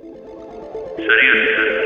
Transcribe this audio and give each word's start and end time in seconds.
Seriously. 0.00 1.77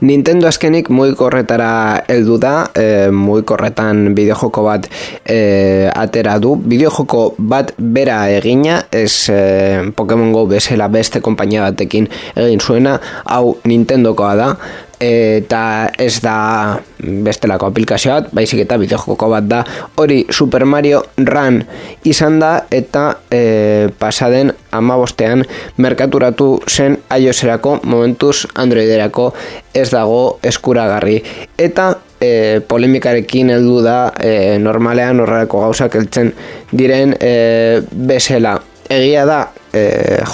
Nintendo 0.00 0.46
azkenik 0.46 0.88
mugikorretara 0.94 2.04
heldu 2.06 2.36
da, 2.38 2.52
e, 2.70 3.10
mugikorretan 3.10 4.12
bideojoko 4.14 4.62
bat 4.62 4.86
e, 5.24 5.90
atera 5.90 6.36
du. 6.38 6.54
Bideojoko 6.54 7.22
bat 7.38 7.72
bera 7.78 8.20
egina, 8.30 8.82
ez 8.94 9.26
e, 9.34 9.90
Pokemon 9.98 10.30
Go 10.36 10.44
bezala 10.46 10.86
beste 10.92 11.18
konpainia 11.24 11.66
batekin 11.66 12.06
egin 12.36 12.62
zuena, 12.62 12.98
hau 13.26 13.56
Nintendokoa 13.66 14.34
da, 14.38 14.52
eta 15.00 15.90
ez 15.98 16.20
da 16.22 16.78
bestelako 16.98 17.68
aplikazio 17.70 18.12
bat, 18.12 18.30
baizik 18.34 18.64
eta 18.64 18.78
bideojoko 18.80 19.28
bat 19.30 19.46
da. 19.48 19.62
Hori 19.96 20.24
Super 20.30 20.64
Mario 20.66 21.02
Run 21.16 21.62
izan 22.08 22.38
da 22.42 22.52
eta 22.74 23.04
e, 23.30 23.88
pasaden 23.98 24.52
amabostean 24.74 25.44
merkaturatu 25.78 26.50
zen 26.68 26.98
iOS-erako 27.14 27.78
momentuz 27.84 28.46
Androiderako 28.54 29.32
ez 29.74 29.88
dago 29.94 30.38
eskuragarri. 30.42 31.20
Eta 31.58 31.92
e, 32.20 32.60
polemikarekin 32.68 33.54
heldu 33.54 33.80
da 33.86 33.98
e, 34.18 34.58
normalean 34.62 35.22
horrelako 35.22 35.62
gauzak 35.68 35.94
heltzen 36.00 36.34
diren 36.72 37.14
e, 37.20 37.80
bezela. 37.92 38.58
Egia 38.88 39.24
da 39.28 39.40
e, 39.72 39.84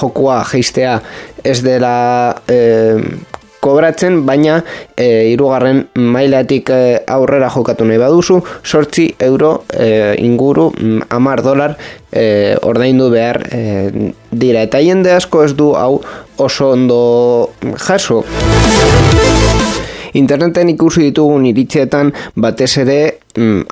jokua 0.00 0.40
geistea 0.48 0.98
ez 1.44 1.60
dela 1.64 1.94
e, 2.48 2.98
kobratzen, 3.64 4.20
baina 4.28 4.60
e, 4.96 5.30
irugarren 5.32 5.84
mailatik 5.96 6.70
e, 6.70 6.80
aurrera 7.16 7.48
jokatu 7.54 7.86
nahi 7.88 8.00
baduzu, 8.02 8.40
sortzi 8.62 9.08
euro 9.24 9.54
e, 9.72 10.14
inguru 10.24 10.70
mm, 10.74 11.08
amar 11.16 11.42
dolar 11.46 11.76
e, 12.12 12.56
ordaindu 12.62 13.08
behar 13.14 13.40
e, 13.48 13.62
dira. 14.30 14.64
Eta 14.68 14.82
jende 14.84 15.14
asko 15.16 15.44
ez 15.46 15.54
du 15.56 15.72
hau 15.78 15.98
oso 16.36 16.72
ondo 16.76 17.00
jaso. 17.86 18.22
Interneten 20.14 20.70
ikusi 20.70 21.08
ditugun 21.08 21.46
iritzietan 21.50 22.12
batez 22.38 22.70
ere 22.84 22.98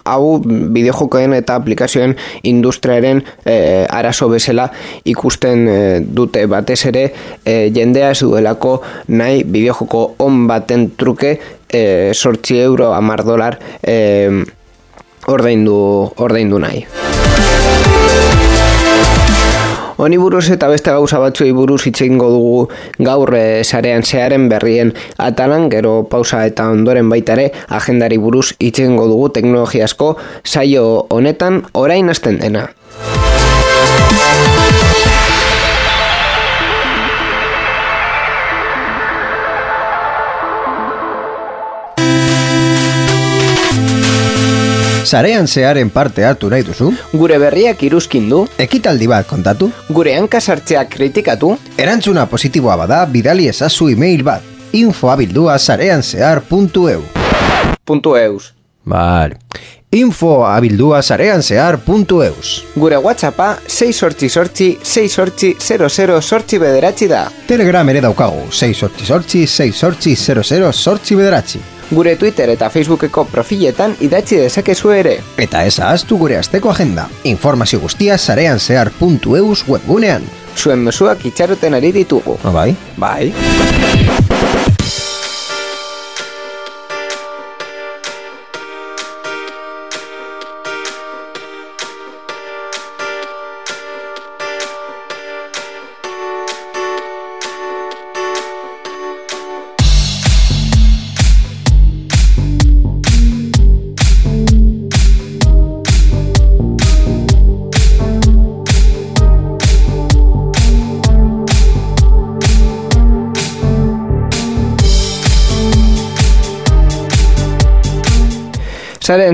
hau 0.05 0.39
bideojokoen 0.45 1.37
eta 1.37 1.55
aplikazioen 1.55 2.17
industriaren 2.49 3.23
e, 3.47 3.87
arazo 3.91 4.29
bezala 4.33 4.69
ikusten 5.05 5.69
eh, 5.69 6.01
dute 6.03 6.47
batez 6.51 6.81
ere 6.91 7.05
e, 7.45 7.71
jendea 7.75 8.11
ez 8.11 8.21
duelako 8.25 8.81
nahi 9.09 9.45
bideojoko 9.45 10.03
on 10.27 10.47
baten 10.51 10.91
truke 10.97 11.37
e, 11.69 12.11
sortzi 12.15 12.59
euro 12.59 12.93
amar 12.95 13.25
dolar 13.25 13.59
e, 13.83 13.97
ordaindu, 15.29 15.79
ordaindu 16.19 16.59
nahi. 16.59 16.87
Honi 20.03 20.17
buruz 20.19 20.49
eta 20.51 20.67
beste 20.67 20.91
gauza 20.91 21.21
batzuei 21.23 21.53
buruz 21.55 21.85
itxeingo 21.87 22.27
dugu 22.33 22.63
gaur 23.07 23.31
e, 23.39 23.63
sarean 23.63 24.03
zearen 24.03 24.49
berrien 24.51 24.91
atalan, 25.29 25.69
gero 25.71 25.93
pausa 26.11 26.41
eta 26.49 26.67
ondoren 26.75 27.07
baitare 27.13 27.53
agendari 27.79 28.19
buruz 28.19 28.49
itxeingo 28.59 29.07
dugu 29.07 29.29
teknologiasko 29.39 30.17
saio 30.43 30.85
honetan 31.15 31.63
orain 31.85 32.11
hasten 32.11 32.43
dena. 32.43 32.67
Sarean 45.13 45.47
zearen 45.47 45.91
parte 45.93 46.25
hartu 46.25 46.49
nahi 46.49 46.65
duzu? 46.65 46.87
Gure 47.13 47.37
berriak 47.37 47.83
iruzkin 47.85 48.31
du? 48.31 48.39
Ekitaldi 48.65 49.05
bat 49.11 49.27
kontatu? 49.29 49.67
Gure 49.93 50.15
hankasartzeak 50.17 50.89
kritikatu? 50.95 51.51
Erantzuna 51.77 52.25
positiboa 52.31 52.79
bada 52.81 53.03
bidali 53.13 53.45
ezazu 53.51 53.91
email 53.93 54.23
bat. 54.25 54.47
Infoabildua 54.73 55.59
sarean 55.59 56.01
zehar 56.01 56.41
puntu 56.49 56.87
eu. 56.89 57.03
Puntu 57.85 58.15
eus. 58.17 58.55
Bale. 58.89 59.37
Info 59.93 60.47
abildua 60.49 61.03
zarean 61.03 61.45
zehar 61.45 61.77
puntu 61.85 62.23
eus. 62.25 62.55
Gure 62.75 62.97
whatsappa 62.97 63.51
6 63.69 63.93
sortzi 63.93 64.31
sortzi 64.33 64.71
6 64.83 65.13
sortzi 65.13 65.53
00 65.61 66.23
sortzi 66.23 66.59
bederatzi 66.59 67.11
da. 67.13 67.27
Telegram 67.53 67.93
ere 67.93 68.01
daukagu 68.01 68.49
6 68.49 68.73
sortzi 68.81 69.13
sortzi 69.13 69.45
6 69.59 69.77
sortzi 69.77 70.17
00 70.17 70.73
sortzi 70.73 71.21
bederatzi. 71.21 71.61
Gure 71.93 72.17
Twitter 72.17 72.49
eta 72.49 72.71
Facebookeko 72.73 73.27
profiletan 73.29 73.93
idatzi 74.01 74.39
dezakezu 74.41 74.95
ere. 74.97 75.19
Eta 75.37 75.61
ez 75.69 75.75
ahaztu 75.79 76.17
gure 76.17 76.39
asteko 76.41 76.73
agenda. 76.73 77.05
Informazio 77.29 77.83
guztia 77.85 78.17
zarean 78.17 78.61
zehar 78.61 78.91
puntu 78.99 79.37
eus 79.37 79.61
webgunean. 79.69 80.25
Zuen 80.57 80.81
mesuak 80.89 81.27
itxaroten 81.29 81.77
ari 81.77 81.93
ditugu. 81.93 82.39
Ah, 82.45 82.57
bai? 82.57 82.71
Bai. 82.97 84.32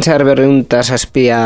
Zehar 0.09 0.25
berriunta 0.25 0.81
zazpia 0.81 1.39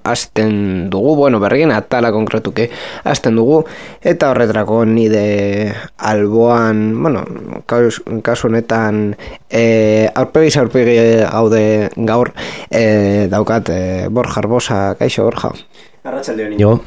azten 0.00 0.88
dugu, 0.88 1.12
bueno, 1.18 1.36
berrien 1.36 1.68
atala 1.74 2.08
konkretuke 2.14 2.70
azten 3.04 3.36
dugu, 3.36 3.58
eta 4.00 4.30
horretrako 4.32 4.78
nide 4.88 5.74
alboan, 5.98 6.80
bueno, 7.02 7.26
kasu 7.68 8.48
honetan, 8.48 9.04
e, 9.50 10.08
aurpegi 10.14 10.56
zaurpegi 10.56 10.96
gaude 11.26 11.62
gaur, 12.08 12.32
e, 12.70 13.28
daukat, 13.28 13.68
e, 13.68 14.08
Borja 14.08 14.40
Arbosa, 14.40 14.82
kaixo, 14.96 15.28
Borja. 15.28 15.52
Arratxalde 16.06 16.48
honi 16.48 16.62
nigo. 16.62 16.78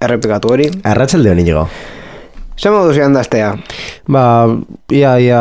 Errepikatu 0.00 0.56
hori. 0.56 0.72
Arratxalde 0.80 1.36
honi. 1.36 1.50
Zer 2.60 2.74
modu 2.74 2.92
zian 2.92 3.14
daztea? 3.16 3.54
Ba, 4.12 4.22
ia, 4.92 5.14
ia 5.16 5.40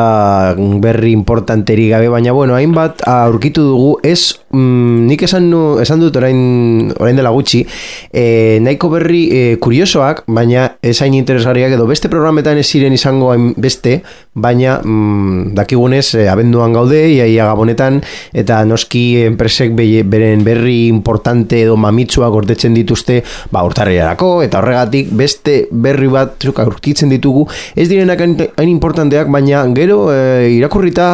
berri 0.79 1.11
importanteri 1.11 1.89
gabe, 1.91 2.07
baina 2.07 2.31
bueno, 2.31 2.55
hainbat 2.55 3.03
aurkitu 3.03 3.65
dugu, 3.73 3.89
ez, 4.07 4.39
mm, 4.55 5.01
nik 5.09 5.25
esan, 5.27 5.49
nu, 5.51 5.61
esan 5.83 5.99
dut 5.99 6.15
orain, 6.15 6.93
orain 6.95 7.19
dela 7.19 7.33
gutxi, 7.35 7.65
e, 8.13 8.23
nahiko 8.63 8.87
berri 8.93 9.25
e, 9.35 9.41
kuriosoak, 9.59 10.23
baina 10.31 10.69
esain 10.79 11.17
interesgarriak 11.17 11.75
edo 11.75 11.89
beste 11.91 12.07
programetan 12.07 12.61
ez 12.61 12.69
ziren 12.69 12.95
izango 12.95 13.33
hain 13.33 13.51
beste, 13.59 13.99
baina 14.41 14.79
mm, 14.83 15.53
dakigunez, 15.57 16.15
e, 16.15 16.27
abenduan 16.31 16.73
gaude, 16.75 17.01
ia, 17.11 17.27
ia 17.29 17.47
gabonetan, 17.49 18.01
eta 18.33 18.61
noski 18.67 19.23
enpresek 19.27 19.75
be, 19.77 19.87
beren 20.03 20.43
berri 20.47 20.87
importante 20.87 21.61
edo 21.63 21.77
mamitsua 21.79 22.29
gordetzen 22.33 22.75
dituzte, 22.77 23.21
ba, 23.53 23.63
urtarriarako, 23.67 24.31
eta 24.45 24.61
horregatik 24.61 25.13
beste 25.19 25.61
berri 25.71 26.09
bat 26.11 26.37
zuk 26.39 26.59
aurkitzen 26.63 27.11
ditugu, 27.11 27.45
ez 27.75 27.89
direnak 27.91 28.21
hain 28.23 28.69
importanteak, 28.69 29.31
baina 29.31 29.65
gero 29.75 30.05
e, 30.13 30.49
irakurrita 30.57 31.09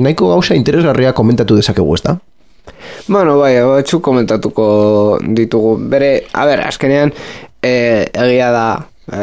nahiko 0.00 0.32
gauza 0.34 0.56
interesgarria 0.58 1.14
komentatu 1.16 1.58
dezakegu, 1.58 1.94
ezta? 1.98 2.18
Bueno, 3.08 3.38
bai, 3.38 3.54
batzu 3.64 4.00
komentatuko 4.04 5.18
ditugu. 5.22 5.76
Bere, 5.90 6.10
a 6.32 6.44
ber, 6.48 6.60
azkenean, 6.68 7.12
e, 7.62 7.72
egia 8.12 8.50
da, 8.52 8.66
e, 9.08 9.22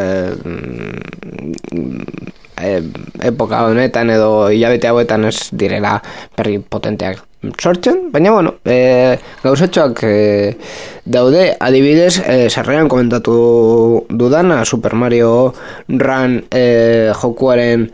e, 2.58 2.82
epoka 3.30 3.66
honetan 3.70 4.10
edo 4.10 4.50
hilabete 4.50 4.90
hauetan 4.92 5.30
ez 5.32 5.38
direla 5.52 6.00
berri 6.38 6.60
potenteak 6.60 7.24
sortzen, 7.62 8.10
baina 8.12 8.32
bueno, 8.32 8.56
e, 8.66 9.18
gauzatxoak 9.44 10.04
e, 10.04 10.58
daude, 11.06 11.56
adibidez, 11.60 12.20
e, 12.26 12.50
sarrean 12.50 12.90
komentatu 12.90 14.06
dudana 14.10 14.64
Super 14.66 14.96
Mario 14.96 15.54
Run 15.88 16.40
e, 16.50 17.12
jokuaren 17.22 17.90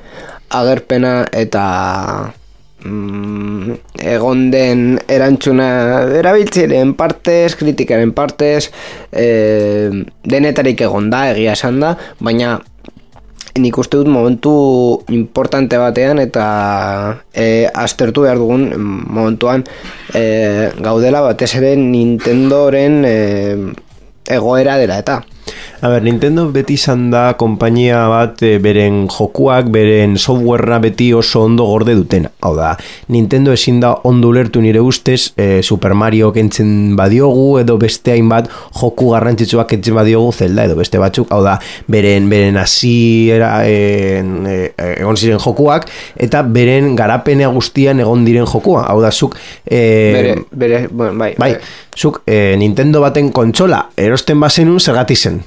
agerpena 0.52 1.14
eta 1.32 1.66
mm, 2.84 3.78
egon 4.14 4.50
den 4.54 5.00
erantzuna 5.12 5.70
erabiltzaileen 6.20 6.96
partez, 7.00 7.56
kritikaren 7.60 8.14
partez, 8.16 8.70
e, 9.12 9.92
denetarik 10.24 10.88
egon 10.88 11.10
da, 11.14 11.28
egia 11.36 11.56
esan 11.58 11.80
da, 11.84 11.96
baina 12.20 12.60
nik 13.60 13.78
uste 13.78 14.00
dut 14.00 14.08
momentu 14.08 14.54
importante 15.12 15.78
batean 15.80 16.22
eta 16.24 16.46
e, 17.34 17.68
aztertu 17.68 18.24
behar 18.24 18.40
dugun 18.40 18.70
momentuan 18.78 19.66
e, 20.16 20.72
gaudela 20.80 21.22
batez 21.26 21.52
ere 21.60 21.76
Nintendoren 21.76 23.04
e, 23.06 23.16
egoera 24.32 24.78
dela 24.80 25.00
eta. 25.02 25.22
A 25.82 25.90
ber, 25.90 26.04
Nintendo 26.06 26.44
beti 26.54 26.76
izan 26.78 27.08
da 27.10 27.32
konpainia 27.42 28.04
bat 28.06 28.44
e, 28.46 28.60
beren 28.62 29.08
jokuak, 29.10 29.72
beren 29.74 30.14
softwarea 30.14 30.78
beti 30.84 31.08
oso 31.18 31.40
ondo 31.42 31.66
gorde 31.66 31.96
dutena. 31.98 32.30
Hau 32.46 32.52
da, 32.54 32.76
Nintendo 33.10 33.50
ezin 33.50 33.80
da 33.82 33.96
ondo 34.06 34.30
ulertu 34.30 34.62
nire 34.62 34.78
ustez 34.86 35.32
e, 35.42 35.64
Super 35.66 35.96
Mario 35.98 36.30
kentzen 36.36 36.94
badiogu 37.00 37.58
edo 37.64 37.80
beste 37.82 38.14
hainbat 38.14 38.52
joku 38.78 39.10
garrantzitsuak 39.16 39.72
kentzen 39.72 39.98
badiogu 39.98 40.30
Zelda 40.38 40.68
edo 40.70 40.76
beste 40.78 41.02
batzuk. 41.02 41.32
Hau 41.34 41.40
da, 41.42 41.56
beren, 41.90 42.28
beren 42.30 42.60
hasiera 42.62 43.50
e, 43.66 44.20
e, 44.22 44.60
egon 45.00 45.18
ziren 45.18 45.42
jokuak 45.42 45.88
eta 46.28 46.44
beren 46.46 46.92
garapena 47.00 47.50
guztian 47.56 48.04
egon 48.06 48.22
diren 48.28 48.46
jokua. 48.46 48.84
Hau 48.92 49.00
da, 49.02 49.10
zuk... 49.10 49.34
E, 49.66 49.82
bere, 50.14 50.38
bere, 50.54 50.84
bueno, 50.92 51.18
bai, 51.24 51.32
bai, 51.42 51.56
zuk 51.98 52.22
e, 52.30 52.54
Nintendo 52.62 53.02
baten 53.02 53.34
kontsola 53.34 53.88
erosten 53.98 54.38
bazenun 54.46 54.78
zergati 54.78 55.18
zen 55.18 55.42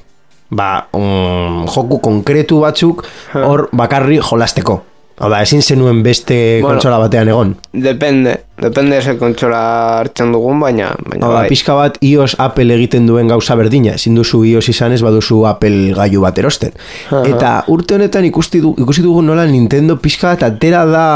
ba, 0.50 0.88
um, 0.92 1.64
joku 1.70 2.00
konkretu 2.04 2.60
batzuk 2.64 3.04
hor 3.34 3.68
bakarri 3.72 4.20
jolasteko. 4.22 4.82
Hau 5.14 5.28
da, 5.30 5.38
ezin 5.46 5.62
zenuen 5.62 6.00
beste 6.02 6.36
bueno, 6.58 6.74
kontsola 6.74 6.98
batean 6.98 7.28
egon. 7.30 7.54
Depende, 7.70 8.34
depende 8.60 8.96
ese 8.98 9.16
kontsola 9.18 9.60
hartzen 10.00 10.32
dugun, 10.32 10.60
baina... 10.62 10.92
baina 11.08 11.26
da, 11.26 11.32
bai. 11.40 11.48
pixka 11.50 11.74
bat 11.74 11.98
iOS 12.04 12.36
Apple 12.38 12.74
egiten 12.76 13.08
duen 13.08 13.28
gauza 13.28 13.56
berdina. 13.58 13.96
Ezin 13.98 14.14
duzu 14.18 14.44
iOS 14.46 14.68
izan 14.70 14.94
ez 14.94 15.02
baduzu 15.04 15.42
Apple 15.50 15.92
gaiu 15.96 16.22
bat 16.24 16.38
erosten. 16.38 16.74
Eta 17.24 17.56
urte 17.74 17.98
honetan 17.98 18.26
ikusti, 18.30 18.62
du, 18.62 18.74
ikusi 18.78 19.02
dugu 19.04 19.24
nola 19.26 19.46
Nintendo 19.50 19.98
pixka 20.00 20.34
bat 20.34 20.46
atera 20.50 20.84
da... 20.88 21.06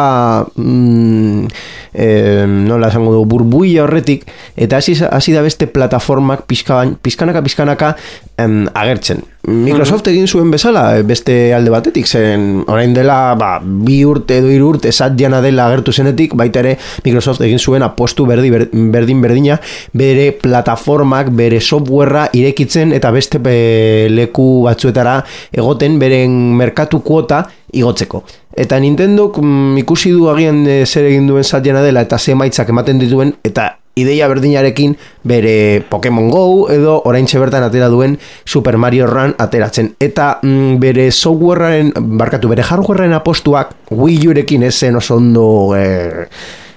Mm, 0.56 1.46
eh, 1.94 2.44
nola 2.48 2.90
esango 2.90 3.14
du, 3.14 3.24
burbuia 3.28 3.84
horretik. 3.86 4.26
Eta 4.56 4.82
hasi 4.82 4.96
hasi 4.98 5.34
da 5.36 5.42
beste 5.46 5.70
plataformak 5.70 6.46
pixka, 6.50 6.84
pixkanaka 7.02 7.42
pixkanaka 7.46 7.94
em, 8.36 8.64
agertzen. 8.74 9.22
Microsoft 9.48 10.08
egin 10.10 10.26
zuen 10.26 10.50
bezala, 10.50 10.82
beste 11.06 11.54
alde 11.56 11.70
batetik, 11.72 12.08
zen 12.10 12.64
orain 12.68 12.92
dela 12.92 13.34
ba, 13.38 13.54
bi 13.62 14.02
urte 14.04 14.40
edo 14.42 14.50
hiru 14.52 14.74
urte 14.74 14.90
satjana 14.92 15.40
dela 15.40 15.68
agertu 15.70 15.94
zenetik, 15.94 16.34
baita 16.36 16.60
ere 16.60 16.74
Microsoft 17.04 17.27
egin 17.36 17.58
zuen 17.58 17.84
apostu 17.84 18.26
berdi, 18.26 18.50
ber- 18.50 18.68
berdin 18.72 19.22
berdina, 19.22 19.58
bere 19.92 20.30
plataformak, 20.32 21.30
bere 21.36 21.60
softwarea 21.60 22.28
irekitzen 22.32 22.92
eta 22.96 23.10
beste 23.14 23.38
be, 23.42 24.08
leku 24.10 24.64
batzuetara 24.66 25.20
egoten 25.52 25.98
beren 25.98 26.38
merkatu 26.58 27.02
kuota 27.04 27.44
igotzeko. 27.72 28.22
Eta 28.58 28.78
Nintendo 28.80 29.28
mm, 29.30 29.78
ikusi 29.84 30.10
du 30.10 30.28
agian 30.32 30.64
e, 30.66 30.80
zer 30.86 31.10
egin 31.10 31.28
duen 31.28 31.44
satjana 31.44 31.82
dela 31.84 32.02
eta 32.02 32.18
ze 32.18 32.32
emaitzak 32.32 32.72
ematen 32.72 32.98
dituen 32.98 33.36
eta 33.44 33.74
ideia 33.98 34.28
berdinarekin 34.30 34.94
bere 35.26 35.82
Pokemon 35.90 36.30
Go 36.30 36.44
edo 36.72 36.98
oraintxe 37.08 37.40
bertan 37.42 37.66
atera 37.66 37.90
duen 37.92 38.16
Super 38.44 38.78
Mario 38.78 39.06
Run 39.10 39.34
ateratzen. 39.38 39.92
Eta 40.00 40.38
mm, 40.42 40.78
bere 40.82 41.10
softwarearen, 41.10 41.92
barkatu, 42.18 42.50
bere 42.50 42.66
hardwarearen 42.66 43.18
apostuak 43.18 43.74
Wii 43.90 44.30
Urekin 44.32 44.66
ez 44.68 44.76
zen 44.78 44.98
oso 44.98 45.18
ondo 45.18 45.48
eh, 45.76 46.26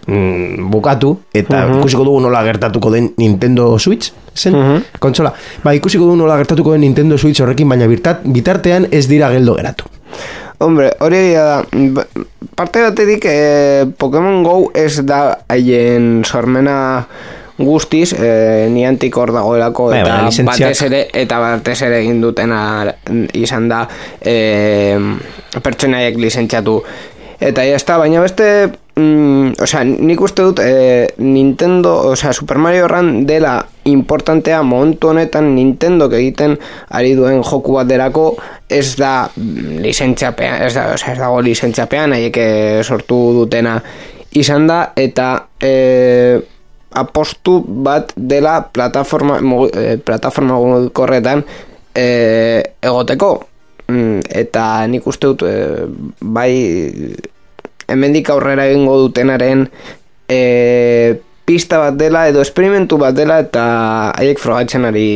mm, 0.08 0.70
bukatu 0.72 1.18
eta 1.34 1.66
ikusiko 1.80 2.04
dugu 2.04 2.20
nola 2.22 2.44
gertatuko 2.44 2.92
den 2.92 3.14
Nintendo 3.18 3.78
Switch 3.80 4.12
zen 4.36 4.56
kontsola. 5.00 5.34
Ba, 5.64 5.74
ikusiko 5.76 6.06
dugu 6.06 6.16
nola 6.18 6.38
gertatuko 6.38 6.72
den 6.74 6.82
Nintendo 6.82 7.18
Switch 7.18 7.42
horrekin, 7.42 7.70
baina 7.70 7.88
birtat, 7.88 8.22
bitartean 8.24 8.88
ez 8.92 9.08
dira 9.08 9.30
geldo 9.32 9.56
geratu. 9.56 9.86
Hombre, 10.62 10.92
hori 11.00 11.16
egia 11.18 11.44
da. 11.44 11.62
Ba- 11.72 12.08
Parte 12.56 12.82
batetik, 12.84 13.24
eh, 13.26 13.86
Pokemon 13.98 14.44
Go 14.44 14.72
ez 14.76 15.00
da 15.06 15.40
haien 15.50 16.22
sormena 16.26 17.08
guztiz, 17.58 18.14
eh, 18.14 18.68
niantik 18.70 19.16
hor 19.18 19.32
dagoelako 19.34 19.88
Bai, 19.90 20.00
eta 20.02 20.10
baina 20.10 20.28
lizentziak- 20.28 20.72
batez 20.74 20.82
ere 20.88 21.08
eta 21.14 21.40
batez 21.40 21.82
ere 21.82 22.00
egin 22.02 22.22
dutena 22.22 22.94
izan 23.34 23.68
da 23.70 23.88
eh, 24.22 24.98
pertsonaiek 25.62 26.18
lizentziatu 26.18 26.82
eta 27.42 27.66
ya 27.66 27.76
está, 27.76 27.98
baina 27.98 28.22
beste 28.22 28.70
mm, 28.96 29.58
osea, 29.66 29.82
nik 29.84 30.22
uste 30.22 30.44
dut 30.46 30.60
eh, 30.62 31.10
Nintendo, 31.18 31.96
osea, 32.14 32.34
Super 32.38 32.58
Mario 32.62 32.88
Run 32.88 33.26
dela 33.26 33.66
importantea 33.90 34.62
momentu 34.62 35.10
honetan 35.10 35.56
Nintendo 35.56 36.06
egiten 36.14 36.58
ari 36.90 37.16
duen 37.18 37.42
joku 37.44 37.74
bat 37.80 37.90
delako 37.90 38.36
ez 38.70 38.96
da 38.96 39.28
lizentziapean, 39.36 40.62
ez, 40.68 40.74
da, 40.78 40.92
osea, 40.94 41.14
ez 41.16 41.20
dago 41.20 41.42
lizentziapean, 41.42 42.14
haiek 42.14 42.38
sortu 42.86 43.18
dutena 43.42 43.80
izan 44.38 44.68
da, 44.70 44.94
eta 44.96 45.48
eh, 45.60 46.38
apostu 46.94 47.60
bat 47.68 48.14
dela 48.16 48.60
plataforma, 48.72 49.40
mugi- 49.42 49.74
eh, 49.76 49.98
plataforma 49.98 50.56
mugikorretan 50.60 51.44
eh, 51.96 52.62
egoteko. 52.82 53.32
Mm, 53.92 54.22
eta 54.44 54.88
nik 54.88 55.08
uste 55.10 55.34
dut 55.34 55.44
eh, 55.50 55.84
bai 56.22 56.52
hemendik 57.92 58.30
aurrera 58.32 58.70
egingo 58.70 58.96
dutenaren 59.02 59.66
eh, 60.32 61.20
pista 61.44 61.82
bat 61.82 61.98
dela 62.00 62.28
edo 62.32 62.44
esperimentu 62.46 63.00
bat 63.02 63.18
dela 63.18 63.42
eta 63.44 63.64
haiek 64.16 64.40
frogatzen 64.40 64.88
ari 64.88 65.08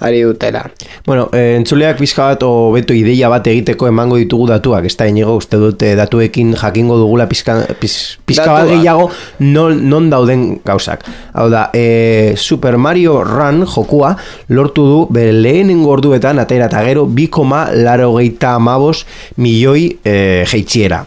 ari 0.00 0.22
dutela. 0.22 0.64
Bueno, 1.06 1.28
eh, 1.32 1.56
entzuleak 1.58 1.98
pizka 1.98 2.26
bat 2.32 2.42
o 2.42 2.76
ideia 2.76 3.28
bat 3.28 3.46
egiteko 3.46 3.88
emango 3.88 4.16
ditugu 4.16 4.48
datuak, 4.50 4.86
ez 4.86 4.96
da 4.96 5.06
inigo 5.06 5.36
uste 5.36 5.56
dute 5.56 5.94
datuekin 5.96 6.54
jakingo 6.56 6.98
dugula 6.98 7.28
pizka, 7.28 7.60
piz, 7.80 8.18
pizka 8.26 8.50
bat 8.52 8.68
gehiago 8.68 9.10
non, 9.40 9.88
non 9.88 10.10
dauden 10.10 10.60
gauzak. 10.64 11.04
Hau 11.34 11.48
da, 11.50 11.70
e, 11.72 12.34
Super 12.36 12.76
Mario 12.78 13.22
Run 13.24 13.64
jokua 13.66 14.16
lortu 14.48 14.84
du 14.84 15.00
bere 15.10 15.32
lehenengo 15.32 15.90
orduetan 15.94 16.38
atera 16.38 16.66
eta 16.70 16.84
gero 16.84 17.06
2,laurogeita 17.06 18.54
amabos 18.54 19.06
milioi 19.36 19.98
e, 20.04 20.44
jeitxiera. 20.50 21.04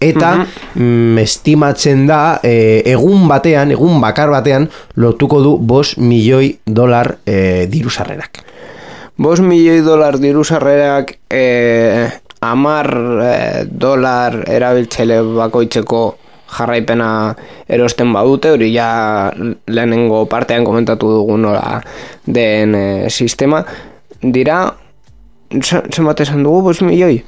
Eta 0.00 0.32
mm, 0.74 1.18
estimatzen 1.22 2.06
da 2.06 2.38
e, 2.44 2.82
egun 2.92 3.28
batean, 3.30 3.70
egun 3.72 4.00
bakar 4.02 4.28
batean 4.30 4.68
lortuko 5.00 5.40
du 5.40 5.56
bos 5.58 5.96
milioi 5.96 6.58
dolar 6.66 7.16
e, 7.24 7.66
diru 7.72 7.88
sarrerak. 7.90 8.42
Bos 9.16 9.40
milioi 9.40 9.80
dolar 9.80 10.18
diru 10.20 10.44
sarrerak 10.44 11.14
eh, 11.32 12.10
amar 12.44 12.90
eh, 13.24 13.64
dolar 13.64 14.42
erabiltzaile 14.52 15.22
bakoitzeko 15.38 16.02
jarraipena 16.58 17.08
erosten 17.66 18.12
badute, 18.12 18.52
hori 18.52 18.68
ja 18.74 19.32
lehenengo 19.66 20.26
partean 20.30 20.64
komentatu 20.68 21.08
dugu 21.14 21.38
nola 21.40 21.80
den 22.26 22.74
eh, 22.76 23.08
sistema, 23.08 23.64
dira, 24.20 24.60
ze- 25.62 25.82
zenbat 25.90 26.20
esan 26.20 26.44
dugu, 26.44 26.60
bos 26.68 26.82
milioi? 26.84 27.22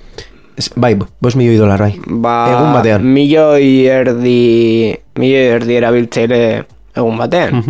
Bai, 0.76 0.94
bos 0.96 1.34
milioi 1.36 1.56
dolar, 1.58 1.78
bai. 1.80 1.92
Ba, 2.06 2.34
Egun 2.52 2.72
batean. 2.74 3.04
Milioi 3.14 3.86
erdi, 3.86 4.94
milioi 5.18 5.44
erdi 5.58 5.76
erabiltzaile 5.78 6.40
egun 6.96 7.20
batean. 7.20 7.62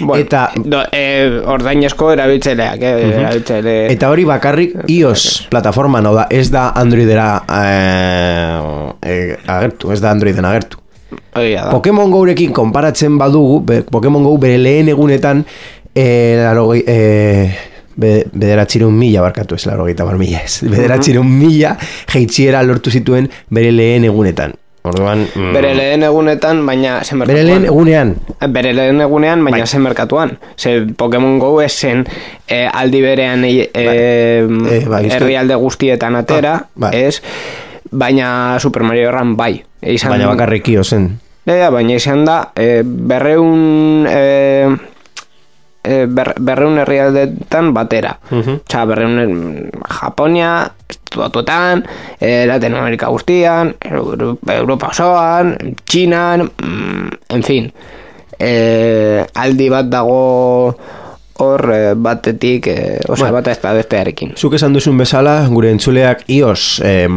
Bueno, 0.00 0.16
Eta- 0.22 0.50
do, 0.56 0.80
eh, 0.96 1.42
ordainezko 1.44 2.10
erabiltzaileak, 2.14 2.82
eh, 2.82 2.92
erabiltzaile... 3.20 3.74
Eta 3.92 4.08
hori 4.10 4.24
bakarrik 4.24 4.74
iOS 4.88 5.48
plataforman, 5.52 6.06
hau 6.08 6.14
da, 6.16 6.26
ez 6.30 6.46
da 6.50 6.70
Androidera 6.74 7.28
eh, 7.52 8.92
eh, 9.02 9.36
agertu, 9.46 9.92
ez 9.92 10.00
da 10.00 10.10
Androiden 10.14 10.48
agertu. 10.48 10.80
Da. 11.08 11.68
Pokemon 11.70 12.10
Go-rekin 12.12 12.52
konparatzen 12.52 13.16
badugu, 13.20 13.62
Pokemon 13.90 14.24
Go 14.26 14.36
bere 14.40 14.58
lehen 14.60 14.88
egunetan 14.92 15.44
eh, 15.94 16.34
larogei, 16.40 16.82
eh, 16.86 17.54
be, 17.98 18.12
bederatzireun 18.32 18.94
mila 18.94 19.20
barkatu 19.26 19.56
ez 19.58 19.66
larogeita 19.66 20.04
bar 20.06 20.16
mila 20.20 20.40
ez. 20.46 20.60
Bederatzireun 20.62 21.26
mila 21.28 21.74
jeitziera 22.12 22.62
lortu 22.62 22.90
zituen 22.94 23.28
bere 23.50 23.72
lehen 23.74 24.06
egunetan. 24.08 24.54
Orduan, 24.88 25.24
mm, 25.34 25.52
Bere 25.52 25.74
lehen 25.76 26.04
egunetan, 26.06 26.60
baina 26.64 27.00
zen 27.04 27.18
bere 27.26 27.42
lehen 27.44 27.64
egunean. 27.68 28.14
Bere 28.54 28.70
lehen 28.72 29.02
egunean, 29.04 29.42
baina 29.44 29.58
Bai. 29.58 29.66
zen 29.66 29.82
merkatuan. 29.84 30.36
Ze 30.56 30.86
Pokemon 30.96 31.38
Go 31.42 31.50
esen 31.60 32.06
eh, 32.46 32.68
aldi 32.72 33.02
berean 33.02 33.44
eh, 33.44 33.68
Eh, 33.74 34.46
bai, 34.48 35.02
uste- 35.04 35.16
herrialde 35.18 35.54
guztietan 35.60 36.16
atera, 36.16 36.54
Ah, 36.54 36.66
bai. 36.74 36.94
ez? 37.04 37.20
Baina 37.90 38.56
Super 38.60 38.82
Mario 38.82 39.10
Run 39.12 39.36
bai. 39.36 39.62
Izan, 39.82 40.10
Baina 40.14 40.28
bakarrik 40.30 40.68
iOSen. 40.68 41.18
Ja, 41.46 41.54
ja, 41.56 41.70
baina 41.70 41.94
izan 41.96 42.24
da, 42.24 42.52
e, 42.56 42.82
berreun 42.84 44.06
e, 44.08 44.68
e, 45.88 46.04
ber, 46.06 46.34
berreun 46.38 46.76
herrialdetan 46.82 47.72
batera. 47.74 48.12
Osea, 48.30 48.84
berreun 48.84 49.70
Japonia, 49.88 50.50
estatuetan, 50.88 51.82
e, 52.20 52.44
Latinoamerika 52.46 53.08
guztian, 53.08 53.72
Euro- 53.90 54.36
Europa 54.52 54.92
osoan, 54.92 55.54
Txinan, 55.88 56.44
mm, 56.44 57.08
en 57.38 57.42
fin. 57.42 57.72
E, 58.38 59.24
aldi 59.34 59.68
bat 59.72 59.88
dago 59.90 60.76
hor 61.38 61.64
e, 61.74 61.80
batetik, 61.94 62.66
e, 62.70 62.98
osea, 63.08 63.30
bata 63.34 63.52
ez 63.54 63.60
da 63.62 63.72
bestearekin. 63.76 64.34
Zuk 64.36 64.56
esan 64.58 64.74
duzun 64.76 64.98
bezala, 64.98 65.36
gure 65.52 65.70
entzuleak 65.74 66.24
ios 66.34 66.80
em, 66.84 67.14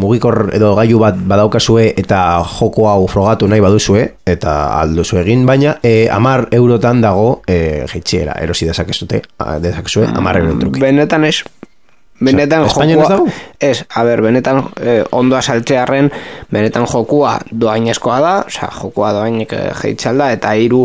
mugikor 0.00 0.48
edo 0.56 0.74
gailu 0.78 1.00
bat 1.02 1.18
badaukazue 1.32 1.90
eta 2.00 2.20
joko 2.56 2.88
hau 2.90 3.06
frogatu 3.10 3.48
nahi 3.50 3.64
baduzue, 3.64 4.06
eta 4.26 4.56
alduzu 4.80 5.20
egin, 5.24 5.44
baina 5.46 5.76
e, 5.82 6.08
amar 6.12 6.48
eurotan 6.52 7.04
dago 7.04 7.28
e, 7.46 7.84
jeitxiera, 7.92 8.38
erosi 8.42 8.70
dezakezute, 8.70 9.22
dezakezue, 9.60 10.08
amar 10.14 10.40
euro 10.42 10.58
truke. 10.60 10.82
Benetan 10.84 11.28
ez 11.28 11.38
Benetan 12.22 12.62
Espainian 12.64 13.00
ez 13.02 13.08
dago? 13.10 13.26
Ez, 13.58 13.84
a 13.90 14.04
ber, 14.06 14.22
benetan 14.22 14.60
eh, 14.80 15.02
ondo 15.10 15.36
asaltzearren 15.36 16.10
Benetan 16.52 16.86
jokua 16.86 17.38
doainezkoa 17.50 18.20
da 18.22 18.34
Osea, 18.46 18.70
jokua 18.78 19.10
doainek 19.16 19.52
eh, 19.52 19.64
jeitxalda 19.82 20.30
Eta 20.36 20.54
hiru 20.54 20.84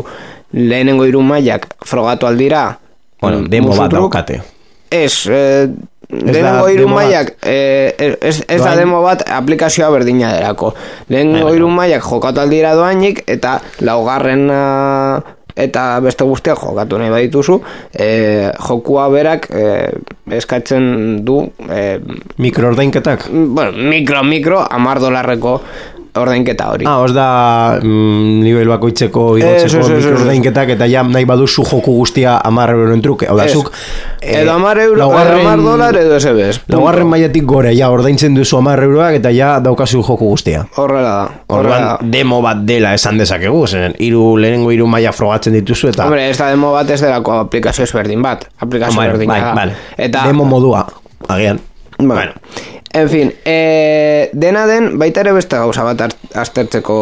lehenengo 0.54 1.06
hiru 1.06 1.22
mailak 1.22 1.68
frogatu 1.86 2.28
aldira 2.28 2.80
Bueno, 3.20 3.42
mm, 3.42 3.50
demo 3.52 3.76
bat 3.76 3.92
daukate. 3.92 4.42
Ez, 4.90 5.28
eh, 5.28 5.68
da 6.10 6.32
lehenengo 6.32 6.70
hiru 6.72 6.88
mailak 6.90 7.36
eh, 7.46 8.16
ez, 8.22 8.40
ez 8.48 8.62
da 8.64 8.76
demo 8.80 9.02
bat 9.04 9.22
aplikazioa 9.30 9.92
berdina 9.94 10.32
derako 10.34 10.72
Lehenengo 11.10 11.52
hiru 11.54 11.68
mailak 11.70 12.02
jokatu 12.02 12.42
aldira 12.42 12.74
doainik 12.80 13.22
Eta 13.30 13.60
laugarren 13.86 14.48
ah, 14.50 15.20
eta 15.60 15.84
beste 16.04 16.26
guztiak 16.28 16.60
jokatu 16.64 17.00
nahi 17.00 17.12
badituzu 17.14 17.60
eh, 17.94 18.50
jokua 18.68 19.10
berak 19.12 19.50
eh, 19.52 19.92
eskatzen 20.40 21.24
du 21.26 21.42
eh, 21.70 22.00
Mikroordainketak? 22.38 23.30
bueno, 23.30 23.72
mikro, 23.92 24.24
mikro, 24.24 24.60
amar 24.64 25.02
dolarreko 25.04 25.60
ordainketa 26.18 26.70
hori. 26.72 26.86
Ah, 26.90 26.98
os 27.04 27.14
da 27.14 27.80
mm, 27.82 28.40
nivel 28.44 28.68
bakoitzeko 28.72 29.38
igotzeko 29.38 29.82
ez. 29.86 29.90
mikroordainketak 30.00 30.70
eta 30.76 30.88
ja 30.90 31.04
nahi 31.04 31.26
baduzu 31.30 31.64
joku 31.70 31.94
guztia 32.00 32.38
amar 32.44 32.72
euroren 32.74 33.02
truke. 33.02 33.28
Hau 33.30 33.38
da, 33.38 33.46
zuk... 33.48 33.70
eh, 34.22 34.42
edo 34.42 34.54
amar 34.54 34.80
euro, 34.80 35.00
laugarren- 35.04 35.40
edo 35.40 35.50
amar 35.50 35.64
dolar, 35.64 35.96
edo 36.02 36.18
ebes. 36.32 36.62
Laugarren 36.68 37.08
mailatik 37.08 37.46
gore, 37.46 37.76
ja, 37.78 37.90
ordaintzen 37.94 38.36
duzu 38.36 38.58
amar 38.58 38.82
euroak 38.84 39.20
eta 39.20 39.32
ja 39.36 39.60
daukazu 39.64 40.02
joku 40.04 40.26
guztia. 40.34 40.66
Horrela 40.76 41.14
da. 41.14 41.30
Horrela 41.48 41.98
demo 42.02 42.42
bat 42.42 42.66
dela 42.66 42.94
esan 42.98 43.18
dezakegu, 43.18 43.66
zen, 43.68 43.96
iru, 44.00 44.36
lehenengo 44.38 44.72
hiru 44.72 44.88
maila 44.88 45.12
frogatzen 45.12 45.54
dituzu 45.54 45.90
eta... 45.94 46.06
Hombre, 46.10 46.30
ez 46.30 46.38
da 46.38 46.50
demo 46.50 46.72
bat 46.74 46.90
ez 46.90 47.00
delako 47.02 47.38
aplikazio 47.46 47.84
ezberdin 47.86 48.22
bat. 48.26 48.48
Aplikazio 48.60 48.96
Bueno, 48.96 49.12
ezberdina 49.14 49.34
bai, 49.34 49.56
vale. 49.56 49.76
Eta, 49.98 50.26
Demo 50.28 50.46
modua, 50.46 50.86
agian. 51.28 51.60
Bueno. 52.00 52.32
En 52.94 53.10
fin, 53.10 53.34
e, 53.46 54.30
dena 54.34 54.66
den, 54.66 54.96
baita 54.98 55.22
ere 55.22 55.34
beste 55.36 55.60
gauza 55.62 55.84
bat 55.86 56.08
aztertzeko 56.34 56.96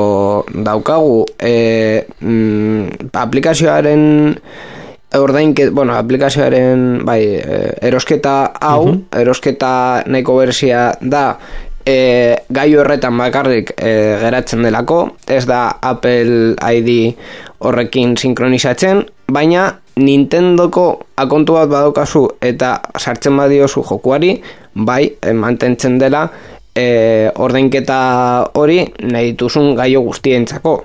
daukagu. 0.52 1.22
E, 1.40 2.04
mm, 2.20 3.08
aplikazioaren 3.16 4.04
ordainke, 5.18 5.70
bueno, 5.72 5.96
aplikazioaren 5.96 7.06
bai, 7.08 7.22
e, 7.40 7.62
erosketa 7.88 8.36
hau, 8.60 8.98
erosketa 9.16 10.04
nahiko 10.12 10.36
berzia 10.42 10.92
da 11.02 11.38
e, 11.88 12.36
gai 12.52 12.70
horretan 12.76 13.18
bakarrik 13.18 13.72
e, 13.80 13.92
geratzen 14.22 14.68
delako, 14.68 15.00
ez 15.26 15.46
da 15.48 15.62
Apple 15.82 16.56
ID 16.60 16.92
horrekin 17.64 18.18
sinkronizatzen, 18.20 19.06
baina 19.32 19.70
Nintendoko 19.98 20.86
akontu 21.18 21.58
bat 21.58 21.70
badaukazu 21.72 22.24
eta 22.42 22.76
sartzen 23.00 23.38
badiozu 23.38 23.84
jokuari, 23.84 24.36
bai, 24.76 25.04
e, 25.22 25.34
mantentzen 25.34 25.98
dela 26.00 26.28
e, 26.76 27.32
ordainketa 27.36 28.00
hori 28.60 28.84
nahi 29.10 29.32
dituzun 29.34 29.74
gaio 29.76 30.02
guztientzako. 30.06 30.76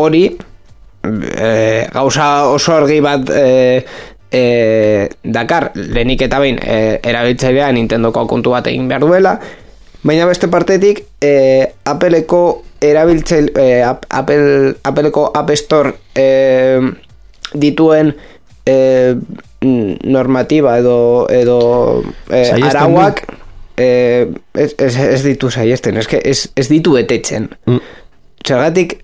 Hori, 0.00 0.24
e, 1.04 1.50
gauza 1.92 2.30
oso 2.52 2.76
argi 2.76 3.00
bat 3.04 3.30
e, 3.32 3.84
e, 4.30 5.08
dakar, 5.24 5.70
lehenik 5.74 6.22
eta 6.28 6.40
behin 6.42 6.60
e, 6.62 7.00
erabiltzailea 7.02 7.70
Nintendoko 7.76 8.26
kontu 8.30 8.52
bat 8.54 8.68
egin 8.70 8.88
behar 8.88 9.04
duela, 9.04 9.36
baina 10.02 10.26
beste 10.28 10.48
partetik 10.52 11.04
e, 11.20 11.32
Appleko 11.84 12.42
erabiltzail 12.80 13.50
e, 13.56 13.68
Ap- 13.84 14.06
Apple, 14.08 14.74
Appleko 14.84 15.30
App 15.36 15.50
Store 15.56 15.92
e, 16.16 16.80
dituen 17.54 18.14
e, 18.66 19.16
normativa 19.60 20.78
edo, 20.78 21.26
edo 21.30 22.02
e, 22.30 22.44
arauak 22.70 23.24
e, 23.76 24.30
ez, 24.54 24.74
ez, 24.78 24.96
ez 24.96 25.22
ditu 25.24 25.50
saiesten, 25.50 26.00
que 26.08 26.22
ez, 26.24 26.50
ez 26.56 26.68
ditu 26.68 26.96
betetzen. 26.96 27.50
Mm. 27.66 27.80
Zergatik, 28.46 28.98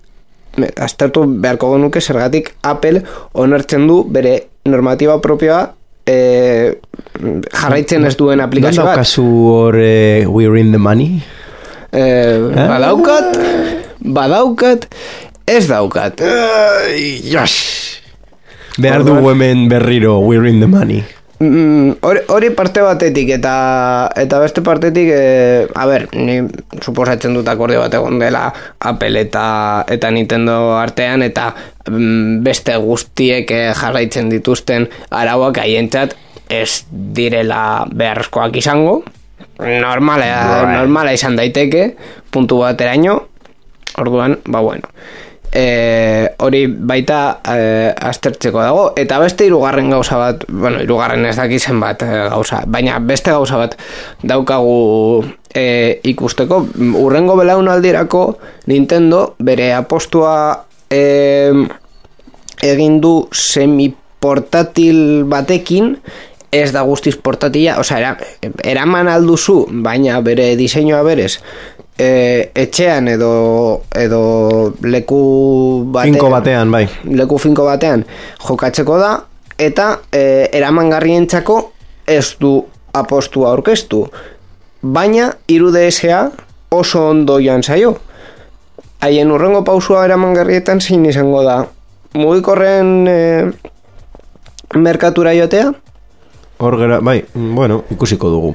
aztertu 0.81 1.27
beharko 1.43 1.75
genuke 1.75 2.01
zergatik 2.01 2.55
Apple 2.65 3.03
onartzen 3.37 3.87
du 3.89 4.03
bere 4.09 4.39
normativa 4.65 5.19
propioa 5.21 5.67
e, 6.07 6.77
jarraitzen 7.53 8.07
ez 8.09 8.15
duen 8.19 8.41
aplikazio 8.41 8.85
bat. 8.85 8.95
daukazu 8.97 9.27
hor 9.51 9.81
eh, 9.81 10.25
We're 10.29 10.61
in 10.61 10.73
the 10.73 10.81
money? 10.81 11.21
Eh, 11.93 12.39
badaukat, 12.55 13.37
badaukat, 14.01 14.89
ez 15.47 15.65
daukat. 15.69 16.25
Yes! 17.25 17.86
Behar 18.77 19.05
dugu 19.05 19.31
hemen 19.31 19.69
berriro 19.69 20.19
We're 20.21 20.47
in 20.47 20.61
the 20.61 20.67
money. 20.67 21.05
Mm, 21.39 22.01
Hori 22.01 22.21
hori 22.33 22.49
parte 22.57 22.81
batetik 22.81 23.29
eta 23.35 24.09
eta 24.17 24.39
beste 24.41 24.63
partetik 24.65 25.11
e, 25.13 25.67
a 25.69 25.85
ber, 25.85 26.07
ni 26.17 26.39
suposatzen 26.81 27.37
dut 27.37 27.49
akorde 27.49 27.77
bat 27.77 27.93
egon 27.93 28.17
dela 28.21 28.47
Apple 28.81 29.21
eta 29.21 29.85
eta 29.85 30.11
Nintendo 30.13 30.79
artean 30.79 31.25
eta 31.27 31.51
mm, 31.91 32.41
beste 32.45 32.77
guztiek 32.81 33.53
eh, 33.53 33.75
jarraitzen 33.77 34.33
dituzten 34.33 34.89
arauak 35.11 35.61
haientzat 35.61 36.17
ez 36.49 36.87
direla 36.91 37.85
beharrezkoak 37.93 38.57
izango. 38.57 39.03
Normala, 39.61 40.65
normala 40.73 41.13
izan 41.17 41.37
daiteke 41.37 41.97
puntu 42.33 42.61
bateraino. 42.65 43.23
Orduan, 43.97 44.41
ba 44.45 44.61
bueno 44.61 44.89
e, 45.57 46.35
hori 46.45 46.67
baita 46.69 47.41
e, 47.41 47.95
aztertzeko 48.11 48.61
dago. 48.61 48.85
Eta 49.01 49.19
beste 49.23 49.47
hirugarren 49.49 49.89
gauza 49.95 50.19
bat 50.21 50.45
bueno, 50.49 50.83
hirugarren 50.85 51.25
ez 51.31 51.37
dakizen 51.39 51.81
bat 51.81 52.05
e, 52.05 52.11
gauza. 52.35 52.61
Baina 52.69 52.99
beste 53.01 53.33
gauza 53.33 53.59
bat 53.63 53.79
daukagu 54.23 55.25
e, 55.55 55.65
ikusteko. 56.13 56.61
Urrengo 57.01 57.39
belaunaldirako 57.41 58.27
Nintendo 58.69 59.23
bere 59.39 59.73
apostua 59.79 60.37
e, 60.93 61.03
egin 62.67 63.01
du 63.01 63.17
semiportatil 63.33 65.25
batekin. 65.33 65.95
Ez 66.57 66.71
da 66.73 66.85
guztiz 66.87 67.17
portatila, 67.21 67.75
osea, 67.83 67.99
era, 67.99 68.53
eraman 68.65 69.09
alduzu, 69.11 69.65
baina 69.83 70.21
bere 70.25 70.53
diseinua 70.57 71.03
berez, 71.05 71.41
e, 71.99 72.51
etxean 72.55 73.09
edo 73.09 73.83
edo 73.95 74.21
leku 74.83 75.21
batean, 75.93 76.15
Finko 76.15 76.31
batean, 76.31 76.71
bai. 76.71 76.87
leku 77.05 77.39
finko 77.39 77.65
batean 77.65 78.05
jokatzeko 78.49 78.99
da 79.01 79.13
eta 79.59 80.01
e, 80.13 80.49
eramangarrientzako 80.53 81.61
ez 82.07 82.37
du 82.41 82.59
apostua 82.95 83.51
aurkeztu. 83.53 84.07
Baina 84.83 85.31
3DSa 85.49 86.31
oso 86.71 87.09
ondo 87.11 87.39
joan 87.41 87.63
zaio. 87.63 87.97
Haien 89.01 89.33
urrengo 89.33 89.63
pausua 89.65 90.05
eramangarrietan 90.05 90.81
zein 90.81 91.05
izango 91.07 91.43
da? 91.45 91.65
Mugikorren 92.17 93.09
e, 93.09 93.19
merkatura 94.77 95.35
joatea 95.37 95.73
Hor 96.59 96.79
gera, 96.81 97.01
bai, 97.05 97.25
mm, 97.35 97.55
bueno, 97.55 97.85
ikusiko 97.91 98.31
dugu. 98.33 98.55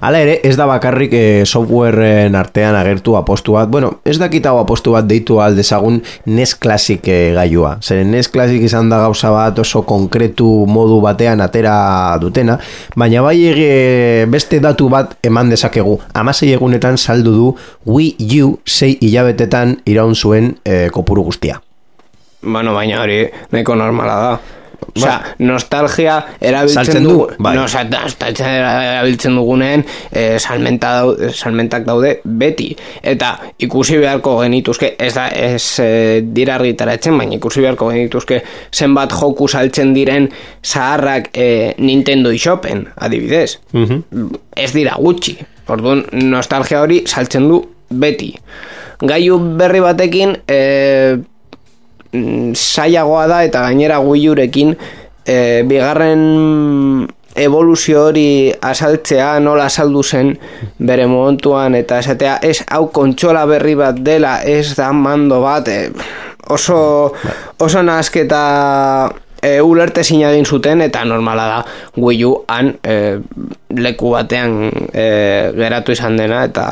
Hala 0.00 0.18
ere, 0.18 0.40
ez 0.42 0.56
da 0.58 0.64
bakarrik 0.66 1.12
e, 1.14 1.44
softwareen 1.46 2.34
artean 2.34 2.74
agertu 2.74 3.14
apostu 3.14 3.54
bat. 3.54 3.68
Bueno, 3.70 4.00
ez 4.04 4.16
dakit 4.18 4.46
hau 4.50 4.56
apostu 4.58 4.96
bat 4.96 5.06
deitu 5.06 5.38
aldezagun 5.38 6.00
NES 6.26 6.56
Classic 6.58 7.06
e, 7.06 7.30
gailua. 7.36 7.76
Zeren 7.80 8.10
NES 8.10 8.32
Classic 8.34 8.62
izan 8.66 8.90
da 8.90 8.98
gauza 9.04 9.30
bat 9.30 9.60
oso 9.62 9.84
konkretu 9.86 10.66
modu 10.66 10.98
batean 11.04 11.40
atera 11.44 11.76
dutena, 12.18 12.58
baina 12.96 13.22
bai 13.22 13.38
ege, 13.52 13.70
beste 14.26 14.58
datu 14.58 14.90
bat 14.90 15.14
eman 15.22 15.54
dezakegu. 15.54 16.00
Amasei 16.18 16.50
egunetan 16.56 16.98
saldu 16.98 17.36
du 17.36 17.54
Wii 17.86 18.42
U 18.42 18.56
sei 18.66 18.98
hilabetetan 19.00 19.78
iraun 19.86 20.18
zuen 20.18 20.56
e, 20.64 20.88
kopuru 20.90 21.22
guztia. 21.30 21.62
Bueno, 22.42 22.74
baina 22.74 23.00
hori 23.02 23.22
nahiko 23.54 23.78
normala 23.78 24.20
da. 24.22 24.36
Osea, 24.94 25.16
nostalgia 25.38 26.14
erabiltzen 26.40 27.04
du, 27.04 27.16
bai. 27.38 27.54
nostalgia 27.56 28.48
erabiltzen 28.96 29.34
dugunean 29.36 29.82
eh, 30.12 30.38
salmenta 30.38 30.92
dau- 31.00 31.30
salmentak 31.32 31.84
daude 31.84 32.20
beti. 32.24 32.70
Eta 33.02 33.32
ikusi 33.58 33.98
beharko 33.98 34.38
genituzke, 34.42 34.94
ez 34.98 35.12
da, 35.14 35.26
ez 35.28 35.78
eh, 35.82 36.22
dira 36.22 36.54
argitaratzen, 36.60 37.18
baina 37.18 37.36
ikusi 37.36 37.60
beharko 37.64 37.90
genituzke 37.92 38.42
zenbat 38.72 39.12
joku 39.12 39.48
saltzen 39.48 39.92
diren 39.94 40.30
zaharrak 40.64 41.30
eh, 41.34 41.74
Nintendo 41.78 42.30
eShopen, 42.32 42.86
adibidez. 42.96 43.58
Ez 44.56 44.72
dira 44.72 44.96
gutxi. 44.98 45.36
Orduan, 45.68 46.04
nostalgia 46.12 46.80
hori 46.82 47.02
saltzen 47.06 47.48
du 47.50 47.60
beti. 47.90 48.32
Gaiu 49.02 49.36
berri 49.58 49.80
batekin, 49.84 50.36
eh, 50.48 51.16
mm, 52.12 52.54
zailagoa 52.54 53.26
da 53.26 53.42
eta 53.44 53.66
gainera 53.66 53.98
guiurekin 54.04 54.74
e, 55.26 55.62
bigarren 55.66 57.06
evoluzio 57.36 58.06
hori 58.08 58.52
asaltzea 58.64 59.36
nola 59.44 59.66
asaldu 59.68 60.02
zen 60.02 60.32
bere 60.78 61.06
momentuan 61.06 61.74
eta 61.74 61.98
esatea 62.00 62.38
ez 62.42 62.62
hau 62.70 62.86
kontsola 62.92 63.44
berri 63.46 63.74
bat 63.76 63.98
dela 64.00 64.38
ez 64.42 64.74
da 64.76 64.92
mando 64.92 65.42
bat 65.44 65.68
e, 65.68 65.80
oso 66.48 67.12
oso 67.58 67.82
nasketa 67.82 68.42
e, 69.46 69.60
ulerte 69.62 70.02
egin 70.02 70.44
zuten 70.44 70.82
eta 70.82 71.04
normala 71.06 71.46
da 71.46 71.62
Wii 72.02 72.24
U 72.26 72.32
han 72.50 72.72
e, 72.82 72.96
leku 73.78 74.10
batean 74.16 74.56
e, 74.92 75.06
geratu 75.56 75.94
izan 75.94 76.16
dena 76.18 76.42
eta 76.48 76.66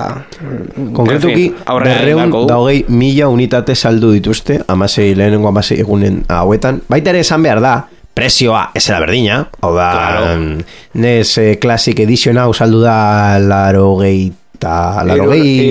Konkretuki, 0.95 1.53
aurrera 1.67 1.95
egin 1.95 2.05
berreun 2.05 2.21
beharko 2.23 2.43
du. 2.43 2.49
da 2.51 2.59
hogei 2.61 2.85
mila 2.89 3.29
unitate 3.33 3.75
saldu 3.75 4.13
dituzte, 4.17 4.61
amasei 4.69 5.15
lehenengo 5.15 5.49
amasei 5.49 5.81
egunen 5.85 6.23
hauetan. 6.29 6.83
Baita 6.91 7.15
ere 7.15 7.23
esan 7.25 7.43
behar 7.47 7.61
da, 7.65 7.75
prezioa 8.15 8.69
ez 8.75 8.85
da 8.89 9.01
berdina, 9.03 9.41
hau 9.63 9.75
da, 9.75 9.91
Claro. 9.95 10.63
nes 10.95 11.39
eh, 11.39 11.57
Classic 11.61 11.99
Edition 12.01 12.39
hau 12.39 12.53
saldu 12.55 12.81
da 12.85 13.39
laro 13.43 13.97
gehi 14.03 14.33
eta 14.55 15.05
laro 15.05 15.29
gehi 15.33 15.69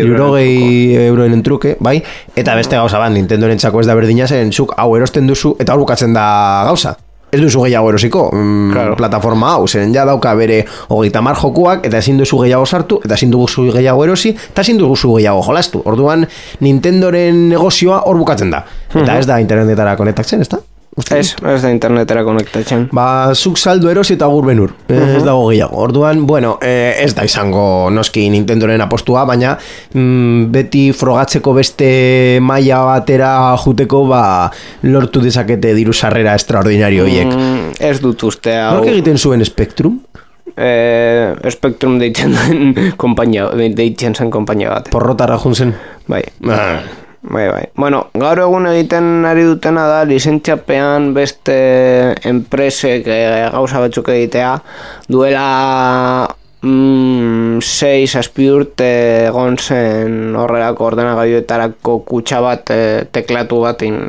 hirurogei 0.00 0.96
euroen 1.08 1.42
truke, 1.42 1.76
bai? 1.80 1.98
Eta 2.36 2.54
beste 2.56 2.76
gauza 2.76 2.98
bat, 2.98 3.12
Nintendo 3.12 3.46
ez 3.50 3.86
da 3.86 3.94
berdina 3.94 4.26
zen, 4.26 4.52
zuk 4.52 4.74
hau 4.76 4.96
erosten 4.96 5.26
duzu 5.26 5.56
eta 5.58 5.74
hor 5.74 5.80
bukatzen 5.80 6.14
da 6.14 6.64
gauza. 6.66 6.96
Ez 7.30 7.38
duzu 7.40 7.60
gehiago 7.62 7.90
erosiko, 7.92 8.30
mm, 8.34 8.72
Claro. 8.72 8.96
plataforma 8.96 9.52
hau, 9.54 9.68
zeren 9.68 9.92
ja 9.94 10.04
dauka 10.04 10.34
bere 10.34 10.64
hogeita 10.88 11.20
mar 11.22 11.36
jokuak, 11.36 11.84
eta 11.86 11.98
ezin 11.98 12.18
duzu 12.18 12.40
gehiago 12.42 12.66
sartu, 12.66 13.00
eta 13.04 13.14
ezin 13.14 13.30
duzu 13.30 13.68
gehiago 13.70 14.02
erosi, 14.04 14.30
eta 14.50 14.62
ezin 14.62 14.78
duzu 14.78 15.14
gehiago 15.14 15.42
jolastu. 15.46 15.82
Orduan, 15.84 16.26
Nintendoren 16.60 17.48
negozioa 17.48 18.02
hor 18.06 18.18
bukatzen 18.18 18.50
da. 18.50 18.64
Eta 18.94 19.18
ez 19.18 19.26
da 19.26 19.38
internetara 19.38 19.94
konektatzen, 19.96 20.40
ez 20.40 20.48
da? 20.48 20.58
Ez, 20.98 21.36
ez 21.46 21.60
da 21.62 21.70
internetera 21.70 22.24
konektatzen. 22.26 22.88
Ba, 22.92 23.30
zuk 23.34 23.58
saldo 23.58 23.88
erosi 23.92 24.16
eta 24.16 24.26
gur 24.28 24.48
benur. 24.48 24.72
Ez 24.90 25.22
dago 25.22 25.46
gehiago. 25.48 25.78
Orduan, 25.84 26.24
bueno, 26.26 26.56
eh, 26.66 26.96
ez 27.04 27.14
da 27.14 27.24
izango 27.24 27.62
noski 27.94 28.26
Nintendoren 28.32 28.82
apostua, 28.82 29.22
baina 29.24 29.54
mm, 29.94 30.50
beti 30.52 30.88
frogatzeko 30.96 31.54
beste 31.56 31.90
maila 32.42 32.82
batera 32.90 33.32
juteko, 33.62 34.02
ba, 34.10 34.22
lortu 34.82 35.22
dezakete 35.22 35.72
diru 35.78 35.94
sarrera 35.94 36.34
extraordinario 36.34 37.06
hiek. 37.06 37.30
Mm, 37.30 37.76
ez 37.78 37.96
dut 38.02 38.26
uste 38.26 38.58
hau 38.58 38.80
Nork 38.80 38.90
egiten 38.90 39.18
zuen 39.18 39.46
Spectrum? 39.46 40.00
eh, 40.60 41.50
Spectrum 41.50 41.98
deitzen 42.00 42.34
den 42.34 42.74
kompainia, 43.00 43.50
deitzen 43.56 44.14
zen 44.14 44.30
kompainia 44.32 44.74
bat. 44.74 44.90
Porrotara 44.92 45.38
jun 45.40 45.54
zen. 45.54 45.74
Bai. 46.10 46.24
Ah. 46.48 46.80
Bai, 47.22 47.48
bai. 47.50 47.64
Bueno, 47.76 48.06
gaur 48.16 48.40
egun 48.40 48.66
egiten 48.70 49.26
ari 49.28 49.44
dutena 49.44 49.84
da 49.90 50.04
lizentziapean 50.08 51.12
beste 51.12 51.56
enpresek 52.24 53.08
eh, 53.12 53.48
gauza 53.52 53.82
batzuk 53.82 54.08
egitea. 54.08 54.54
Duela 55.12 55.44
mm, 56.64 57.60
sei 57.60 58.06
zazpi 58.08 58.46
urte 58.48 58.88
egon 59.26 59.58
zen 59.60 60.38
horrelako 60.40 60.86
ordenagailuetarako 60.88 61.98
kutsa 62.08 62.40
bat 62.44 62.72
eh, 62.72 63.04
teklatu 63.12 63.60
bat 63.66 63.84
in, 63.84 64.00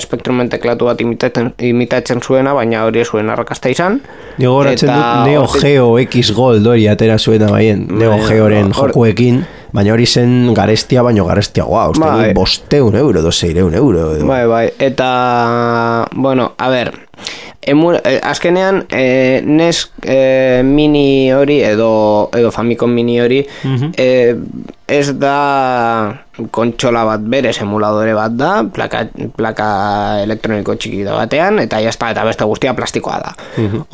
Spectrumen 0.00 0.48
teklatu 0.48 0.88
bat 0.88 1.04
imitatzen, 1.04 1.52
imitatzen 1.60 2.24
zuena 2.24 2.56
baina 2.56 2.86
hori 2.88 3.04
zuen 3.04 3.28
arrakasta 3.36 3.68
izan. 3.68 4.00
Nik 4.38 4.48
goratzen 4.48 4.94
dut 4.94 5.28
Neo 5.28 5.44
Geo 5.58 5.92
X 6.06 6.32
Gold 6.32 6.72
hori 6.72 6.88
atera 6.88 7.20
zuena 7.20 7.52
baien 7.52 7.84
Neo 7.92 8.16
Bai, 8.16 8.26
Georen 8.32 8.72
jokuekin 8.72 9.44
Baina 9.74 9.92
hori 9.94 10.06
zen 10.06 10.52
garestia 10.54 11.02
baino 11.02 11.26
garestiagoa 11.26 11.88
Uste 11.90 12.04
Bai. 12.04 12.28
dut 12.28 12.34
bosteun 12.38 12.96
euro, 12.96 13.22
doseireun 13.22 13.74
euro 13.74 14.12
edo. 14.14 14.26
Bai, 14.26 14.44
bai, 14.46 14.66
eta, 14.78 16.06
bueno, 16.14 16.52
a 16.58 16.68
ber, 16.70 16.92
emu, 17.66 17.92
eh, 17.98 18.20
azkenean, 18.22 18.84
eh, 18.90 19.42
NES 19.44 19.90
eh, 20.02 20.62
mini 20.64 21.32
hori 21.32 21.60
edo, 21.66 22.30
edo 22.36 22.52
Famicom 22.54 22.92
mini 22.94 23.20
hori 23.20 23.42
eh, 23.96 24.36
ez 24.86 25.10
da 25.18 26.22
kontsola 26.52 27.02
bat 27.08 27.22
berez 27.24 27.54
emuladore 27.64 28.12
bat 28.16 28.34
da, 28.36 28.50
plaka, 28.72 29.06
plaka 29.36 29.68
elektroniko 30.20 30.74
txiki 30.76 31.00
da 31.06 31.14
batean, 31.16 31.60
eta 31.62 31.80
jazta, 31.80 32.10
eta 32.12 32.26
beste 32.28 32.44
guztia 32.48 32.74
plastikoa 32.76 33.16
da. 33.22 33.32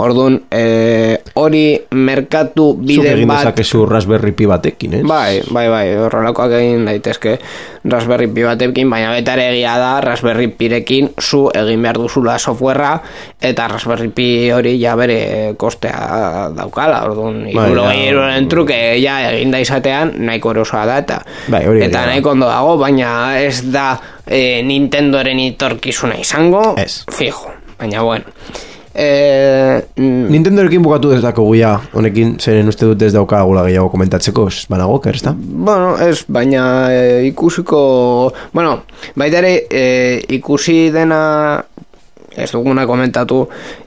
Orduan, 0.02 0.40
eh, 0.50 1.20
hori 1.38 1.64
merkatu 1.94 2.72
Zuk 2.72 2.82
bide 2.82 3.12
egin 3.14 3.30
bat... 3.30 3.44
dezakezu 3.46 3.84
Raspberry 3.86 4.34
Pi 4.34 4.48
batekin, 4.50 4.98
eh? 4.98 5.02
Bai, 5.06 5.42
bai, 5.54 5.68
bai, 5.70 5.84
horrelakoak 6.02 6.56
egin 6.58 6.88
daitezke 6.88 7.36
Raspberry 7.84 8.26
Pi 8.34 8.46
batekin, 8.48 8.90
baina 8.90 9.14
baita 9.14 9.36
ere 9.38 9.52
egia 9.54 9.76
da 9.78 9.92
Raspberry 10.02 10.50
Pirekin 10.50 11.12
zu 11.20 11.44
egin 11.54 11.86
behar 11.86 12.02
duzula 12.02 12.36
softwarea 12.42 12.96
eta 13.38 13.68
Raspberry 13.70 14.10
Pi 14.10 14.28
hori 14.50 14.74
ja 14.82 14.96
bere 14.98 15.54
kostea 15.62 16.50
daukala, 16.58 17.04
orduan 17.06 17.44
Bai, 17.54 17.70
euroren 18.10 18.50
truke 18.50 18.82
ja 18.98 19.20
egin 19.30 19.54
da 19.54 19.62
izatean 19.62 20.16
nahiko 20.26 20.56
erosoa 20.56 20.81
da 20.86 20.98
eta 21.02 21.20
Bai, 21.48 21.64
hori 21.66 21.84
eta 21.84 21.88
egia 21.88 22.00
da. 22.00 22.06
nahiko 22.12 22.34
ondo 22.34 22.50
dago, 22.50 22.76
baina 22.80 23.38
ez 23.40 23.62
da 23.72 23.94
eh, 24.26 24.62
Nintendoren 24.66 25.40
itorkizuna 25.40 26.18
izango 26.20 26.74
Ez. 26.78 27.04
fijo, 27.10 27.52
baina 27.78 28.02
bueno 28.02 28.24
mm, 28.94 30.28
Nintendorekin 30.32 30.82
bukatu 30.84 31.12
ez 31.16 31.22
dako 31.22 31.46
guia 31.48 31.74
honekin, 31.96 32.36
zeren 32.40 32.68
uste 32.68 32.86
dut 32.86 33.02
ez 33.02 33.12
daukagula 33.14 33.64
gehiago 33.66 33.88
komentatzeko, 33.92 34.48
ez 34.48 34.66
banago, 34.68 35.00
ez 35.08 35.22
da? 35.24 35.34
Bueno, 35.36 35.96
ez, 35.98 36.24
baina 36.28 36.64
e, 36.92 37.26
ikusiko... 37.30 38.32
Bueno, 38.52 38.82
baita 39.16 39.40
ere 39.42 39.54
e, 39.70 39.84
ikusi 40.38 40.90
dena... 40.92 41.62
Ez 42.32 42.48
duguna 42.48 42.86
komentatu 42.88 43.42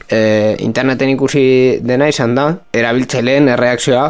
e, 0.06 0.56
interneten 0.62 1.10
ikusi 1.16 1.46
dena 1.82 2.06
izan 2.12 2.36
da 2.38 2.52
erabiltzaileen 2.78 3.50
erreakzioa 3.56 4.04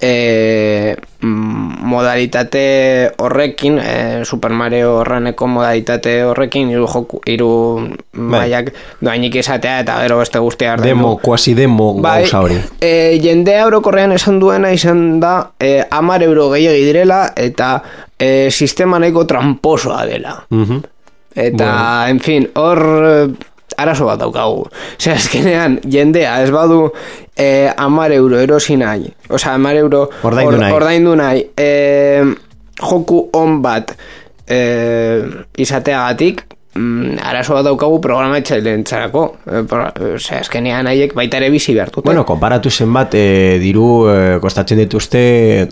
e, 0.00 0.96
modalitate 1.20 3.12
horrekin 3.18 3.78
e, 3.78 4.24
Super 4.24 4.50
Mario 4.50 4.96
horreneko 5.00 5.46
modalitate 5.46 6.14
horrekin 6.24 6.70
hiru 6.72 6.86
joku 6.88 7.20
hiru 7.28 7.50
mailak 8.12 8.72
doainik 9.00 9.36
izatea 9.42 9.80
eta 9.84 9.98
gero 10.04 10.18
beste 10.18 10.40
guztia 10.40 10.72
ordaindu. 10.74 10.96
Demo, 10.96 11.16
quasi 11.18 11.54
demo 11.54 11.92
gauza 12.00 12.40
hori. 12.40 12.60
E, 12.80 13.18
jendea 13.22 13.66
orokorrean 13.68 14.16
esan 14.16 14.40
duena 14.40 14.72
izan 14.72 15.20
da 15.20 15.34
e, 15.60 15.82
amar 15.90 16.24
euro 16.24 16.48
gehiagi 16.54 16.86
direla 16.88 17.26
eta 17.36 17.74
e, 18.18 18.50
sistema 18.50 18.98
nahiko 18.98 19.24
tramposoa 19.24 20.06
dela. 20.06 20.38
Mhm. 20.48 20.80
Eta, 21.30 22.08
en 22.10 22.18
fin, 22.18 22.48
hor 22.58 22.80
arazo 23.82 24.06
bat 24.06 24.18
daukagu. 24.20 24.66
Osea, 24.98 25.14
azkenean, 25.14 25.78
jendea 25.88 26.36
ez 26.44 26.50
badu 26.54 26.90
eh, 27.36 27.70
amar 27.76 28.12
euro 28.12 28.38
erosi 28.38 28.76
nahi. 28.76 29.10
Osea, 29.28 29.54
amar 29.54 29.76
euro 29.76 30.08
Ordaindu 30.22 30.58
nahi. 30.60 30.72
ordaindu 30.78 31.16
nahi. 31.16 31.44
Eh, 31.56 32.24
joku 32.80 33.28
on 33.36 33.60
bat 33.62 33.94
eh, 34.48 35.22
izateagatik, 35.56 36.44
mm, 36.80 37.18
arazo 37.28 37.60
daukagu 37.62 38.00
programatzaileen 38.00 38.84
txarako. 38.88 39.24
Eh, 39.46 39.62
pro- 39.68 40.14
Osea, 40.16 40.40
azkenean 40.40 40.88
haiek 40.88 41.12
baita 41.14 41.36
ere 41.40 41.50
bizi 41.52 41.74
behar 41.76 41.90
dute. 41.92 42.06
Bueno, 42.08 42.24
konparatu 42.28 42.70
zenbat 42.70 43.14
e, 43.14 43.58
diru 43.62 43.86
e, 44.10 44.16
kostatzen 44.42 44.80
dituzte 44.80 45.22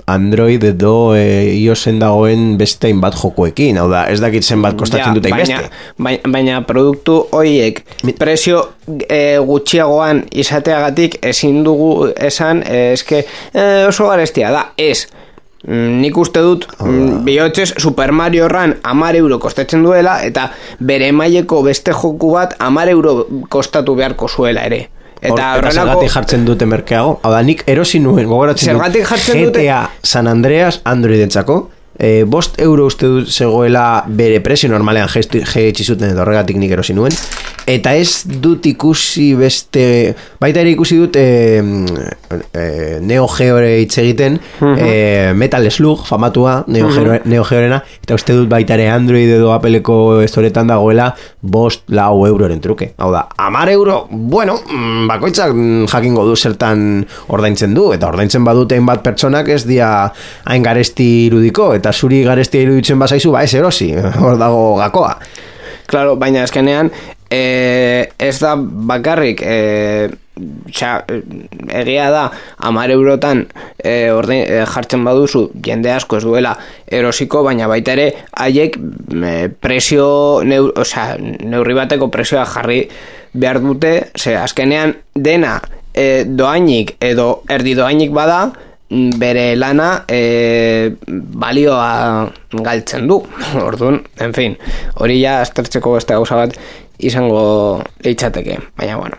Android 0.07 0.65
edo 0.65 1.15
e, 1.17 1.25
iOSen 1.63 1.99
dagoen 2.03 2.57
beste 2.61 2.93
bat 3.01 3.17
jokuekin, 3.19 3.79
hau 3.81 3.89
da, 3.91 4.05
ez 4.13 4.21
dakit 4.21 4.45
zenbat 4.45 4.77
kostatzen 4.79 5.15
dute 5.19 5.31
baina, 5.33 5.63
beste. 5.63 5.85
baina, 5.99 6.33
baina 6.39 6.61
produktu 6.69 7.19
horiek 7.33 7.83
prezio 8.19 8.65
e, 9.09 9.39
gutxiagoan 9.45 10.25
izateagatik 10.33 11.19
ezin 11.23 11.63
dugu 11.65 12.11
esan 12.17 12.63
e, 12.67 12.93
eske 12.93 13.25
e, 13.53 13.87
oso 13.89 14.09
garestia 14.13 14.53
da, 14.55 14.67
ez 14.77 15.07
Mm, 15.09 15.18
nik 15.67 16.17
uste 16.17 16.43
dut 16.45 16.67
mm, 16.79 17.25
bihotzez 17.27 17.73
Super 17.79 18.13
Mario 18.13 18.49
Run 18.49 18.77
amar 18.83 19.17
euro 19.19 19.41
kostatzen 19.43 19.83
duela 19.83 20.21
eta 20.23 20.51
bere 20.79 21.11
maileko 21.13 21.63
beste 21.67 21.93
joku 21.93 22.33
bat 22.37 22.55
amar 22.59 22.89
euro 22.89 23.27
kostatu 23.49 23.97
beharko 23.99 24.29
zuela 24.29 24.63
ere 24.71 24.85
eta 25.19 25.57
eta 25.59 25.73
zergatik 25.73 26.13
jartzen 26.15 26.45
dute 26.47 26.67
merkeago. 26.67 27.17
Hau 27.27 27.33
da, 27.33 27.41
nik 27.43 27.65
erosi 27.67 27.99
nuen, 27.99 28.29
gogoratzen 28.31 28.71
dut, 28.71 28.77
Zergatik 28.77 29.09
jartzen 29.11 29.41
dute? 29.49 29.65
GTA 29.65 29.81
San 30.07 30.31
Andreas 30.31 30.79
Androidentzako, 30.87 31.57
e, 31.99 32.23
bost 32.25 32.59
euro 32.63 32.87
uste 32.87 33.11
dut 33.11 33.29
zegoela 33.29 34.05
bere 34.07 34.41
prezio 34.41 34.71
normalean 34.71 35.09
zuten 35.11 36.11
edo 36.11 36.23
horregatik 36.23 36.57
nik 36.57 36.71
erosi 36.71 36.95
nuen 36.95 37.13
eta 37.69 37.93
ez 37.99 38.25
dut 38.43 38.65
ikusi 38.71 39.35
beste 39.39 39.85
baita 40.41 40.63
ere 40.63 40.73
ikusi 40.73 40.97
dut 41.03 41.17
e, 41.21 41.25
e, 42.53 42.65
Neo 43.05 43.27
Geore 43.29 43.75
hitz 43.83 43.99
egiten 44.01 44.39
e, 44.61 45.33
Metal 45.37 45.69
Slug 45.71 46.07
famatua 46.09 46.63
Neo, 46.67 46.89
Geo, 46.95 47.19
Neo 47.29 47.45
Georena 47.45 47.83
eta 48.03 48.17
uste 48.17 48.37
dut 48.39 48.49
baita 48.49 48.79
ere 48.79 48.89
Android 48.93 49.31
edo 49.37 49.53
Appleko 49.53 49.99
estoretan 50.25 50.71
dagoela 50.73 51.11
bost 51.41 51.85
lau 51.95 52.27
euroren 52.27 52.61
truke. 52.61 52.93
Hau 52.99 53.11
da, 53.13 53.27
amar 53.39 53.69
euro, 53.73 54.01
bueno 54.11 54.59
mm, 54.65 55.07
bakoitzak 55.11 55.55
jakingo 55.93 56.25
du 56.27 56.37
zertan 56.37 57.05
ordaintzen 57.35 57.77
du, 57.77 57.91
eta 57.95 58.09
ordaintzen 58.09 58.47
badute 58.47 58.79
bat 58.89 59.05
pertsonak 59.05 59.51
ez 59.53 59.65
dia 59.69 59.91
hain 60.49 60.65
garesti 60.65 61.27
irudiko, 61.27 61.73
eta 61.77 61.93
zuri 61.93 62.23
garesti 62.25 62.63
iruditzen 62.65 62.99
bazaizu, 62.99 63.35
ba 63.35 63.45
ez 63.45 63.53
erosi, 63.59 63.93
hor 64.23 64.41
dago 64.41 64.65
gakoa. 64.81 65.15
Claro, 65.89 66.19
baina 66.21 66.43
eskenean 66.45 66.91
e, 67.31 68.09
ez 68.19 68.39
da 68.41 68.55
bakarrik 68.57 69.43
e, 69.43 70.11
xa, 70.73 71.05
egia 71.81 72.09
da 72.15 72.25
amar 72.65 72.91
eurotan 72.91 73.47
e, 73.79 74.11
orde, 74.15 74.41
e, 74.45 74.65
jartzen 74.67 75.05
baduzu 75.05 75.49
jende 75.65 75.93
asko 75.93 76.19
ez 76.19 76.25
duela 76.25 76.55
erosiko 76.87 77.43
baina 77.47 77.69
baita 77.71 77.97
ere 77.97 78.09
haiek 78.33 78.79
e, 78.79 79.35
presio 79.61 80.09
neur, 80.45 80.73
oza, 80.79 81.11
neurri 81.19 81.77
bateko 81.79 82.11
presioa 82.13 82.47
jarri 82.49 82.85
behar 83.35 83.61
dute 83.65 83.93
ze 84.17 84.37
azkenean 84.37 84.97
dena 85.15 85.59
e, 85.93 86.25
doainik 86.25 86.97
edo 87.01 87.43
erdi 87.51 87.77
doainik 87.79 88.15
bada 88.15 88.49
bere 88.89 89.53
lana 89.57 90.05
e, 90.09 90.95
balioa 91.07 92.29
galtzen 92.53 93.09
du. 93.09 93.21
Orduan, 93.69 94.01
en 94.17 94.33
fin, 94.33 94.57
hori 94.97 95.21
ja 95.21 95.43
aztertzeko 95.43 95.93
beste 95.99 96.17
gauza 96.17 96.39
bat 96.41 96.57
izango 96.99 97.83
leitzateke, 98.03 98.59
baina 98.77 98.97
bueno. 98.97 99.17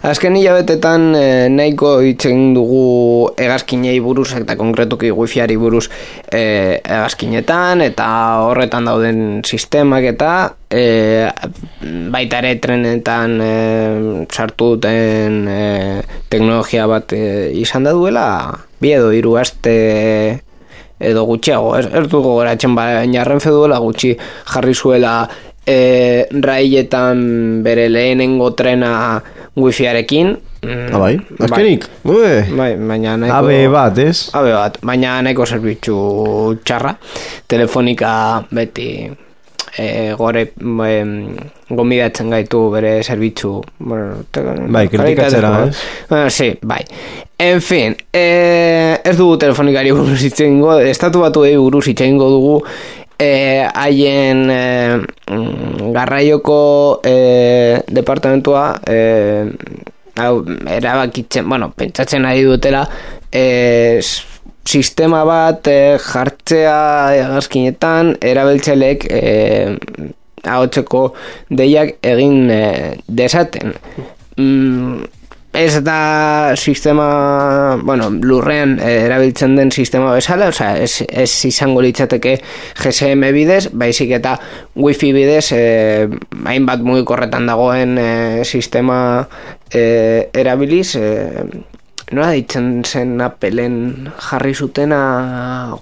Azken 0.00 0.32
hilabetetan 0.32 1.02
e, 1.12 1.24
nahiko 1.52 1.98
hitzen 2.00 2.54
dugu 2.56 2.84
egazkinei 3.36 3.98
buruz 4.00 4.30
eta 4.38 4.54
konkretuki 4.56 5.10
wifiari 5.12 5.58
buruz 5.60 5.90
e, 6.32 6.80
egazkinetan 6.80 7.84
eta 7.84 8.06
horretan 8.46 8.88
dauden 8.88 9.20
sistemak 9.44 10.06
eta 10.14 10.30
e, 10.72 11.28
baita 12.14 12.40
ere 12.40 12.54
trenetan 12.64 13.36
e, 13.44 13.52
sartu 14.32 14.70
duten 14.78 15.36
e, 15.52 15.60
teknologia 16.32 16.88
bat 16.88 17.12
e, 17.12 17.50
izan 17.60 17.84
da 17.84 17.92
duela 17.92 18.24
bi 18.80 18.94
edo 18.96 19.12
hiru 19.12 19.36
aste 19.36 19.76
edo 21.00 21.26
gutxiago, 21.28 21.76
ez, 21.76 21.84
ez 21.92 22.06
dugu 22.08 22.38
goratzen 22.38 22.72
baina 22.76 23.28
renfe 23.28 23.52
duela 23.52 23.76
gutxi 23.84 24.14
jarri 24.48 24.72
zuela 24.72 25.14
e, 25.66 26.24
railetan 26.32 27.62
bere 27.64 27.88
lehenengo 27.92 28.50
trena 28.56 29.20
wifiarekin 29.64 30.34
mm, 30.62 30.90
bai, 30.92 31.14
azkenik? 31.38 31.86
bai, 32.04 32.42
bai, 32.50 32.70
baina 32.76 33.16
nahiko 33.16 33.38
Abe 33.38 33.58
bat, 33.72 33.98
ez? 33.98 34.28
Abe 34.36 34.52
bat, 34.56 34.78
baina 34.82 35.18
nahiko 35.24 35.46
zerbitzu 35.46 35.96
txarra. 36.64 36.94
Telefonika 37.50 38.12
beti 38.50 38.90
e, 39.76 40.14
gore 40.18 40.52
e, 40.86 40.92
gombidatzen 41.70 42.30
gaitu 42.34 42.62
bere 42.72 43.02
zerbitzu 43.02 43.52
bueno, 43.78 44.24
te, 44.30 44.42
bai, 44.42 44.86
kritikatzera, 44.90 45.52
ez? 45.68 45.76
Bueno, 46.08 46.30
sí, 46.30 46.52
bai. 46.62 46.82
En 47.40 47.60
fin, 47.64 47.96
e, 48.12 49.00
ez 49.04 49.16
dugu 49.16 49.38
telefonikari 49.40 49.94
buruz 49.96 50.20
itxengo, 50.26 50.74
estatu 50.84 51.22
batu 51.24 51.46
egin 51.48 51.62
buruz 51.64 51.86
itxengo 51.88 52.28
dugu 52.28 52.56
eh, 53.20 53.68
haien 53.74 54.48
eh, 54.50 54.98
garraioko 55.94 57.00
eh, 57.04 57.82
departamentua 57.86 58.80
eh, 58.86 59.44
hau, 60.16 60.44
erabakitzen, 60.66 61.48
bueno, 61.48 61.70
pentsatzen 61.76 62.24
ari 62.24 62.42
dutela 62.48 62.86
eh, 63.32 64.00
sistema 64.64 65.22
bat 65.28 65.68
eh, 65.68 65.98
jartzea 66.00 66.80
egazkinetan 67.20 68.16
erabiltzelek 68.32 69.06
eh, 69.10 69.76
ahotzeko 70.44 71.06
deiak 71.52 71.98
egin 72.06 72.50
eh, 72.50 72.98
desaten 73.06 73.74
mm, 74.36 75.19
ez 75.52 75.82
da 75.82 76.54
sistema, 76.56 77.76
bueno, 77.82 78.10
lurrean 78.10 78.78
eh, 78.78 79.06
erabiltzen 79.06 79.56
den 79.56 79.72
sistema 79.74 80.12
bezala, 80.14 80.48
osea, 80.52 80.76
ez, 80.78 81.02
ez 81.08 81.30
izango 81.48 81.82
litzateke 81.82 82.36
GSM 82.78 83.32
bidez, 83.34 83.64
baizik 83.72 84.14
eta 84.20 84.36
wifi 84.78 85.10
bidez, 85.16 85.50
eh, 85.56 86.06
hainbat 86.46 86.86
mugikorretan 86.86 87.50
dagoen 87.50 87.98
eh, 87.98 88.44
sistema 88.44 89.26
eh, 89.74 90.30
erabiliz, 90.32 90.94
eh, 90.96 91.44
nola 92.10 92.30
ditzen 92.34 92.82
zen 92.86 93.18
apelen 93.22 94.10
jarri 94.30 94.54
zutena 94.54 95.00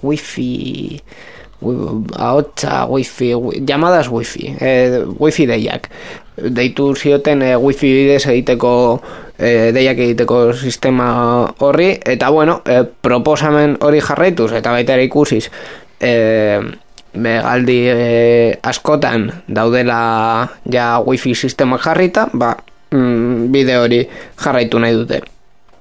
wifi 0.01 0.99
ahotsa 1.61 2.85
wifi, 2.87 3.33
llamadas 3.67 4.07
wifi, 4.09 4.55
eh, 4.59 5.03
wifi 5.19 5.45
deiak. 5.45 5.89
Deitu 6.39 6.93
zioten 6.95 7.41
eh, 7.41 7.55
wifi 7.59 7.91
bidez 7.91 8.25
egiteko 8.31 9.01
eh, 9.39 9.71
deiak 9.73 9.97
egiteko 9.97 10.53
sistema 10.53 11.09
horri, 11.59 11.93
eta 12.05 12.29
bueno, 12.29 12.61
eh, 12.65 12.83
proposamen 12.83 13.77
hori 13.81 14.01
jarraituz, 14.03 14.51
eta 14.59 14.71
baita 14.75 14.93
ere 14.93 15.07
ikusiz, 15.07 15.49
eh, 15.99 16.59
begaldi 17.13 17.79
eh, 17.89 18.59
askotan 18.61 19.29
daudela 19.47 20.49
ja 20.71 20.99
wifi 21.05 21.35
sistema 21.35 21.79
jarrita, 21.81 22.27
ba, 22.33 22.55
mm, 22.91 23.51
bide 23.51 23.77
hori 23.77 24.03
jarraitu 24.37 24.79
nahi 24.79 24.93
dute. 24.93 25.21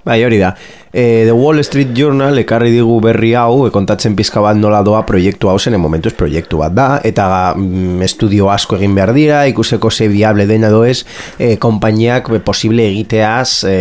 Bai, 0.05 0.23
hori 0.25 0.39
da. 0.39 0.55
E, 0.93 1.25
The 1.27 1.33
Wall 1.33 1.63
Street 1.65 1.91
Journal 1.97 2.39
ekarri 2.41 2.71
digu 2.73 3.01
berri 3.05 3.35
hau, 3.37 3.67
e, 3.67 3.73
kontatzen 3.75 4.15
pizka 4.17 4.41
bat 4.41 4.57
nola 4.57 4.81
doa 4.87 5.03
proiektu 5.09 5.51
hau 5.51 5.59
zen, 5.59 5.77
momentuz 5.81 6.15
proiektu 6.17 6.63
bat 6.63 6.73
da, 6.73 6.87
eta 7.05 7.27
mm, 7.57 7.99
estudio 8.07 8.49
asko 8.53 8.79
egin 8.79 8.95
behar 8.97 9.13
dira, 9.17 9.43
ikuseko 9.51 9.91
ze 9.91 10.09
viable 10.09 10.47
dena 10.49 10.71
doez, 10.73 11.03
e, 11.37 11.57
konpainiak 11.61 12.31
posible 12.47 12.87
egiteaz 12.89 13.65
e, 13.69 13.77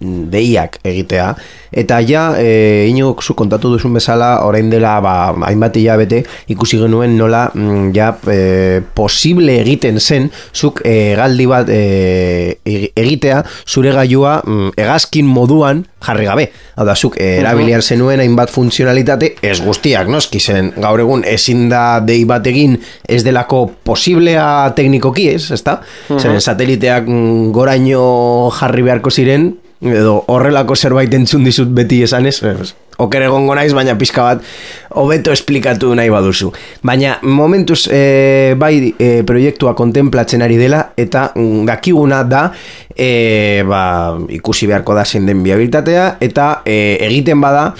deiak 0.00 0.78
egitea. 0.84 1.34
Eta 1.70 2.00
ja 2.02 2.32
e, 2.40 2.88
inok 2.90 3.22
zu 3.22 3.36
kontatu 3.38 3.70
duzun 3.74 3.94
bezala 3.94 4.30
orain 4.46 4.70
dela 4.72 4.96
ba, 5.04 5.14
hainbat 5.46 5.76
hilabete 5.76 6.22
ikusi 6.50 6.80
genuen 6.80 7.16
nola 7.18 7.44
mm, 7.52 7.92
ja 7.94 8.10
e, 8.26 8.80
posible 8.96 9.60
egiten 9.60 10.00
zen 10.00 10.30
zuk 10.54 10.82
e, 10.88 11.14
galdi 11.20 11.46
bat 11.50 11.70
e, 11.70 12.58
egitea 12.64 13.44
zure 13.68 13.92
gailua 13.94 14.40
mm, 14.42 14.74
egazkin 14.80 15.28
moduan 15.28 15.84
jarri 16.00 16.26
gabe. 16.26 16.48
Hau 16.80 16.88
da 16.88 16.96
zuk 16.96 17.20
e, 17.20 17.36
erabilian 17.44 17.84
zenuen 17.84 18.24
hainbat 18.24 18.50
funtzionalitate 18.50 19.34
ez 19.44 19.58
guztiak 19.62 20.08
noski 20.08 20.40
zen. 20.40 20.72
Gaur 20.80 21.04
egun 21.04 21.26
ezin 21.28 21.68
da 21.70 22.00
dei 22.00 22.24
bat 22.24 22.46
egin 22.48 22.78
ez 23.06 23.22
delako 23.26 23.66
posiblea 23.84 24.72
teknikoki 24.76 25.28
ez, 25.36 25.50
ezta? 25.52 25.80
Uh 26.08 26.18
Zeren 26.20 26.40
sateliteak 26.40 27.06
mm, 27.06 27.50
goraino 27.54 28.06
jarri 28.56 28.88
beharko 28.88 29.12
ziren 29.12 29.52
edo 29.80 30.20
horrelako 30.28 30.76
zerbait 30.76 31.12
entzun 31.16 31.44
dizut 31.44 31.70
beti 31.72 32.02
esanez, 32.04 32.36
oker 33.00 33.24
egongo 33.24 33.54
naiz, 33.56 33.72
baina 33.72 33.94
pizka 33.98 34.26
bat 34.26 34.44
hobeto 35.00 35.32
esplikatu 35.32 35.94
nahi 35.96 36.10
baduzu. 36.12 36.50
Baina 36.84 37.16
momentuz 37.22 37.86
e, 37.88 38.54
bai 38.60 38.92
e, 38.92 39.22
proiektua 39.26 39.72
kontemplatzen 39.78 40.44
ari 40.44 40.58
dela 40.60 40.82
eta 41.00 41.30
mm, 41.34 41.64
dakiguna 41.68 42.22
da 42.28 42.44
e, 42.92 43.64
ba, 43.66 43.82
ikusi 44.28 44.68
beharko 44.68 44.98
da 44.98 45.06
zen 45.06 45.26
den 45.30 45.42
biabilitatea 45.46 46.16
eta 46.20 46.50
e, 46.64 46.98
egiten 47.08 47.40
bada 47.40 47.70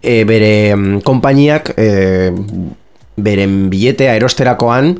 e, 0.00 0.22
bere 0.28 0.52
mm, 0.76 1.02
konpainiak 1.06 1.74
e, 1.74 1.88
beren 3.18 3.64
biletea 3.72 4.14
erosterakoan 4.14 4.94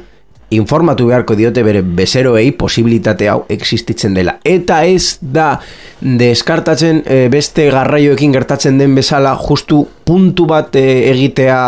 informatu 0.50 1.08
beharko 1.10 1.36
diote 1.36 1.62
bere 1.62 1.82
bezeroei 1.82 2.52
posibilitate 2.56 3.28
hau 3.28 3.42
existitzen 3.52 4.14
dela. 4.16 4.38
Eta 4.44 4.82
ez 4.88 5.18
da 5.20 5.58
deskartatzen 6.00 7.02
e, 7.04 7.20
beste 7.32 7.68
garraioekin 7.74 8.32
gertatzen 8.32 8.78
den 8.80 8.94
bezala 8.96 9.34
justu 9.42 9.82
puntu 10.08 10.46
bat 10.48 10.76
e, 10.78 11.10
egitea 11.10 11.60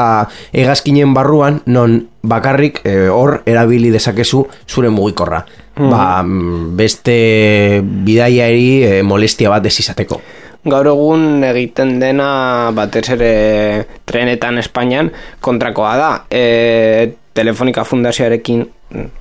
hegazkinen 0.53 1.15
barruan, 1.15 1.61
non 1.67 2.01
bakarrik 2.23 2.81
e, 2.85 3.09
hor 3.13 3.41
erabili 3.49 3.93
dezakezu 3.93 4.47
zure 4.69 4.93
mugikorra. 4.93 5.45
Ba, 5.81 6.21
mm, 6.23 6.77
beste 6.77 7.17
bidaiari 7.83 8.71
e, 8.85 9.03
molestia 9.03 9.53
bat 9.53 9.65
ez 9.67 9.79
izateko. 9.81 10.21
Gaur 10.61 10.91
egun 10.91 11.45
egiten 11.49 11.95
dena 12.03 12.69
batez 12.77 13.07
ere 13.15 13.31
trenetan 14.05 14.61
Espainian 14.61 15.09
kontrakoa 15.41 15.95
da. 15.97 16.11
E, 16.29 16.43
Telefonika 17.35 17.85
Fundazioarekin 17.85 18.65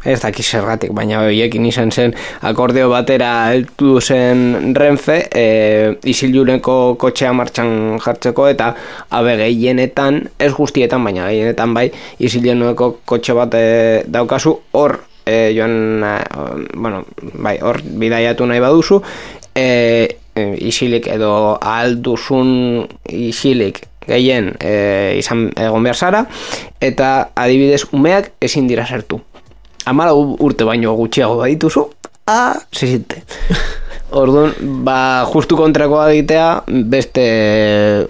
ez 0.05 0.17
daki 0.21 0.43
zergatik, 0.43 0.93
baina 0.97 1.21
hoiekin 1.21 1.65
izan 1.69 1.91
zen 1.91 2.15
akordeo 2.49 2.89
batera 2.89 3.29
heldu 3.51 3.99
zen 4.01 4.73
Renfe 4.75 5.19
e, 5.29 5.43
isilureko 6.09 6.95
kotxea 7.01 7.33
martxan 7.37 7.99
jartzeko 8.01 8.47
eta 8.49 8.71
abe 9.13 9.35
gehienetan, 9.43 10.23
ez 10.39 10.51
guztietan, 10.57 11.05
baina 11.05 11.27
gehienetan 11.29 11.75
bai, 11.77 11.89
isilureko 12.17 12.95
kotxe 13.05 13.37
bat 13.37 13.53
e, 13.53 13.67
daukazu. 14.09 14.55
Hor 14.73 14.97
e, 15.29 15.53
joan, 15.53 16.01
bueno, 16.73 17.03
bai, 17.37 17.59
hor 17.61 17.81
bidaiatu 17.83 18.49
nahi 18.49 18.63
baduzu 18.63 19.03
e, 19.53 20.17
e, 20.35 20.47
isilik 20.71 21.07
edo 21.13 21.31
alduzun 21.61 22.87
isilik 23.05 23.81
gehien 24.09 24.53
e, 24.59 25.15
izan 25.19 25.47
egon 25.55 25.85
behar 25.85 25.97
zara 25.97 26.25
eta 26.81 27.29
adibidez 27.35 27.85
umeak 27.91 28.33
ezin 28.41 28.67
dira 28.69 28.87
sartu 28.87 29.21
amala 29.89 30.13
urte 30.15 30.67
baino 30.67 30.95
gutxiago 30.99 31.39
badituzu 31.41 31.87
a, 32.29 32.55
zizite 32.75 33.23
Orduan, 34.09 34.55
ba, 34.81 35.21
justu 35.29 35.53
kontrakoa 35.53 36.07
egitea, 36.15 36.45
beste 36.89 37.25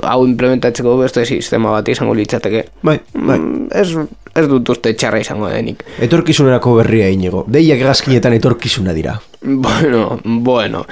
hau 0.07 0.21
implementatzeko 0.23 0.93
beste 1.01 1.25
sistema 1.27 1.73
bat 1.75 1.89
izango 1.91 2.13
litzateke. 2.15 2.61
Bai, 2.87 2.95
bai. 3.11 3.35
Mm, 3.35 3.65
Ez, 3.75 3.89
ez 4.39 4.47
dut 4.49 4.69
uste 4.75 4.93
txarra 4.93 5.21
izango 5.23 5.49
denik. 5.51 5.83
Etorkizunerako 6.05 6.75
berria 6.81 7.09
inigo. 7.13 7.45
Deiak 7.47 7.81
egazkinetan 7.85 8.35
etorkizuna 8.39 8.93
dira. 8.97 9.19
Bueno, 9.41 10.19
bueno. 10.23 10.85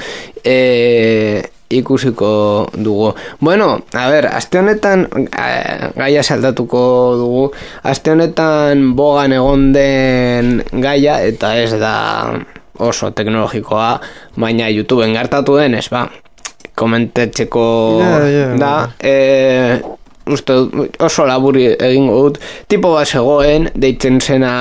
E, 0.44 1.44
ikusiko 1.70 2.70
dugu. 2.74 3.14
Bueno, 3.40 3.82
a 3.94 4.08
ber, 4.10 4.30
aste 4.32 4.60
honetan 4.60 5.08
gaia 5.96 6.24
saldatuko 6.24 6.82
dugu. 7.20 7.48
Aste 7.84 8.14
honetan 8.16 8.94
bogan 8.96 9.36
egon 9.36 9.72
den 9.76 10.62
gaia 10.72 11.20
eta 11.28 11.58
ez 11.60 11.74
da 11.80 11.98
oso 12.78 13.12
teknologikoa, 13.12 13.98
baina 14.38 14.70
YouTubeen 14.70 15.16
gertatu 15.18 15.58
denez, 15.58 15.88
ba, 15.90 16.06
komentatzeko 16.78 17.64
Ja, 18.04 18.18
ja. 18.30 18.50
da, 18.62 18.74
e, 19.02 19.82
uste 20.34 20.56
oso 21.04 21.26
laburi 21.28 21.68
egingo 21.74 22.22
dut, 22.24 22.40
tipo 22.68 22.94
bat 22.94 23.08
zegoen, 23.08 23.70
deitzen 23.76 24.22
zena 24.22 24.54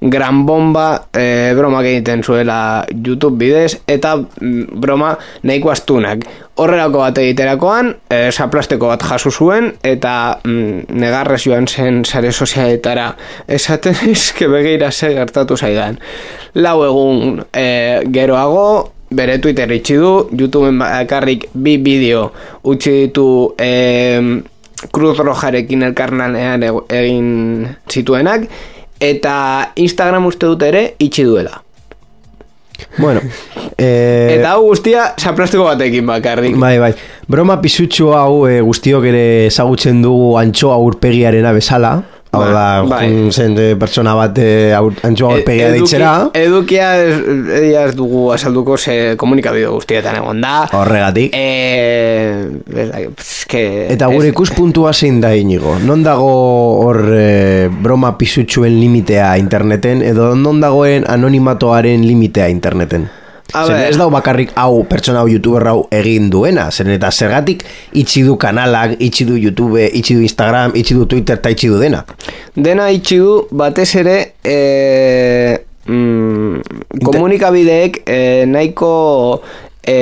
gran 0.00 0.44
bomba, 0.46 1.08
e, 1.12 1.54
bromak 1.56 1.86
egiten 1.88 2.22
zuela 2.22 2.84
YouTube 2.92 3.38
bidez, 3.40 3.80
eta 3.88 4.16
mm, 4.18 4.80
broma 4.80 5.14
nahiko 5.42 5.72
astunak. 5.72 6.26
Horrelako 6.60 7.00
bat 7.00 7.18
egiterakoan, 7.18 7.90
e, 8.12 8.30
zaplasteko 8.30 8.92
bat 8.92 9.02
jaso 9.08 9.32
zuen, 9.32 9.72
eta 9.82 10.14
mm, 10.44 10.94
negarrez 11.00 11.42
joan 11.46 11.66
zen 11.66 12.04
sare 12.04 12.32
sozialetara 12.32 13.10
esaten 13.48 13.96
eske 14.14 14.48
begira 14.52 14.92
ze 14.92 15.14
gertatu 15.16 15.56
zaidan. 15.56 15.98
Lau 16.54 16.80
egun 16.86 17.40
e, 17.50 17.68
geroago, 18.12 18.94
bere 19.14 19.38
Twitter 19.38 19.70
itxi 19.74 19.96
du, 20.00 20.12
YouTubeen 20.34 20.78
bakarrik 20.80 21.48
bi 21.54 21.76
bideo 21.82 22.28
utzi 22.70 22.94
ditu 23.04 23.26
e, 23.58 23.70
Cruz 24.92 25.18
Rojarekin 25.18 25.82
elkarnanean 25.82 26.62
ego- 26.62 26.86
egin 26.90 27.68
zituenak, 27.90 28.48
eta 29.00 29.72
Instagram 29.76 30.26
uste 30.26 30.46
dut 30.46 30.62
ere 30.62 30.94
itxi 30.98 31.24
duela. 31.24 31.60
Bueno, 32.98 33.20
eh, 33.78 34.36
Eta 34.38 34.52
hau 34.54 34.64
guztia 34.68 35.12
zaplastiko 35.18 35.64
batekin 35.64 36.06
bakarrik. 36.06 36.56
Bai, 36.58 36.78
bai. 36.82 36.92
Broma 37.30 37.60
pisutxu 37.62 38.10
hau 38.14 38.46
e, 38.50 38.60
guztiok 38.66 39.06
ere 39.10 39.24
ezagutzen 39.46 40.02
dugu 40.02 40.34
antxoa 40.38 40.74
aurpegiarena 40.74 41.52
bezala. 41.54 41.94
Hau 42.34 42.42
Bai, 42.42 42.52
da, 42.52 42.82
bai. 42.90 43.08
jun 43.08 43.30
zen 43.32 43.54
pertsona 43.78 44.14
bat 44.18 44.38
e, 44.42 44.72
aur, 44.74 44.92
antxoa 45.06 45.34
aurpegia 45.38 45.68
Eduki- 45.70 45.78
deitzera. 45.84 46.12
Edukia 46.34 46.88
ez, 47.00 47.94
dugu 47.96 48.26
azalduko 48.34 48.76
ze 48.76 49.14
komunikabide 49.20 49.68
guztietan 49.70 50.16
egon 50.20 50.40
da. 50.42 50.54
Horregatik. 50.72 51.32
Eh, 51.34 52.46
da, 52.66 53.00
eske, 53.14 53.64
Eta 53.94 54.08
gure 54.12 54.28
ikuspuntua 54.32 54.92
zein 54.92 55.20
da 55.22 55.34
inigo? 55.36 55.76
Non 55.84 56.02
dago 56.02 56.30
hor 56.84 57.00
e, 57.14 57.68
broma 57.82 58.16
pisutxuen 58.18 58.74
limitea 58.80 59.36
interneten 59.38 60.02
edo 60.02 60.34
non 60.34 60.60
dagoen 60.60 61.04
anonimatoaren 61.08 62.02
limitea 62.06 62.48
interneten? 62.52 63.08
Zer, 63.52 63.76
ez 63.86 63.96
dau 63.98 64.08
bakarrik 64.10 64.50
hau 64.58 64.82
pertsona 64.88 65.20
hau 65.22 65.28
youtuber 65.30 65.66
hau 65.70 65.82
egin 65.94 66.26
duena, 66.32 66.70
zen 66.72 66.90
eta 66.94 67.10
zergatik 67.12 67.62
itxi 68.00 68.24
du 68.26 68.34
kanalak, 68.40 68.96
itxi 69.04 69.26
du 69.28 69.36
YouTube, 69.38 69.84
itxi 69.94 70.16
du 70.18 70.24
Instagram, 70.26 70.74
itxi 70.74 70.96
du 70.98 71.06
Twitter 71.06 71.38
eta 71.38 71.52
itxi 71.54 71.70
du 71.70 71.78
dena. 71.78 72.02
Dena 72.56 72.88
itxi 72.90 73.20
du 73.22 73.36
batez 73.54 73.90
ere 74.00 74.16
e, 74.42 74.56
mm, 75.86 76.98
komunikabideek 77.04 78.00
e, 78.08 78.18
nahiko 78.50 78.92
e, 79.86 79.98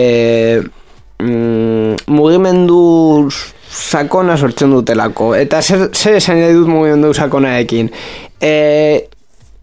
mm, 1.21 2.09
mugimendu 2.09 3.29
sakona 3.69 4.39
sortzen 4.39 4.73
dutelako. 4.73 5.35
Eta 5.37 5.61
zer, 5.61 5.91
zer 5.93 6.23
esan 6.23 6.41
nahi 6.41 6.57
dut 6.57 6.73
mugimendu 6.73 7.13
sakonaekin 7.13 7.93
e, 8.41 8.55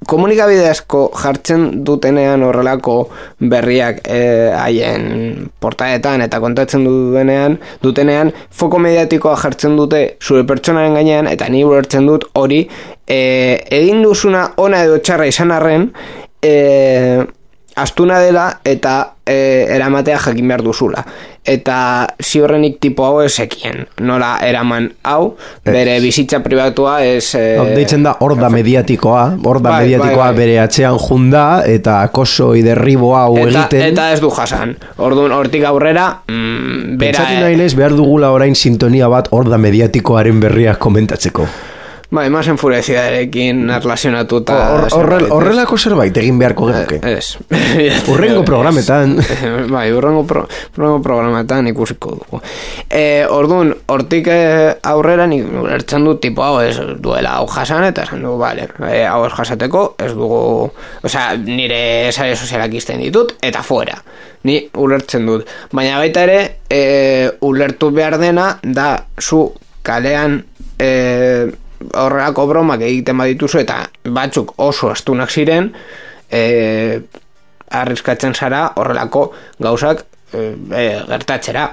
komunikabide 0.09 0.65
asko 0.69 1.03
jartzen 1.13 1.83
dutenean 1.85 2.43
horrelako 2.43 2.95
berriak 3.51 4.01
eh, 4.09 4.49
haien 4.57 5.49
portaetan 5.61 6.23
eta 6.25 6.39
kontatzen 6.41 6.85
dutenean, 6.87 7.59
dutenean 7.83 8.33
foko 8.49 8.81
mediatikoa 8.81 9.35
jartzen 9.43 9.77
dute 9.77 10.01
zure 10.21 10.45
pertsonaren 10.49 10.97
gainean 10.97 11.29
eta 11.31 11.49
ni 11.53 11.63
ulertzen 11.67 12.09
dut 12.09 12.25
hori 12.41 12.63
eh, 13.07 13.59
egin 13.81 14.01
duzuna 14.05 14.47
ona 14.57 14.83
edo 14.87 14.97
txarra 14.97 15.29
izan 15.29 15.53
arren 15.53 15.91
eh, 16.41 17.21
astuna 17.81 18.19
dela 18.19 18.49
eta 18.65 19.15
e, 19.25 19.65
eramatea 19.75 20.19
jakin 20.19 20.47
behar 20.47 20.63
duzula. 20.65 21.03
Eta 21.49 21.75
ziurrenik 22.21 22.77
tipo 22.83 23.05
hau 23.07 23.21
esekien. 23.23 23.85
Nola 24.05 24.35
eraman 24.45 24.89
hau, 25.07 25.35
bere 25.65 25.95
bizitza 26.03 26.41
pribatua 26.45 26.99
ez... 27.05 27.33
E, 27.39 27.55
Hau 27.57 27.65
deitzen 27.71 28.03
da 28.05 28.17
horda 28.21 28.51
mediatikoa, 28.53 29.23
horda 29.43 29.71
Bai, 29.71 29.79
mediatikoa 29.85 30.27
bai, 30.27 30.27
bai. 30.33 30.37
bere 30.41 30.59
atzean 30.65 30.99
junda 31.01 31.45
eta 31.65 32.01
akoso 32.05 32.51
iderribo 32.59 33.15
hau 33.17 33.37
eta, 33.39 33.49
egiten. 33.49 33.87
eta 33.93 34.11
ez 34.13 34.21
du 34.21 34.29
jasan. 34.35 34.75
Orduan, 34.97 35.33
hortik 35.33 35.65
aurrera, 35.69 36.09
mm, 36.27 36.99
bera... 36.99 37.23
Pentsatu 37.23 37.41
nahi 37.47 37.59
naiz 37.63 37.73
behar 37.79 37.97
dugula 37.97 38.33
orain 38.35 38.55
sintonia 38.55 39.09
bat 39.09 39.31
horda 39.31 39.57
mediatikoaren 39.57 40.39
berriak 40.43 40.77
komentatzeko. 40.77 41.47
Bai, 42.11 42.27
más 42.33 42.47
enfurecidarekin 42.47 43.69
erlazionatuta... 43.69 44.55
Hor- 44.73 44.87
horrel- 44.97 45.19
zerbait, 45.19 45.31
Horrelako 45.35 45.77
zerbait 45.77 46.15
egin 46.17 46.39
beharko 46.41 46.65
genuke. 46.71 46.97
Ez. 47.05 47.37
Urrengo 48.09 48.41
programetan. 48.47 49.13
bai, 49.75 49.91
urrengo, 49.93 50.23
pro, 50.25 50.41
urrengo 50.73 51.03
programetan 51.05 51.69
ikusiko 51.69 52.15
dugu. 52.17 52.39
E, 52.89 53.03
orduan, 53.29 53.75
hortik 53.93 54.31
eh, 54.33 54.71
aurrera 54.89 55.27
nik 55.29 55.45
ulertzen 55.61 56.09
dut 56.09 56.17
tipo 56.25 56.41
hau 56.47 56.57
ez 56.65 56.79
duela 56.97 57.35
hau 57.37 57.45
jasan 57.53 57.85
eta 57.91 58.07
esan 58.09 58.25
du, 58.25 58.33
bale, 58.41 58.65
e, 58.89 59.05
hau 59.05 59.21
ez 59.27 59.31
jasateko, 59.37 59.85
ez 60.01 60.09
dugu, 60.17 60.41
osea, 61.05 61.37
nire 61.37 62.09
sare 62.09 62.33
sozialak 62.33 62.73
izten 62.81 63.05
ditut, 63.05 63.37
eta 63.45 63.61
fuera. 63.61 64.01
Ni 64.49 64.57
ulertzen 64.81 65.29
dut. 65.29 65.45
Baina 65.77 66.01
baita 66.01 66.25
ere, 66.25 66.41
e, 66.73 66.83
ulertu 67.45 67.93
behar 67.93 68.17
dena 68.17 68.55
da 68.63 68.95
zu 69.21 69.51
kalean 69.85 70.41
e, 70.81 70.89
horrelako 71.93 72.47
bromak 72.49 72.81
egiten 72.85 73.17
badituzu 73.17 73.61
eta 73.63 73.81
batzuk 74.03 74.53
oso 74.57 74.91
astunak 74.91 75.31
ziren, 75.31 75.71
e, 76.31 76.99
arriskatzen 77.69 78.33
zara 78.33 78.65
horrelako 78.75 79.29
gauzak 79.59 80.05
e, 80.33 80.51
e, 80.71 80.87
gertatzera. 81.07 81.69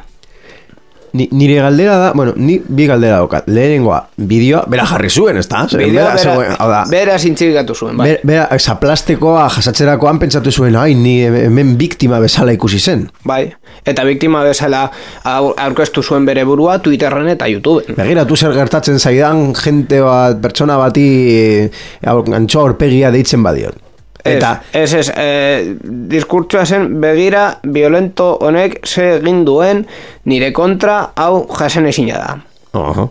Ni, 1.12 1.28
nire 1.32 1.60
galdera 1.62 1.96
da, 1.98 2.12
bueno, 2.12 2.32
ni 2.36 2.58
bi 2.68 2.86
galdera 2.86 3.16
daukat. 3.22 3.46
Lehenengoa, 3.48 4.00
bideoa, 4.16 4.64
bera 4.68 4.84
jarri 4.90 5.08
zuen, 5.10 5.36
ez 5.40 5.46
da? 5.48 5.62
Zeren 5.70 5.86
Bideo 5.90 6.02
bera, 6.04 6.18
zegoen, 6.18 6.50
hau 6.58 6.68
da, 6.70 6.80
bera, 6.90 7.04
bera 7.12 7.18
zintzilikatu 7.18 7.74
zuen, 7.74 7.96
bai. 7.96 8.08
Ber, 8.10 8.20
bera, 8.26 8.58
zaplastekoa 8.58 9.46
jasatzerakoan 9.56 10.18
pentsatu 10.22 10.52
zuen, 10.52 10.76
ai, 10.76 10.94
ni 10.94 11.14
hemen 11.24 11.76
biktima 11.80 12.18
bezala 12.20 12.52
ikusi 12.56 12.78
zen. 12.80 13.06
Bai, 13.24 13.52
eta 13.86 14.04
biktima 14.04 14.42
bezala 14.44 14.84
aur- 15.24 15.54
aurkeztu 15.66 16.02
zuen 16.02 16.26
bere 16.28 16.44
burua 16.44 16.78
Twitterren 16.84 17.28
eta 17.32 17.48
YouTubeen. 17.48 17.96
Begiratu 17.96 18.36
zer 18.36 18.52
gertatzen 18.56 18.98
zaidan 19.00 19.52
jente 19.56 20.00
bat, 20.04 20.40
pertsona 20.42 20.76
bati 20.80 21.06
eh, 21.32 22.06
antxoa 22.06 22.66
aurpegia 22.68 23.10
deitzen 23.14 23.42
badiot. 23.46 23.80
Eta 24.26 24.52
Ez, 24.72 24.94
ez, 24.94 25.08
eh, 25.14 25.76
diskurtsoa 26.10 26.64
zen 26.66 27.00
begira 27.00 27.46
violento 27.62 28.36
honek 28.40 28.80
ze 28.86 29.16
egin 29.18 29.44
duen 29.44 29.86
nire 30.24 30.52
kontra 30.52 31.12
hau 31.14 31.46
jasen 31.58 31.86
ezina 31.86 32.18
da. 32.18 32.36
Oho. 32.80 33.10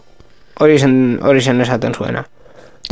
Hori 0.59 0.79
zen, 0.79 1.19
hori 1.23 1.41
zen 1.41 1.61
esaten 1.61 1.93
zuena. 1.93 2.23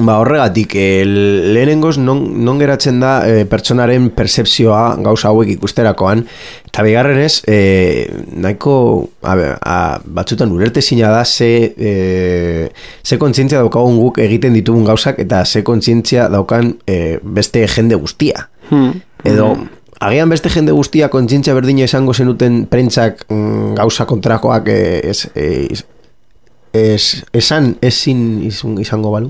Ba, 0.02 0.18
horregatik, 0.18 0.74
eh, 0.74 1.04
lehenengoz 1.06 2.00
non, 2.00 2.44
non 2.44 2.58
geratzen 2.58 2.98
da 3.00 3.28
eh, 3.30 3.44
pertsonaren 3.46 4.08
percepzioa 4.18 4.96
gauza 5.06 5.30
hauek 5.30 5.52
ikusterakoan, 5.54 6.24
eta 6.66 6.82
bigarrenez, 6.82 7.44
eh, 7.46 8.10
nahiko 8.34 8.74
a, 9.22 9.36
a, 9.62 9.76
batzutan 10.02 10.50
urerte 10.56 10.82
zina 10.82 11.12
da 11.14 11.22
ze, 11.26 11.76
eh, 11.78 12.72
ze 13.04 13.20
kontzientzia 13.22 13.62
daukagun 13.62 14.00
guk 14.02 14.18
egiten 14.24 14.58
ditugun 14.58 14.88
gauzak 14.90 15.22
eta 15.22 15.44
ze 15.46 15.62
kontzientzia 15.62 16.26
daukan 16.28 16.74
eh, 16.88 17.20
beste 17.22 17.68
jende 17.68 17.94
guztia. 17.96 18.48
Hmm. 18.72 18.98
Edo, 19.24 19.52
agian 20.00 20.34
beste 20.34 20.50
jende 20.50 20.74
guztia 20.74 21.12
kontzientzia 21.14 21.54
berdina 21.54 21.86
izango 21.86 22.18
zenuten 22.18 22.66
prentzak 22.66 23.28
mm, 23.30 23.76
gauza 23.78 24.10
kontrakoak 24.10 24.74
ez, 24.74 25.30
ez, 25.36 25.86
ez, 26.74 27.24
esan 27.32 27.76
ezin 27.86 28.42
izango 28.82 29.14
balu? 29.14 29.30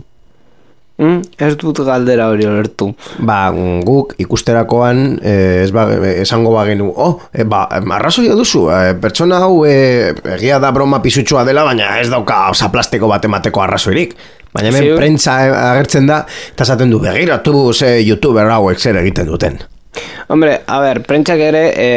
Mm, 1.01 1.23
ez 1.41 1.55
dut 1.57 1.79
galdera 1.81 2.27
hori 2.29 2.45
olertu. 2.45 2.91
Ba, 3.25 3.47
guk 3.85 4.13
ikusterakoan 4.21 5.01
eh, 5.25 5.63
ez 5.63 5.71
ba, 5.73 5.87
esango 6.21 6.53
bagenu, 6.53 6.91
oh, 6.93 7.15
eh, 7.33 7.47
ba, 7.49 7.65
arrazoia 7.97 8.37
duzu, 8.37 8.67
eh, 8.69 8.93
pertsona 9.01 9.41
hau 9.41 9.63
eh, 9.65 10.13
egia 10.35 10.61
da 10.61 10.69
broma 10.75 11.01
pisutsua 11.01 11.47
dela, 11.49 11.65
baina 11.65 11.95
ez 11.97 12.11
dauka 12.13 12.45
osaplasteko 12.53 13.09
bat 13.09 13.25
emateko 13.25 13.65
arrazoirik. 13.65 14.13
Baina 14.53 14.69
hemen 14.69 14.93
prentza 14.99 15.39
agertzen 15.73 16.05
da, 16.05 16.23
eta 16.53 16.67
esaten 16.67 16.93
du, 16.93 17.01
begiratu 17.01 17.71
ze 17.73 17.95
youtuber 18.05 18.53
hauek 18.53 18.77
zer 18.77 19.01
egiten 19.01 19.33
duten. 19.33 19.57
Hombre, 20.27 20.61
a 20.65 20.79
ber, 20.81 21.01
prentsak 21.05 21.41
ere 21.43 21.63
e, 21.77 21.87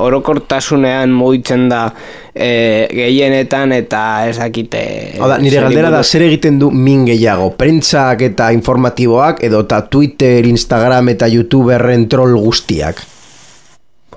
orokortasunean 0.00 1.12
mugitzen 1.12 1.66
da 1.68 1.88
e, 2.32 2.86
gehienetan 2.92 3.74
eta 3.76 4.02
ez 4.28 4.36
dakite... 4.38 4.84
Hau 5.18 5.28
da, 5.28 5.38
nire 5.42 5.60
galdera 5.64 5.90
da 5.92 6.02
zer 6.04 6.24
egiten 6.28 6.60
du 6.62 6.70
min 6.70 7.04
gehiago, 7.08 7.50
prentzak 7.58 8.22
eta 8.30 8.50
informatiboak, 8.56 9.42
edo 9.44 9.64
eta 9.66 9.82
Twitter, 9.90 10.46
Instagram 10.48 11.12
eta 11.12 11.28
YouTuberren 11.28 12.08
troll 12.08 12.38
guztiak. 12.40 13.02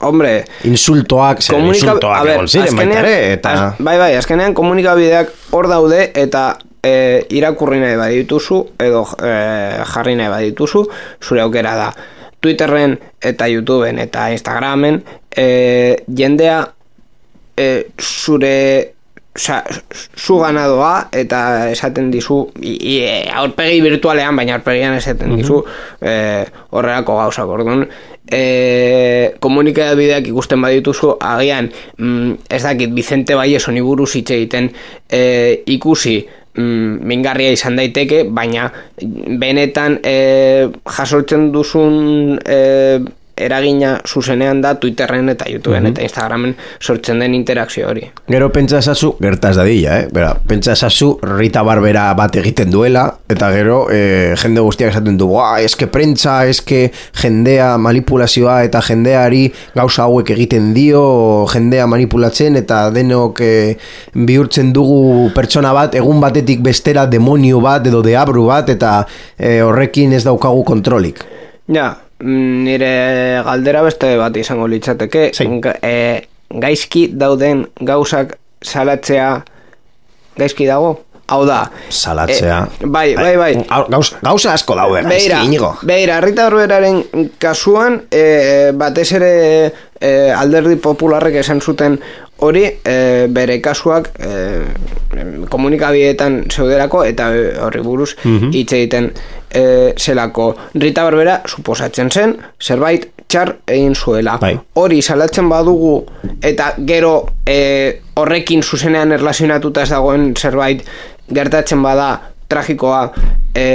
Hombre, 0.06 0.44
Insultoak, 0.70 1.42
zer 1.42 1.58
komunika... 1.58 1.88
insultoak 1.88 2.20
a 2.20 2.24
ber, 2.24 2.36
egon 2.38 2.48
ziren 2.54 2.78
baita 2.78 3.00
ere, 3.02 3.16
eta... 3.34 3.54
az- 3.54 3.82
bai, 3.82 3.98
bai, 3.98 4.12
azkenean 4.20 4.54
komunikabideak 4.58 5.34
hor 5.58 5.68
daude 5.72 6.12
eta 6.13 6.52
e, 6.86 7.26
irakurri 7.34 7.82
nahi 7.82 7.98
badituzu 8.00 8.62
edo 8.86 9.02
e, 9.18 9.34
jarri 9.96 10.13
nahi 10.20 10.30
badituzu, 10.32 10.86
zure 11.24 11.42
aukera 11.44 11.74
da. 11.80 11.90
Twitterren 12.41 12.97
eta 13.21 13.47
YouTubeen 13.50 14.00
eta 14.00 14.30
Instagramen 14.34 15.02
e, 15.32 15.47
jendea 16.08 16.62
e, 17.58 17.88
zure 18.00 18.97
Osa, 19.38 19.62
zu 20.17 20.39
ganadoa 20.41 21.10
eta 21.13 21.69
esaten 21.69 22.08
dizu 22.10 22.39
i, 22.58 22.71
i, 22.73 22.93
aurpegi 23.30 23.84
virtualean, 23.86 24.34
baina 24.34 24.56
aurpegian 24.58 24.95
esaten 24.97 25.36
dizu 25.38 25.60
e, 26.02 26.13
horrelako 26.73 27.19
gauzak 27.19 27.52
orduan 27.54 27.84
e, 28.32 28.41
komunikabideak 29.43 30.32
ikusten 30.32 30.65
badituzu 30.65 31.13
agian 31.21 31.69
mm, 31.69 32.50
ez 32.50 32.63
dakit 32.63 32.95
Vicente 32.97 33.38
Baieso 33.38 33.71
ni 33.71 33.86
buruz 33.86 34.10
hitz 34.17 34.32
egiten 34.39 34.71
e, 35.06 35.21
ikusi 35.78 36.17
mm, 36.58 37.06
mingarria 37.08 37.54
izan 37.56 37.78
daiteke, 37.80 38.24
baina 38.30 38.67
benetan 39.39 40.00
e, 40.04 40.15
jasotzen 40.98 41.52
duzun 41.54 42.38
e, 42.41 42.60
eragina 43.38 43.97
zuzenean 44.06 44.62
da 44.62 44.73
Twitterren 44.80 45.30
eta 45.34 45.47
YouTubeen 45.50 45.91
eta 45.91 46.04
Instagramen 46.06 46.56
sortzen 46.82 47.19
den 47.23 47.36
interakzio 47.38 47.88
hori. 47.89 48.06
Gero 48.28 48.50
pentsa 48.54 48.80
esazu, 48.82 49.13
gertaz 49.21 49.56
dadila, 49.58 50.00
eh? 50.02 50.08
Bera, 50.13 50.34
pentsa 50.47 50.73
esazu 50.78 51.13
Rita 51.23 51.63
Barbera 51.67 52.08
bat 52.17 52.36
egiten 52.39 52.71
duela, 52.73 53.06
eta 53.30 53.50
gero 53.54 53.80
eh, 53.93 54.34
jende 54.41 54.63
guztiak 54.65 54.91
esaten 54.91 55.17
du, 55.17 55.28
"Buah, 55.28 55.62
eske 55.63 55.88
prentza, 55.88 56.45
eske 56.47 56.91
jendea 57.21 57.78
manipulazioa 57.78 58.63
eta 58.63 58.82
jendeari 58.82 59.52
gauza 59.76 60.04
hauek 60.04 60.32
egiten 60.36 60.73
dio, 60.73 61.45
jendea 61.54 61.88
manipulatzen 61.88 62.56
eta 62.56 62.89
denok 62.91 63.41
eh, 63.41 63.78
bihurtzen 64.13 64.73
dugu 64.73 65.32
pertsona 65.36 65.73
bat, 65.73 65.95
egun 65.95 66.21
batetik 66.21 66.62
bestera 66.65 67.06
demonio 67.06 67.62
bat 67.62 67.88
edo 67.88 68.02
deabru 68.02 68.47
bat, 68.47 68.69
eta 68.69 69.06
eh, 69.38 69.62
horrekin 69.62 70.13
ez 70.13 70.23
daukagu 70.23 70.63
kontrolik. 70.63 71.23
Ja, 71.67 71.89
mm, 71.91 72.07
nire 72.19 73.41
galdera 73.45 73.82
beste 73.86 74.15
bat 74.17 74.38
izango 74.38 74.67
litzateke? 74.67 75.32
Ga- 75.62 75.77
e, 75.82 76.27
gaizki 76.49 77.08
dauden 77.13 77.67
gauzak 77.82 78.38
salatzea 78.62 79.43
gaizki 80.38 80.65
dago? 80.69 81.03
Hau 81.27 81.41
da, 81.45 81.65
Salatzea. 81.91 82.62
E, 82.80 82.86
bai, 82.88 83.10
bai, 83.17 83.34
bai. 83.36 83.49
Gauza, 83.91 84.15
gauza 84.23 84.53
asko 84.53 84.77
daude, 84.80 85.01
Beira, 85.03 85.41
inigo. 85.43 85.73
beira, 85.84 86.21
Rita 86.23 86.45
Barberaren 86.47 87.01
kasuan, 87.38 87.97
e, 88.10 88.71
batez 88.73 89.10
ere 89.17 89.32
e, 89.99 90.32
alderdi 90.32 90.77
popularrek 90.80 91.36
esan 91.41 91.60
zuten 91.60 91.99
hori, 92.45 92.63
e, 92.65 93.28
bere 93.34 93.60
kasuak 93.62 94.12
e, 94.19 94.32
komunikabideetan 95.50 96.43
zeuderako 96.52 97.04
eta 97.08 97.30
horri 97.65 97.82
buruz 97.86 98.13
hitz 98.26 98.71
egiten 98.78 99.12
e, 99.50 99.93
zelako. 99.97 100.52
Rita 100.76 101.06
Barbera 101.08 101.41
suposatzen 101.47 102.12
zen, 102.12 102.36
zerbait 102.62 103.10
txar 103.28 103.54
egin 103.67 103.95
zuela. 103.95 104.38
Bai. 104.41 104.54
Hori 104.80 105.02
salatzen 105.02 105.50
badugu 105.52 106.00
eta 106.45 106.73
gero 106.88 107.13
e, 107.45 107.60
horrekin 108.17 108.63
zuzenean 108.63 109.12
erlazionatuta 109.17 109.84
ez 109.84 109.91
dagoen 109.91 110.34
zerbait 110.36 110.84
gertatzen 111.34 111.84
bada 111.84 112.12
tragikoa 112.47 113.02
e, 113.56 113.67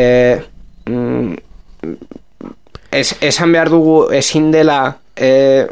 mm, 0.88 1.34
es, 2.90 3.14
esan 3.20 3.52
behar 3.52 3.70
dugu 3.72 3.96
ezin 4.16 4.50
dela 4.54 4.80
e, 5.16 5.66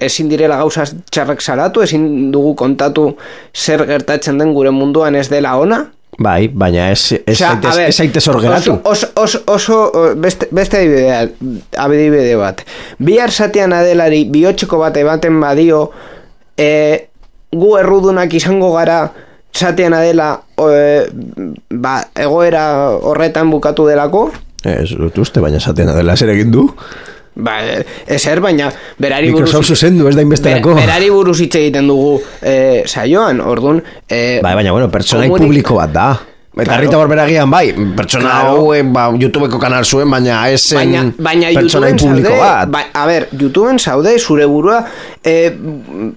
ezin 0.00 0.28
direla 0.30 0.58
gauza 0.60 0.84
txarrak 1.10 1.42
salatu, 1.42 1.82
ezin 1.84 2.32
dugu 2.32 2.54
kontatu 2.58 3.10
zer 3.54 3.84
gertatzen 3.88 4.38
den 4.38 4.54
gure 4.54 4.72
munduan 4.74 5.16
ez 5.18 5.28
dela 5.28 5.56
ona. 5.58 5.84
Bai, 6.18 6.48
baina 6.48 6.88
ez, 6.90 7.12
ez, 7.12 7.36
Osea, 7.36 7.52
zaitez, 7.52 7.70
a 7.70 7.76
ber, 7.76 7.88
ez 7.88 7.96
zaitez 7.96 8.24
hor 8.26 8.40
geratu. 8.42 8.78
Oso, 8.90 9.10
oso, 9.22 9.42
oso, 9.46 9.76
beste, 10.18 10.48
beste 10.50 10.80
adibide 11.78 12.34
bat. 12.40 12.64
Bihar 12.98 13.30
zatean 13.30 13.76
adelari 13.76 14.24
bihotxeko 14.32 14.80
bat 14.82 14.98
ematen 14.98 15.38
badio, 15.40 15.84
e, 16.58 16.70
gu 17.54 17.70
errudunak 17.78 18.34
izango 18.34 18.72
gara 18.74 19.04
zatean 19.54 19.94
adela 19.94 20.32
e, 20.58 21.06
ba, 21.70 22.00
egoera 22.18 22.66
horretan 22.98 23.54
bukatu 23.54 23.86
delako, 23.86 24.28
Ez 24.66 24.90
dut 24.90 25.18
uste, 25.22 25.40
baina 25.42 25.60
esaten 25.60 25.90
dela 25.94 26.16
zer 26.16 26.32
egin 26.34 26.50
du. 26.50 26.66
Ba, 27.38 27.52
ezer, 28.10 28.40
baina 28.42 28.66
berari 28.98 29.28
buruz... 29.30 29.46
Microsoft 29.46 29.68
zuzendu, 29.76 30.08
ez 30.10 30.16
da 30.18 30.22
inbesterako. 30.26 30.72
Ber- 30.74 30.82
berari 30.88 31.10
buruz 31.14 31.36
hitz 31.40 31.54
egiten 31.60 31.86
dugu 31.86 32.16
e, 32.42 32.82
saioan, 32.90 33.38
orduan... 33.40 33.78
E, 34.08 34.40
Bai, 34.42 34.56
baina, 34.58 34.72
bueno, 34.74 34.88
pertsonai 34.90 35.28
komunik- 35.30 35.46
publiko 35.46 35.76
bat 35.78 35.92
da. 35.94 36.08
Eta 36.58 36.72
Claro. 36.72 36.82
Rita 36.82 36.96
Barbera 36.96 37.24
gian, 37.28 37.50
bai, 37.50 37.72
pertsona 37.96 38.30
Claro. 38.30 38.48
hau, 38.48 38.74
eh, 38.74 38.82
ba, 38.82 39.12
YouTubeko 39.14 39.58
kanal 39.62 39.84
zuen, 39.84 40.10
baina 40.10 40.50
ez 40.50 40.60
zen 40.68 40.78
Baina, 40.78 41.04
baina 41.16 41.50
YouTubeen 41.52 41.96
publiko 41.96 42.32
bat. 42.36 42.68
ba, 42.68 42.80
a 42.92 43.06
ber, 43.06 43.28
YouTubeen 43.38 43.78
zaude 43.78 44.18
zure 44.18 44.44
burua 44.46 44.84
e, 45.22 45.52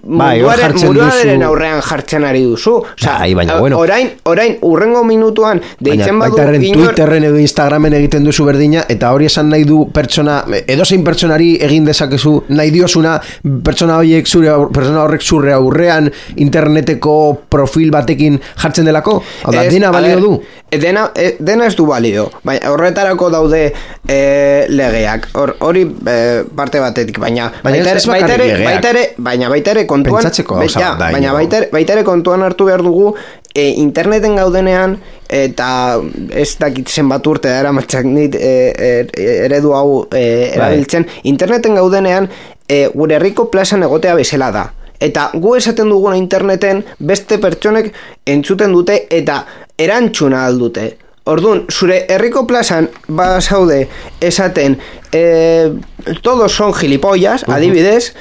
Bai, 0.02 0.40
munduaren, 0.40 0.74
munduaren 0.82 1.42
aurrean 1.46 1.80
jartzen 1.82 2.24
ari 2.24 2.42
duzu. 2.42 2.74
Osea, 2.98 3.18
Bai, 3.20 3.34
baina 3.34 3.58
bueno. 3.60 3.78
Orain, 3.78 4.10
orain, 4.24 4.58
urrengo 4.62 5.04
minutuan, 5.04 5.60
Baina 5.60 5.96
deitzen 5.96 6.18
badu 6.18 6.36
baita 6.36 6.48
erren 6.48 6.64
inor... 6.64 6.86
Twitterren 6.88 7.24
edo 7.30 7.38
Instagramen 7.38 7.94
egiten 8.00 8.24
duzu 8.24 8.44
berdina 8.44 8.82
eta 8.88 9.12
hori 9.12 9.26
esan 9.30 9.48
nahi 9.48 9.64
du 9.64 9.84
pertsona 9.94 10.40
edozein 10.66 11.04
pertsonari 11.04 11.52
egin 11.62 11.84
dezakezu 11.86 12.34
nahi 12.48 12.70
diosuna 12.74 13.14
pertsona 13.64 14.00
horiek 14.02 14.26
zure 14.26 14.50
pertsona 14.74 15.04
horrek 15.04 15.22
zure 15.22 15.52
aurrean 15.54 16.10
interneteko 16.36 17.16
profil 17.48 17.90
batekin 17.94 18.40
jartzen 18.56 18.84
delako? 18.90 19.22
Hau 19.44 19.52
da, 19.54 19.64
dena 19.70 19.90
balio 19.94 20.16
ber, 20.16 20.31
du? 20.32 20.42
e, 20.70 20.78
Dena, 20.78 21.10
e, 21.14 21.36
dena 21.38 21.66
ez 21.66 21.76
du 21.76 21.86
balio, 21.86 22.30
baina 22.44 22.70
horretarako 22.72 23.30
daude 23.30 23.62
e, 24.08 24.66
legeak, 24.68 25.28
Hor- 25.34 25.56
hori 25.60 25.82
e, 26.06 26.16
parte 26.56 26.80
batetik, 26.80 27.18
baina 27.18 27.50
Baina 27.62 27.78
ez- 27.78 27.86
ez 28.02 28.06
bakarrik 28.06 28.10
baita 28.28 28.34
ere, 28.34 28.46
legeak. 28.52 28.66
baita 28.72 28.90
ere, 28.90 29.04
baina 29.18 29.48
baita 29.48 29.70
ere 29.76 29.86
kontuan, 29.86 30.24
baina 30.24 31.18
Iñigo. 31.18 31.34
baita 31.34 31.56
ere, 31.62 31.68
baita 31.72 31.92
ere 31.92 32.04
kontuan 32.04 32.42
hartu 32.42 32.64
behar 32.64 32.82
dugu 32.82 33.14
e, 33.54 33.68
interneten 33.76 34.36
gaudenean 34.36 34.98
eta 35.32 35.98
ez 36.36 36.56
dakit 36.60 36.88
zenbat 36.88 37.26
urte 37.26 37.48
dara 37.48 37.72
nit 38.04 38.34
e, 38.34 38.72
e, 38.76 39.06
eredu 39.46 39.72
hau 39.74 40.06
e, 40.12 40.52
erabiltzen, 40.54 41.06
interneten 41.24 41.74
gaudenean 41.74 42.28
e, 42.68 42.88
gure 42.94 43.16
herriko 43.16 43.50
plazan 43.50 43.82
egotea 43.82 44.14
bezala 44.14 44.50
da. 44.52 44.70
Eta 45.02 45.30
gu 45.34 45.56
esaten 45.58 45.88
duguna 45.90 46.16
interneten 46.16 46.84
beste 47.00 47.38
pertsonek 47.42 47.88
entzuten 48.24 48.70
dute 48.72 49.06
eta 49.10 49.40
erantzuna 49.78 50.46
aldute. 50.46 50.96
Orduan, 51.24 51.66
zure 51.70 52.00
herriko 52.10 52.46
plazan 52.50 52.88
ba 53.06 53.40
zaude 53.40 53.86
esaten 54.20 54.78
eh, 55.12 55.70
todos 56.22 56.52
son 56.52 56.74
gilipollas, 56.74 57.44
adibidez, 57.46 58.14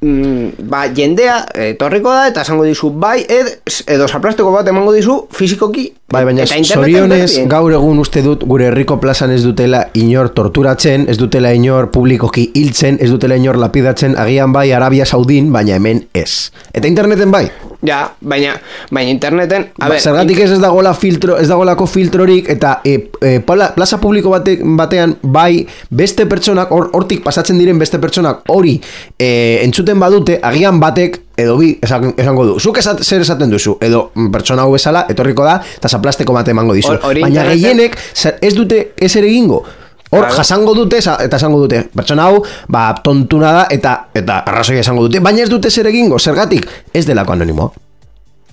mm, 0.00 0.66
ba, 0.70 0.88
jendea 0.94 1.36
etorriko 1.68 2.10
da 2.10 2.26
eta 2.32 2.42
esango 2.42 2.66
dizu 2.66 2.90
bai 2.98 3.20
ed, 3.22 3.52
edo 3.86 4.08
zaplasteko 4.08 4.50
bat 4.50 4.66
emango 4.70 4.92
dizu 4.96 5.20
fizikoki 5.34 5.86
Bai, 6.10 6.24
baina 6.24 6.46
eta 6.46 6.58
zorionez 6.80 7.44
gaur 7.52 7.72
egun 7.76 7.98
uste 8.00 8.22
dut 8.24 8.42
gure 8.48 8.70
herriko 8.70 8.98
plazan 8.98 9.30
ez 9.34 9.42
dutela 9.44 9.82
inor 10.00 10.30
torturatzen, 10.32 11.04
ez 11.06 11.18
dutela 11.20 11.52
inor 11.52 11.90
publikoki 11.92 12.46
hiltzen, 12.56 12.96
ez 12.98 13.10
dutela 13.12 13.36
inor 13.36 13.58
lapidatzen, 13.60 14.16
agian 14.16 14.54
bai 14.56 14.70
Arabia 14.72 15.04
Saudin, 15.04 15.52
baina 15.52 15.76
hemen 15.76 16.06
ez. 16.16 16.48
Eta 16.72 16.88
interneten 16.88 17.30
bai. 17.30 17.44
Ja, 17.86 18.12
baina, 18.20 18.56
baina 18.90 19.12
interneten 19.12 19.68
a 19.78 19.84
Ba, 19.84 19.92
ber, 19.92 20.00
Zergatik 20.02 20.40
ez 20.42 20.50
ez 20.50 20.58
dagoela 20.58 20.94
filtro, 20.98 21.36
ez 21.38 21.46
dagoelako 21.46 21.86
filtrorik 21.86 22.48
eta 22.50 22.80
e, 22.82 22.96
e, 23.22 23.38
plaza 23.46 24.00
publiko 24.02 24.32
bate, 24.34 24.56
batean 24.62 25.14
bai 25.22 25.62
beste 25.90 26.26
pertsonak 26.26 26.72
hor- 26.74 26.90
hortik 26.98 27.22
pasatzen 27.22 27.58
diren 27.58 27.78
beste 27.78 28.00
pertsonak 28.02 28.42
hori 28.50 28.80
e, 29.14 29.60
entzuten 29.62 30.00
badute 30.02 30.40
agian 30.42 30.80
batek 30.82 31.20
edo 31.38 31.54
bi 31.60 31.76
esan, 31.80 32.14
esango 32.18 32.44
du. 32.48 32.58
Zuk 32.58 32.80
esat, 32.82 33.04
zer 33.06 33.22
esaten 33.22 33.50
duzu 33.54 33.76
edo 33.80 34.08
mm, 34.12 34.32
pertsona 34.34 34.64
hau 34.66 34.72
bezala 34.74 35.04
etorriko 35.08 35.46
da 35.46 35.60
eta 35.76 35.88
zaplasteko 35.88 36.34
bate 36.34 36.50
emango 36.50 36.74
dizu. 36.74 36.96
Hori 37.06 37.22
Baina 37.22 37.46
gehienek 37.52 37.94
ez 38.42 38.54
dute 38.58 38.88
ez 38.98 39.14
ere 39.14 39.30
egingo. 39.30 39.62
Hor 40.10 40.22
Claro. 40.24 40.36
jasango 40.36 40.74
dute 40.74 40.98
eta 40.98 41.36
esango 41.36 41.58
dute 41.60 41.82
pertsona 41.94 42.28
hau 42.30 42.44
ba 42.68 42.94
tontuna 43.04 43.52
da 43.52 43.66
eta 43.70 44.08
eta 44.14 44.38
arrazoia 44.46 44.80
esango 44.80 45.02
dute 45.08 45.20
baina 45.20 45.42
ez 45.42 45.50
dute 45.50 45.70
zer 45.70 45.86
egingo 45.86 46.18
zergatik 46.18 46.66
ez 46.94 47.04
delako 47.06 47.32
anonimoa 47.32 47.70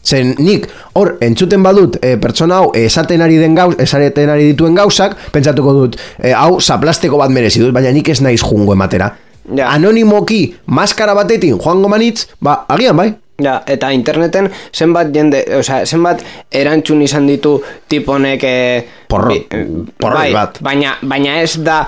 Zen 0.05 0.35
nik 0.37 0.67
hor 0.93 1.15
entzuten 1.25 1.63
badut 1.65 1.97
e, 1.97 2.13
pertsona 2.21 2.59
hau 2.61 2.71
esaten 2.77 3.23
ari 3.25 3.39
den 3.41 3.55
gauz, 3.57 3.73
esaten 3.81 4.29
ari 4.29 4.51
dituen 4.51 4.75
gauzak, 4.77 5.15
pentsatuko 5.33 5.73
dut, 5.73 5.97
e, 6.21 6.29
hau 6.37 6.59
zaplasteko 6.61 7.17
bat 7.17 7.33
merezi 7.33 7.63
dut, 7.63 7.73
baina 7.73 7.89
nik 7.89 8.11
ez 8.13 8.19
naiz 8.21 8.43
jungo 8.43 8.77
ematera. 8.77 9.09
Ja. 9.49 9.71
Anonimoki, 9.71 10.55
maskara 10.67 11.17
batetin 11.17 11.57
joango 11.57 11.89
manitz, 11.89 12.27
ba, 12.41 12.65
agian 12.69 12.97
bai. 12.97 13.15
Ja, 13.43 13.57
eta 13.67 13.89
interneten 13.91 14.47
zenbat 14.71 15.09
jende, 15.15 15.41
osea, 15.57 15.81
zenbat 15.85 16.21
erantzun 16.55 17.01
izan 17.03 17.25
ditu 17.27 17.57
tiponek 17.91 18.43
eh, 18.47 18.85
Porro- 19.11 19.33
bi- 19.33 19.41
eh, 19.51 19.65
porroi 19.99 20.21
bai, 20.21 20.33
bat. 20.33 20.61
Baina, 20.63 20.93
baina 21.03 21.41
ez 21.41 21.57
da 21.63 21.81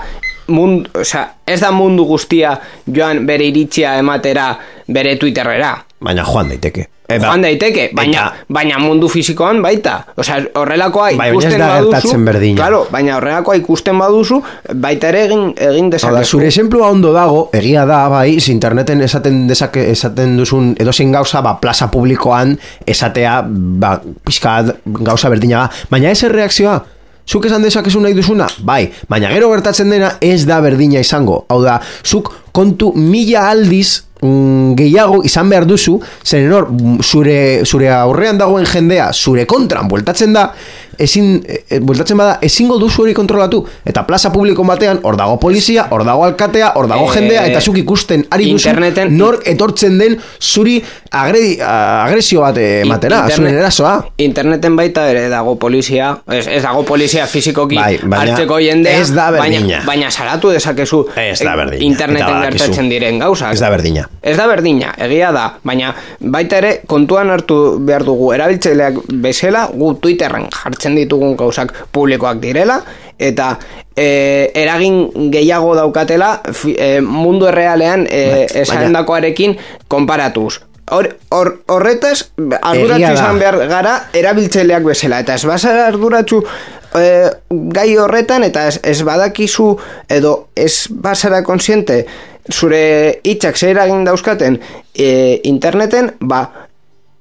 mundu, 0.48 0.90
osea, 1.00 1.22
ez 1.46 1.60
da 1.60 1.70
mundu 1.72 2.04
guztia 2.04 2.52
joan 2.86 3.24
bere 3.26 3.46
iritzia 3.48 3.96
ematera 3.98 4.50
bere 4.88 5.16
Twitterrera. 5.16 5.72
Baina 6.00 6.24
joan 6.24 6.48
daiteke. 6.52 6.86
Eta- 7.08 7.24
Joan 7.24 7.40
daiteke, 7.40 7.86
baina, 7.96 8.26
eta- 8.26 8.44
baina 8.52 8.78
mundu 8.78 9.08
fisikoan 9.08 9.62
baita. 9.64 10.04
Osea, 10.20 10.42
horrelakoa 10.60 11.06
Bai, 11.06 11.16
baina 11.16 11.30
ez 11.30 11.32
ikusten 11.32 11.58
da 11.62 11.68
baduzu. 11.80 12.18
berdina. 12.24 12.56
Claro, 12.60 12.86
baina 12.92 13.14
horrelakoa 13.16 13.54
ikusten 13.56 13.98
baduzu, 13.98 14.42
baita 14.74 15.08
ere 15.08 15.22
egin, 15.24 15.54
egin 15.56 15.84
Hau 15.86 15.90
da, 15.90 15.96
dezakezu. 15.96 16.30
zure 16.36 16.46
esemplua 16.48 16.90
ondo 16.90 17.12
dago, 17.14 17.48
egia 17.52 17.86
da, 17.86 18.08
bai, 18.12 18.36
interneten 18.48 19.00
esaten 19.00 19.46
dezake, 19.48 19.90
esaten 19.90 20.36
duzun 20.36 20.74
edozein 20.78 21.10
gauza, 21.12 21.40
ba, 21.40 21.54
plaza 21.60 21.88
publikoan 21.90 22.58
esatea, 22.86 23.42
ba, 23.48 24.02
pixka 24.24 24.74
gauza 24.84 25.30
berdina 25.30 25.60
da. 25.64 25.70
Baina 25.90 26.10
ez 26.10 26.22
erreakzioa, 26.22 26.84
zuk 27.26 27.44
esan 27.46 27.62
dezakezu 27.62 28.00
nahi 28.00 28.12
duzuna, 28.14 28.46
bai, 28.64 28.90
baina 29.08 29.30
gero 29.32 29.48
gertatzen 29.52 29.88
dena 29.90 30.12
ez 30.20 30.44
da 30.46 30.60
berdina 30.60 31.00
izango. 31.00 31.46
Hau 31.48 31.62
da, 31.62 31.80
zuk 32.04 32.30
kontu 32.52 32.92
mila 32.96 33.48
aldiz 33.50 34.02
mm, 34.22 34.74
gehiago 34.78 35.22
izan 35.26 35.50
behar 35.50 35.66
duzu, 35.68 35.98
zen 36.24 36.52
hor, 36.52 36.68
mm, 36.72 36.98
zure, 37.02 37.38
zure 37.64 37.90
aurrean 37.94 38.38
dagoen 38.40 38.66
jendea, 38.68 39.10
zure 39.12 39.46
kontran 39.46 39.88
bueltatzen 39.88 40.36
da, 40.36 40.48
ezin, 40.98 41.42
e, 41.46 41.62
e, 41.68 41.78
bueltatzen 41.80 42.18
bada, 42.18 42.38
ezingo 42.42 42.78
duzu 42.78 43.02
hori 43.02 43.14
kontrolatu. 43.14 43.64
Eta 43.86 44.04
plaza 44.06 44.32
publiko 44.32 44.64
batean, 44.64 45.00
hor 45.02 45.16
dago 45.16 45.38
polizia, 45.40 45.86
hor 45.90 46.04
dago 46.04 46.24
alkatea, 46.24 46.72
hor 46.76 46.88
dago 46.88 47.08
Eh, 47.08 47.14
jendea, 47.14 47.46
eta 47.46 47.60
zuk 47.60 47.78
ikusten 47.78 48.26
ari 48.30 48.50
duzu, 48.52 48.68
interneten- 48.68 49.16
nork 49.16 49.42
etortzen 49.46 49.98
den 49.98 50.18
zuri 50.40 50.82
agredi, 51.10 51.58
agresio 51.60 52.40
bat 52.40 52.56
ematera, 52.58 53.22
Internet- 53.22 53.36
zure 53.36 53.52
erasoa. 53.58 53.94
Interneten 54.18 54.76
baita 54.76 55.08
ere 55.10 55.28
dago 55.28 55.56
polizia, 55.58 56.18
ez, 56.30 56.46
ez 56.46 56.62
dago 56.62 56.84
polizia 56.84 57.26
fizikoki 57.26 57.76
Bai, 57.76 57.98
baina 58.02 58.34
hartzeko 58.34 58.58
jendea, 58.58 58.98
ez 59.00 59.12
da 59.14 59.30
baina, 59.30 59.82
baina 59.86 60.10
salatu 60.10 60.50
dezakezu 60.50 61.06
Ez 61.16 61.38
da 61.40 61.52
eh, 61.52 61.56
berdina, 61.56 61.84
interneten 61.84 62.40
gertatzen 62.42 62.88
diren 62.90 63.18
gauzak. 63.18 63.52
Ez 63.52 63.60
da 63.60 63.70
berdina. 63.70 64.08
Ez 64.22 64.36
da 64.36 64.46
berdina, 64.46 64.92
egia 64.98 65.32
da, 65.32 65.46
baina 65.62 65.94
baita 66.20 66.58
ere 66.58 66.72
kontuan 66.86 67.30
hartu 67.30 67.78
behar 67.80 68.04
dugu 68.04 68.32
erabiltzaileak 68.34 68.94
bezala 69.24 69.68
gu 69.72 69.94
Twitterren 70.02 70.48
jartzen 70.52 70.87
ditugun 70.96 71.36
gauzak 71.36 71.74
publikoak 71.92 72.40
direla 72.40 72.80
eta 73.18 73.56
e, 73.96 74.50
eragin 74.54 75.30
gehiago 75.32 75.74
daukatela 75.76 76.40
fi, 76.52 76.76
e, 76.78 77.00
mundu 77.00 77.48
errealean 77.50 78.06
e, 78.06 78.24
Bai, 78.30 78.62
esandakoarekin 78.62 79.58
konparatuz. 79.88 80.60
Hor, 80.88 81.10
hor, 81.34 81.50
horretaz, 81.68 82.30
da. 82.38 82.60
izan 82.96 83.36
behar 83.38 83.58
gara 83.68 83.94
erabiltzaileak 84.16 84.86
bezala, 84.86 85.18
eta 85.20 85.34
ez 85.36 85.44
bazara 85.44 85.84
arduratzu 85.90 86.38
e, 86.96 87.02
gai 87.76 87.90
horretan, 88.00 88.46
eta 88.46 88.68
ez, 88.70 88.78
ez 88.82 89.02
badakizu, 89.04 89.68
edo 90.08 90.32
ez 90.56 90.88
bazara 90.88 91.42
konsiente, 91.44 92.06
zure 92.48 93.20
hitzak 93.26 93.58
zer 93.58 93.74
eragin 93.74 94.06
dauzkaten 94.08 94.56
e, 94.94 95.40
interneten, 95.50 96.14
ba, 96.20 96.67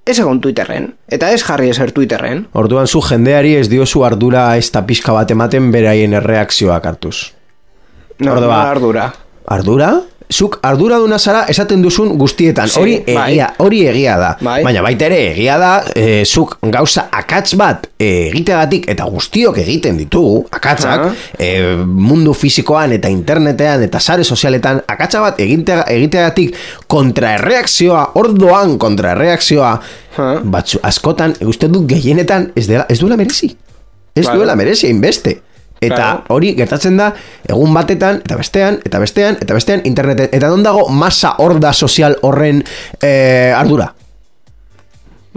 ez 0.07 0.17
egon 0.19 0.39
Twitterren, 0.41 0.91
eta 1.11 1.29
ez 1.35 1.41
jarri 1.43 1.69
ezer 1.69 1.91
Twitterren. 1.91 2.45
Orduan 2.57 2.87
zu 2.87 3.01
jendeari 3.03 3.55
ez 3.59 3.67
diozu 3.71 4.03
ardura 4.07 4.49
ez 4.57 4.69
da 4.71 4.83
pixka 4.87 5.13
bat 5.15 5.31
ematen 5.31 5.71
beraien 5.71 6.15
erreakzioak 6.17 6.85
hartuz. 6.85 7.17
No, 8.19 8.33
Orduan, 8.33 8.49
no 8.49 8.71
ardura. 8.75 9.07
Ardura? 9.45 9.91
Zuk 10.27 10.57
ardura 10.67 10.97
duna 10.99 11.15
zara 11.17 11.45
esaten 11.47 11.81
duzun 11.81 12.09
guztietan. 12.19 12.67
Sí, 12.67 12.79
hori 12.81 12.95
bai. 13.05 13.29
egia, 13.31 13.45
hori 13.63 13.77
egia 13.87 14.17
da. 14.19 14.31
Bai. 14.43 14.57
Baina 14.65 14.81
baita 14.83 15.05
ere 15.07 15.19
egia 15.31 15.55
da, 15.57 15.69
e, 15.95 16.25
zuk 16.25 16.57
gauza 16.67 17.05
akatz 17.15 17.53
bat 17.55 17.87
e, 17.97 18.27
egiteagatik 18.27 18.89
eta 18.91 19.05
guztiok 19.07 19.57
egiten 19.63 19.95
ditugu, 19.97 20.41
akatzak, 20.51 21.05
Aha. 21.05 21.13
e, 21.39 21.77
mundu 21.85 22.33
fisikoan 22.35 22.91
eta 22.97 23.07
internetean 23.07 23.83
eta 23.87 23.99
sare 24.03 24.25
sozialetan 24.27 24.81
akatsa 24.87 25.21
bat 25.23 25.39
egitea, 25.39 25.85
egiteagatik 25.95 26.55
kontraerreakzioa, 26.91 28.11
ordoan 28.15 28.77
kontraerreakzioa, 28.77 29.71
Ha. 30.17 30.27
batzu, 30.43 30.79
askotan, 30.83 31.35
uste 31.45 31.67
dut 31.69 31.87
gehienetan 31.87 32.51
ez, 32.55 32.67
dela, 32.67 32.85
ez 32.89 32.99
duela 32.99 33.15
merezi. 33.15 33.55
Ez 34.15 34.23
Claro. 34.25 34.39
duela 34.39 34.55
merezi, 34.55 34.87
hainbeste. 34.87 35.37
Eta 35.81 36.23
hori 36.33 36.53
gertatzen 36.57 36.97
da 36.97 37.11
egun 37.47 37.73
batetan, 37.75 38.21
eta 38.25 38.37
bestean, 38.39 38.79
eta 38.85 38.99
bestean, 38.99 39.37
eta 39.41 39.53
bestean, 39.57 39.83
interneten. 39.85 40.29
Eta 40.33 40.49
non 40.49 40.65
dago 40.65 40.87
masa 40.89 41.35
horda 41.37 41.73
sozial 41.73 42.17
horren 42.25 42.63
eh, 43.01 43.53
ardura? 43.55 43.91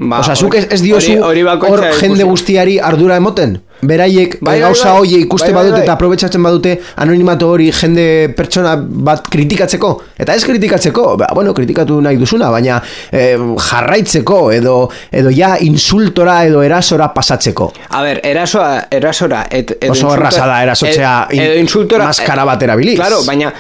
Ba, 0.00 0.22
Osea, 0.22 0.36
zuk 0.36 0.54
ez, 0.56 0.64
ez 0.72 0.80
diozu 0.80 1.18
hor 1.20 1.82
jende 2.00 2.24
guztiari 2.24 2.78
ardura 2.80 3.18
emoten? 3.20 3.58
Beraiek 3.82 4.38
Bai, 4.40 4.58
eh, 4.58 4.60
bai, 4.62 4.68
gauza 4.68 4.90
bai. 4.92 4.98
hoie 5.00 5.18
ikuste 5.24 5.52
Bai, 5.52 5.62
badute 5.62 5.82
eta 5.84 5.92
aprobetsatzen 5.96 6.42
badute 6.42 6.74
anonimato 6.96 7.48
hori 7.50 7.70
jende 7.72 8.28
pertsona 8.36 8.76
bat 8.80 9.26
kritikatzeko. 9.30 9.90
Eta 10.20 10.34
ez 10.34 10.44
kritikatzeko, 10.44 11.16
ba, 11.16 11.28
bueno, 11.34 11.54
kritikatu 11.54 12.00
nahi 12.00 12.16
duzuna, 12.20 12.50
baina 12.50 12.82
eh, 13.12 13.36
jarraitzeko 13.70 14.40
edo, 14.52 14.74
edo 15.12 15.30
ja 15.34 15.54
insultora 15.60 16.44
edo 16.46 16.62
erasora 16.62 17.08
pasatzeko. 17.14 17.70
A 17.96 18.02
ber, 18.02 18.20
erasoa, 18.24 18.86
erasora 18.90 19.46
et, 19.50 19.70
edo 19.80 19.92
Oso 19.92 20.06
insultora- 20.06 20.20
erraza 20.20 20.46
da 20.46 20.62
erasotzea 20.62 21.14
ed- 21.30 21.40
edo 21.46 21.60
insultora 21.60 22.04
maskara 22.10 22.44
bat 22.44 22.62
erabiliz. 22.62 22.96
Claro, 23.00 23.22
baina 23.26 23.52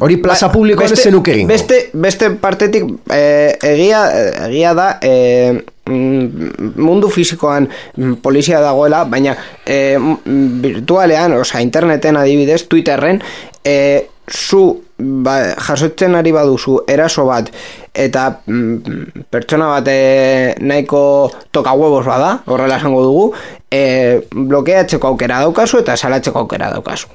Hori 0.00 0.16
plaza 0.22 0.46
ba- 0.48 0.52
publikoan 0.54 0.92
ez 0.92 1.02
zenuke 1.02 1.32
egingo. 1.34 1.48
Beste, 1.52 1.90
beste 1.92 2.30
partetik 2.40 2.84
eh, 3.12 3.56
egia, 3.62 4.00
egia 4.48 4.72
da 4.74 4.88
eh, 5.02 5.60
mundu 5.90 7.10
fisikoan 7.10 7.68
mm, 7.68 8.20
polizia 8.22 8.60
dagoela, 8.62 9.04
baina 9.04 9.34
mm, 9.66 10.16
virtualean, 10.62 11.36
osea 11.40 11.60
interneten 11.64 12.16
adibidez, 12.20 12.62
Twitterren 12.68 13.20
eh, 13.64 14.08
zu 14.30 14.82
ba, 14.98 15.54
jasotzen 15.58 16.14
ari 16.14 16.32
baduzu 16.32 16.80
eraso 16.88 17.24
bat 17.28 17.50
eta 17.94 18.26
mm, 18.46 19.26
pertsona 19.32 19.70
bat 19.72 19.88
e, 19.90 20.54
nahiko 20.60 21.02
toka 21.50 21.74
huevos 21.74 22.04
bada, 22.06 22.36
horrela 22.46 22.78
esango 22.78 23.02
dugu, 23.02 23.24
e, 23.70 24.20
blokeatzeko 24.30 25.10
aukera 25.10 25.40
daukazu 25.44 25.82
eta 25.82 25.96
salatzeko 25.96 26.44
aukera 26.44 26.70
daukazu. 26.76 27.10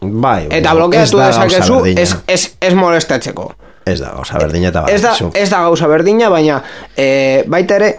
Bai, 0.00 0.48
Eta 0.48 0.72
ez 0.72 0.76
blokeatu 0.78 1.20
dezakezu 1.20 1.80
ez, 1.92 2.14
ez, 2.26 2.42
ez 2.60 2.74
molestatzeko. 2.74 3.50
Ez 3.86 3.98
da 4.00 4.12
gauza 4.16 4.38
berdina 4.38 4.68
eta 4.68 4.84
Ez 4.92 5.00
da, 5.02 5.14
ez 5.34 5.48
da 5.50 5.62
gauza 5.66 5.86
berdina, 5.88 6.28
baina 6.28 6.62
e, 6.96 7.44
baita 7.48 7.80
ere 7.80 7.94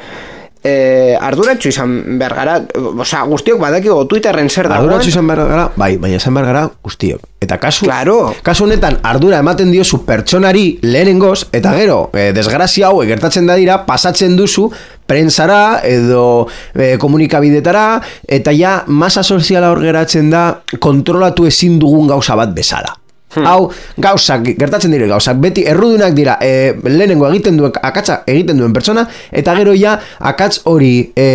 e, 0.63 1.17
arduratxu 1.19 1.71
izan 1.71 1.95
behar 2.19 2.35
gara, 2.37 2.55
osea, 2.77 3.23
guztiok 3.29 3.59
badakigo 3.61 4.03
Twitterren 4.09 4.49
zer 4.49 4.69
dagoen. 4.69 4.87
Arduratxu 4.87 5.09
izan 5.13 5.27
behar 5.29 5.49
gara, 5.49 5.65
bai, 5.75 5.95
baina 6.01 6.19
izan 6.21 6.37
behar 6.37 6.49
gara 6.51 6.63
guztiok. 6.83 7.25
Eta 7.41 7.57
kasu, 7.57 7.87
Claro. 7.87 8.35
kasu 8.45 8.67
honetan 8.67 8.99
ardura 9.01 9.39
ematen 9.41 9.71
diozu 9.73 10.03
pertsonari 10.05 10.79
lehenengoz, 10.83 11.47
eta 11.51 11.73
gero, 11.73 12.11
e, 12.13 12.29
desgrazia 12.37 12.91
hau 12.91 13.01
gertatzen 13.01 13.49
da 13.49 13.57
dira, 13.57 13.81
pasatzen 13.87 14.37
duzu 14.37 14.69
prentsara 15.09 15.81
edo 15.83 16.47
e, 16.75 16.97
komunikabidetara, 17.01 18.01
eta 18.27 18.53
ja 18.53 18.83
masa 18.87 19.23
soziala 19.23 19.71
hor 19.73 19.81
geratzen 19.81 20.29
da 20.29 20.61
kontrolatu 20.79 21.47
ezin 21.49 21.79
dugun 21.79 22.07
gauza 22.07 22.35
bat 22.37 22.53
bezala. 22.53 23.00
Hau, 23.39 23.71
gauzak, 24.01 24.49
gertatzen 24.59 24.91
dire 24.91 25.07
gauzak, 25.07 25.39
beti 25.43 25.63
errudunak 25.69 26.15
dira, 26.17 26.37
e, 26.43 26.73
lehenengo 26.83 27.29
egiten 27.29 27.59
duen, 27.59 27.71
akatsa 27.71 28.21
egiten 28.27 28.59
duen 28.59 28.73
pertsona, 28.75 29.05
eta 29.31 29.55
gero 29.59 29.75
ja, 29.77 29.95
akatz 30.19 30.65
hori 30.71 31.11
e, 31.15 31.27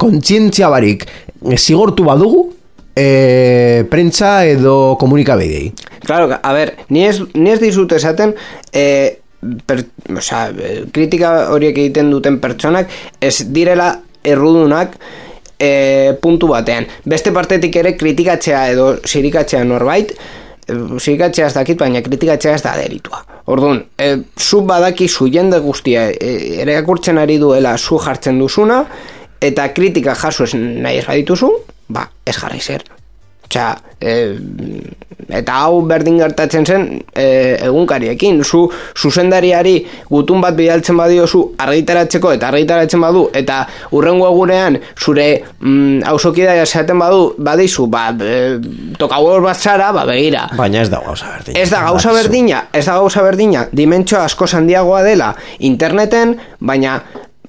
kontzientzia 0.00 0.70
barik 0.72 1.04
e, 1.04 1.58
zigortu 1.58 2.06
badugu, 2.08 2.46
e, 2.96 3.84
prentza 3.90 4.38
edo 4.48 4.96
komunikabidei. 5.00 5.72
Claro, 6.04 6.30
a 6.40 6.52
ver, 6.56 6.76
ni 6.88 7.04
ez, 7.04 7.18
ni 7.34 7.52
ez 7.52 7.60
dizut 7.60 7.92
esaten, 7.92 8.34
e, 8.72 8.86
per, 9.66 9.84
osea, 10.16 10.48
eh, 10.56 10.84
kritika 10.92 11.34
horiek 11.52 11.76
egiten 11.76 12.10
duten 12.12 12.40
pertsonak, 12.42 12.90
ez 13.20 13.44
direla 13.52 13.90
errudunak 14.24 14.96
e, 15.58 16.14
puntu 16.22 16.48
batean. 16.52 16.88
Beste 17.04 17.32
partetik 17.34 17.76
ere 17.76 17.94
kritikatzea 18.00 18.66
edo 18.72 18.88
sirikatzea 19.04 19.64
norbait, 19.68 20.14
sirikatzea 20.66 21.48
ez 21.50 21.54
dakit, 21.54 21.78
baina 21.78 22.02
kritikatzea 22.02 22.54
ez 22.56 22.62
da 22.64 22.74
delitua. 22.78 23.22
Orduan, 23.50 23.82
e, 23.98 24.10
zu 24.38 24.62
badaki 24.64 25.08
zu 25.08 25.28
jende 25.28 25.60
guztia 25.60 26.08
e, 26.10 26.34
ere 26.64 26.78
akurtzen 26.80 27.18
ari 27.20 27.38
duela 27.38 27.76
zu 27.78 27.98
jartzen 28.00 28.38
duzuna, 28.40 28.84
eta 29.40 29.68
kritika 29.76 30.14
jaso 30.16 30.44
ez 30.48 30.54
nahi 30.56 31.02
ez 31.02 31.06
badituzu, 31.06 31.50
ba, 31.88 32.08
ez 32.24 32.36
jarri 32.38 32.60
zer. 32.60 32.84
Osea, 33.44 33.74
e, 34.00 34.14
eta 35.28 35.56
hau 35.64 35.80
berdin 35.88 36.18
gertatzen 36.20 36.66
zen 36.66 36.86
e, 37.12 37.56
egunkariekin. 37.66 38.42
Zu 38.44 38.64
zuzendariari 38.96 39.76
gutun 40.10 40.42
bat 40.44 40.56
bidaltzen 40.58 40.98
badiozu 40.98 41.42
argitaratzeko 41.64 42.32
eta 42.36 42.50
argitaratzen 42.50 43.04
badu 43.04 43.26
eta 43.36 43.62
urrengo 43.96 44.28
egunean 44.30 44.78
zure 44.98 45.28
mm, 45.60 46.04
hausokida 46.10 46.56
esaten 46.62 47.00
badu 47.00 47.34
badizu, 47.38 47.86
ba, 47.90 48.08
e, 48.12 48.58
tokabuel 49.00 49.44
bat 49.44 49.60
zara, 49.60 49.92
ba, 49.96 50.06
begira. 50.08 50.48
Baina 50.58 50.82
ez 50.82 50.90
da 50.92 51.02
gauza 51.04 51.30
berdina. 51.36 51.60
Ez 51.60 51.70
da 51.70 51.84
gauza 51.88 52.16
berdina, 52.16 52.64
ez 52.72 52.84
da 52.86 52.98
gauza 53.00 53.22
berdina, 53.24 53.68
dimentsio 53.72 54.20
asko 54.20 54.48
handiagoa 54.54 55.02
dela 55.06 55.34
interneten, 55.64 56.36
baina 56.60 56.98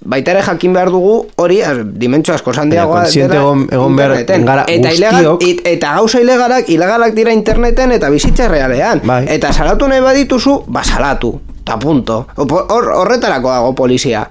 baita 0.06 0.32
ere 0.32 0.42
jakin 0.46 0.74
behar 0.74 0.90
dugu 0.94 1.26
hori 1.42 1.62
az, 1.62 1.78
dimentsio 1.98 2.34
asko 2.36 2.52
kontziente 2.88 3.34
dela 3.34 3.44
egon- 3.44 3.68
egon 3.74 3.96
behar 3.96 4.12
gara 4.46 4.66
eta, 4.68 4.92
ilegal, 4.94 5.38
it- 5.42 5.62
eta 5.66 5.94
gauza 5.96 6.22
ilegalak, 6.22 6.70
ilegalak 6.70 7.14
dira 7.14 7.34
interneten 7.34 7.92
eta 7.92 8.10
bizitza 8.10 8.48
realean. 8.48 9.02
Bai. 9.04 9.26
Eta 9.30 9.52
salatu 9.54 9.88
nahi 9.88 10.02
badituzu, 10.02 10.64
ba 10.68 10.84
salatu. 10.84 11.40
Ta 11.64 11.80
punto. 11.80 12.28
Hor, 12.38 12.92
horretarako 12.94 13.50
dago 13.50 13.74
polizia. 13.76 14.28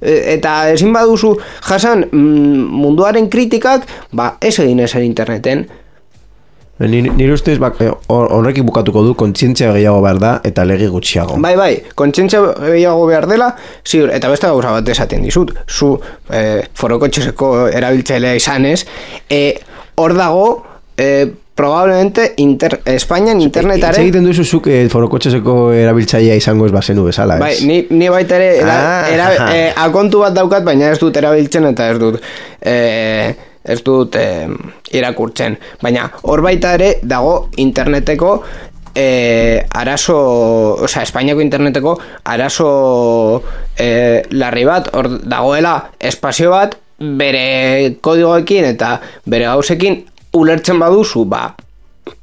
E, 0.00 0.34
Eta 0.34 0.70
ezin 0.70 0.92
baduzu 0.92 1.36
jasan 1.64 2.04
mm, 2.12 2.68
munduaren 2.82 3.28
kritikak, 3.30 3.86
ba 4.12 4.36
ez 4.40 4.58
egin 4.58 4.80
ezer 4.80 5.02
interneten. 5.02 5.66
Nire, 6.78 7.12
nire 7.14 7.32
ustez, 7.36 7.58
bak, 7.62 7.76
eh, 7.80 7.90
hor- 8.08 8.32
horrekin 8.34 8.66
bukatuko 8.66 9.04
du, 9.06 9.12
kontzientzia 9.14 9.68
gehiago 9.76 10.00
behar 10.02 10.18
da, 10.18 10.32
eta 10.42 10.64
lege 10.66 10.88
gutxiago. 10.90 11.36
Bai, 11.38 11.54
bai, 11.56 11.82
kontzientzia 11.94 12.40
gehiago 12.64 13.06
behar 13.06 13.28
dela, 13.30 13.52
ziur, 13.86 14.10
eta 14.10 14.28
beste 14.32 14.48
gauza 14.50 14.72
bat 14.74 14.88
esaten 14.88 15.22
dizut, 15.22 15.52
zu 15.68 15.92
e, 16.30 16.64
forokotxeseko 16.74 17.68
erabiltzailea 17.68 18.34
izanez, 18.40 18.80
e, 19.30 19.54
hor 20.02 20.16
dago, 20.18 20.48
e, 20.98 21.28
probablemente 21.54 22.32
inter, 22.42 22.80
Espainian 22.84 23.38
internetaren... 23.40 24.02
egiten 24.02 24.24
duzu 24.26 24.42
zuk 24.42 24.66
eh, 24.66 24.88
forokotxeseko 24.90 25.70
erabiltzailea 25.78 26.34
izango 26.42 26.66
ez 26.66 26.72
bazenu 26.74 27.04
bezala, 27.06 27.36
ez? 27.38 27.40
Bai, 27.44 27.54
ni, 27.70 27.84
ni 27.94 28.08
baita 28.10 28.34
ere 28.42 28.48
era, 28.58 28.74
Ah, 28.74 29.10
era, 29.14 29.28
aha. 29.38 29.50
e, 29.54 29.72
akontu 29.86 30.24
bat 30.26 30.34
daukat, 30.34 30.66
baina 30.66 30.90
ez 30.90 30.98
dut 30.98 31.14
erabiltzen 31.22 31.70
eta 31.70 31.92
ez 31.94 31.98
dut 32.02 32.18
e, 32.58 32.74
ez 33.64 33.80
dut 33.84 34.16
e, 34.20 34.46
irakurtzen. 34.92 35.58
Baina 35.82 36.10
hor 36.22 36.44
baita 36.44 36.74
ere 36.78 36.98
dago 37.02 37.48
interneteko 37.56 38.36
e, 38.94 39.64
arazo, 39.72 40.18
osea, 40.84 41.02
Espainiako 41.02 41.42
interneteko 41.44 41.98
arazo 42.24 43.42
e, 43.76 44.22
larri 44.30 44.64
bat, 44.68 44.92
hor 44.94 45.10
dagoela 45.24 45.76
espazio 45.98 46.54
bat 46.54 46.78
bere 46.98 47.96
kodigoekin 48.00 48.70
eta 48.70 48.96
bere 49.26 49.50
gauzekin 49.50 50.04
ulertzen 50.34 50.78
baduzu, 50.78 51.24
ba, 51.30 51.48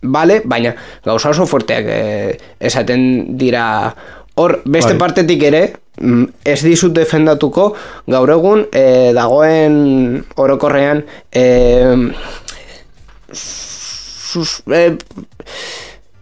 Vale, 0.01 0.41
baina 0.45 0.73
gauza 1.05 1.29
oso 1.29 1.45
fuerteak 1.49 1.87
eh, 1.89 2.37
esaten 2.59 3.37
dira 3.37 3.63
hor 4.37 4.61
beste 4.65 4.93
Bai. 4.93 4.99
partetik 4.99 5.43
ere 5.49 5.61
ez 6.45 6.59
dizut 6.63 6.93
defendatuko 6.95 7.71
gaur 8.09 8.31
egun 8.33 8.65
eh, 8.71 9.11
dagoen 9.13 10.23
orokorrean 10.39 11.03
eh, 11.35 11.95
sus, 13.33 14.61
eh, 14.71 14.95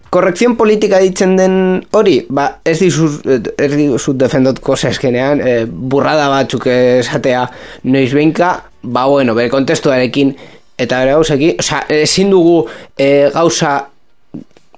korrekzion 0.09 0.55
politika 0.57 0.99
ditzen 1.03 1.35
den 1.37 1.55
hori, 1.93 2.17
ba, 2.33 2.47
ez 2.65 2.79
dizut, 2.81 3.25
ez 3.29 3.69
dizut 3.75 4.17
defendatuko 4.19 4.75
zeskenean, 4.75 5.41
eh, 5.41 5.65
burrada 5.69 6.29
batzuk 6.33 6.65
esatea 6.73 7.45
noiz 7.83 8.09
behinka, 8.13 8.55
ba 8.83 9.05
bueno, 9.07 9.35
bere 9.37 9.51
kontestuarekin 9.53 10.33
eta 10.79 11.03
bere 11.03 11.15
gauzekin, 11.17 11.55
osea, 11.61 11.83
ezin 12.01 12.33
dugu 12.33 12.63
eh, 12.97 13.29
gauza 13.33 13.77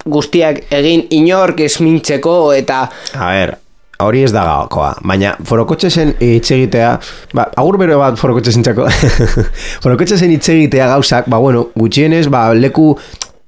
guztiak 0.02 0.64
egin 0.74 1.06
inork 1.14 1.60
ez 1.62 1.76
mintzeko 1.80 2.54
eta 2.58 2.88
A 3.14 3.28
ber, 3.36 3.56
hori 4.08 4.24
ez 4.28 4.32
da 4.36 4.44
gakoa, 4.48 4.94
baina 5.08 5.36
forokotxesen 5.48 6.16
hitz 6.20 6.52
egitea, 6.58 6.94
ba, 7.38 7.50
agur 7.58 7.80
bero 7.82 8.00
bat 8.02 8.20
forokotxesen 8.20 8.68
txako, 8.68 8.88
forokotxesen 9.84 10.32
hitz 10.36 10.48
egitea 10.54 10.92
gauzak, 10.96 11.30
ba, 11.32 11.42
bueno, 11.42 11.68
gutxienez, 11.76 12.28
ba, 12.32 12.50
leku 12.58 12.96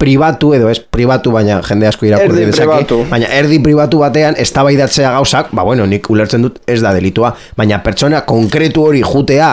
pribatu 0.04 0.52
edo 0.56 0.68
ez 0.72 0.80
pribatu 0.82 1.32
baina 1.32 1.60
jende 1.64 1.88
asko 1.88 2.08
irakurri 2.08 2.48
dezake 2.50 2.98
baina 3.12 3.30
erdi 3.38 3.60
pribatu 3.64 4.02
batean 4.02 4.36
eztabaidatzea 4.44 5.14
gauzak 5.16 5.54
ba 5.56 5.64
bueno 5.64 5.86
nik 5.88 6.10
ulertzen 6.12 6.44
dut 6.44 6.60
ez 6.68 6.80
da 6.84 6.92
delitua 6.96 7.32
baina 7.58 7.80
pertsona 7.86 8.24
konkretu 8.28 8.84
hori 8.90 9.04
jutea 9.06 9.52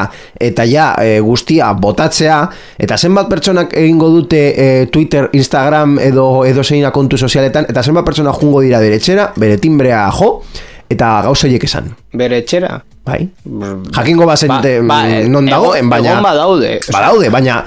eta 0.49 0.67
ja 0.67 0.89
e, 0.99 1.21
guztia 1.23 1.71
botatzea 1.85 2.41
eta 2.79 2.99
zenbat 2.99 3.31
pertsonak 3.31 3.77
egingo 3.79 4.11
dute 4.17 4.43
e, 4.51 4.67
Twitter, 4.91 5.31
Instagram 5.39 5.99
edo 6.03 6.27
edo 6.49 6.65
zeina 6.65 6.91
kontu 6.91 7.21
sozialetan 7.21 7.71
eta 7.71 7.87
zenbat 7.87 8.09
pertsona 8.09 8.35
jungo 8.35 8.65
dira 8.67 8.83
deretxera 8.83 9.31
bere 9.37 9.61
timbrea 9.63 10.09
jo 10.19 10.41
eta 10.91 11.11
gauzoiek 11.27 11.65
esan 11.65 11.93
bere 12.15 12.41
etxera. 12.43 12.81
bai 13.07 13.29
jakingo 13.97 14.27
bazente 14.27 14.81
Ba- 14.81 15.05
ba, 15.07 15.21
non 15.29 15.47
dagoen 15.47 15.89
baina 15.91 16.17
egon 16.17 16.27
badaude, 16.27 16.73
badaude 16.93 17.31
baina 17.31 17.63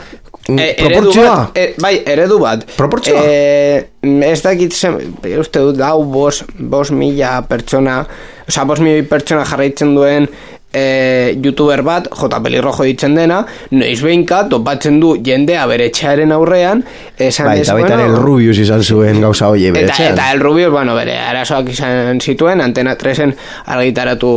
mm, 0.48 0.60
E, 0.60 0.66
proportzioa 0.78 1.36
bat, 1.36 1.58
e, 1.58 1.74
bai, 1.80 1.94
eredu 2.06 2.38
bat. 2.42 2.66
Proportzioa? 2.76 3.22
E, 3.24 3.86
ez 4.28 4.42
dakit 4.44 4.76
zen, 4.76 4.98
uste 5.40 5.62
dut, 5.64 5.78
dau 5.80 6.04
bos, 6.04 6.42
bos 6.60 6.92
mila 6.92 7.38
pertsona, 7.48 8.02
oza, 8.48 8.66
bos 8.68 8.82
mila 8.84 9.06
pertsona 9.08 9.46
jarraitzen 9.48 9.96
duen 9.96 10.28
e, 10.74 11.38
youtuber 11.42 11.84
bat, 11.86 12.10
J. 12.12 12.42
Pelirrojo 12.44 12.88
ditzen 12.88 13.16
dena, 13.16 13.44
noiz 13.72 14.00
behinka 14.04 14.44
topatzen 14.52 15.00
du 15.00 15.14
jendea 15.24 15.66
bere 15.70 15.88
etxearen 15.92 16.34
aurrean, 16.36 16.84
esan 17.18 17.52
bai, 17.52 17.60
eta 17.62 17.78
baita 17.78 17.94
ere 17.96 18.08
el 18.10 18.18
Rubius 18.18 18.58
izan 18.64 18.84
zuen 18.84 19.22
gauza 19.22 19.52
hoie 19.54 19.72
bere 19.72 19.92
Eta, 19.92 20.10
eta 20.10 20.30
el 20.34 20.42
Rubius, 20.42 20.72
bueno, 20.74 20.96
bere, 20.98 21.18
arazoak 21.22 21.70
izan 21.76 22.22
zituen, 22.22 22.62
antena 22.66 22.98
3en 23.00 23.36
argitaratu 23.76 24.34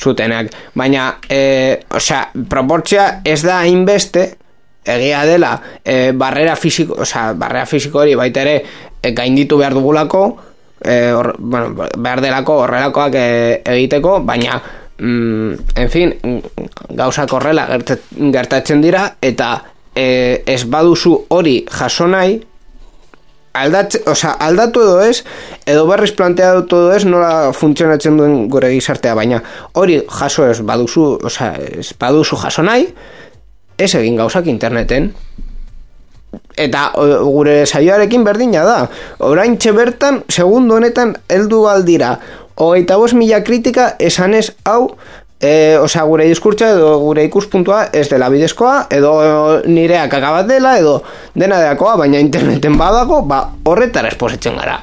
zutenak. 0.00 0.50
Baina, 0.74 1.12
e, 1.28 1.80
osea, 1.94 2.26
proportzia 2.50 3.20
ez 3.24 3.42
da 3.46 3.60
hainbeste, 3.62 4.32
egia 4.84 5.22
dela, 5.24 5.54
e, 5.84 6.12
barrera 6.12 6.58
fisiko, 6.60 6.98
osea, 7.06 7.30
barrera 7.38 7.64
fisiko 7.70 8.02
hori 8.02 8.18
baita 8.18 8.42
ere 8.42 8.58
e, 9.00 9.14
gainditu 9.16 9.56
behar 9.60 9.78
dugulako, 9.78 10.26
e, 10.82 11.12
hor, 11.14 11.34
bueno, 11.38 11.86
behar 11.96 12.20
delako 12.20 12.64
horrelakoak 12.66 13.16
e, 13.16 13.28
egiteko, 13.64 14.18
baina, 14.26 14.58
mm, 14.98 15.76
en 15.76 15.90
fin, 15.90 16.14
gauzak 16.90 17.32
horrela 17.32 17.66
gertet- 17.68 18.10
gertatzen 18.32 18.82
dira, 18.82 19.16
eta 19.22 19.62
e, 19.94 20.42
ez 20.46 20.64
baduzu 20.70 21.14
hori 21.34 21.64
jaso 21.70 22.06
nahi, 22.10 22.40
aldatze, 23.54 24.02
osea, 24.10 24.34
aldatu 24.42 24.82
edo 24.82 25.00
ez, 25.06 25.22
edo 25.70 25.86
berriz 25.86 26.12
planteatu 26.18 26.80
edo 26.82 26.94
ez, 26.94 27.04
nola 27.06 27.52
funtzionatzen 27.54 28.18
duen 28.18 28.48
gure 28.50 28.72
gizartea, 28.74 29.14
baina 29.14 29.40
hori 29.78 30.00
jaso 30.18 30.48
ez 30.50 30.58
baduzu, 30.66 31.06
osea, 31.30 31.54
ez 31.80 31.92
baduzu 31.98 32.38
jaso 32.42 32.66
nahi, 32.66 32.88
ez 33.78 33.94
egin 33.94 34.18
gauzak 34.18 34.46
interneten. 34.50 35.12
Eta 36.58 36.88
o, 36.98 37.04
gure 37.30 37.62
saioarekin 37.66 38.24
berdina 38.26 38.64
da. 38.66 38.78
Orain 39.26 39.56
bertan, 39.74 40.22
segundu 40.28 40.76
honetan, 40.76 41.14
heldu 41.28 41.66
aldira. 41.70 42.18
Hogeita 42.56 42.96
bost 42.96 43.14
mila 43.18 43.40
kritika 43.42 43.94
esanez 43.98 44.52
hau 44.64 44.96
e, 45.40 45.76
osea, 45.82 46.04
gure 46.06 46.26
diskurtza 46.30 46.68
edo 46.76 46.98
gure 47.02 47.24
ikuspuntua 47.26 47.88
ez 47.92 48.06
dela 48.08 48.28
bidezkoa, 48.30 48.86
edo 48.94 49.14
nirea 49.66 50.06
kakabat 50.08 50.46
dela, 50.48 50.76
edo 50.78 51.00
dena 51.34 51.58
deakoa, 51.60 51.96
baina 52.00 52.20
interneten 52.22 52.78
badago, 52.78 53.22
ba, 53.26 53.48
horretara 53.66 54.08
esposetzen 54.14 54.56
gara. 54.56 54.78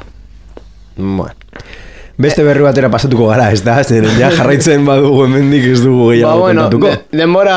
Bueno. 0.98 1.32
Beste 2.22 2.44
berri 2.46 2.62
batera 2.62 2.90
pasatuko 2.94 3.32
gara, 3.32 3.48
ez 3.56 3.64
da? 3.66 3.80
Zeren 3.88 4.20
ja 4.20 4.28
jarraitzen 4.36 4.84
badugu 4.86 5.24
hemendik 5.26 5.64
ez 5.72 5.80
dugu 5.82 6.10
Ba, 6.10 6.12
gehiago 6.14 6.40
bueno, 6.44 6.68
kontatuko. 6.68 6.92
de- 6.92 7.18
denbora 7.18 7.56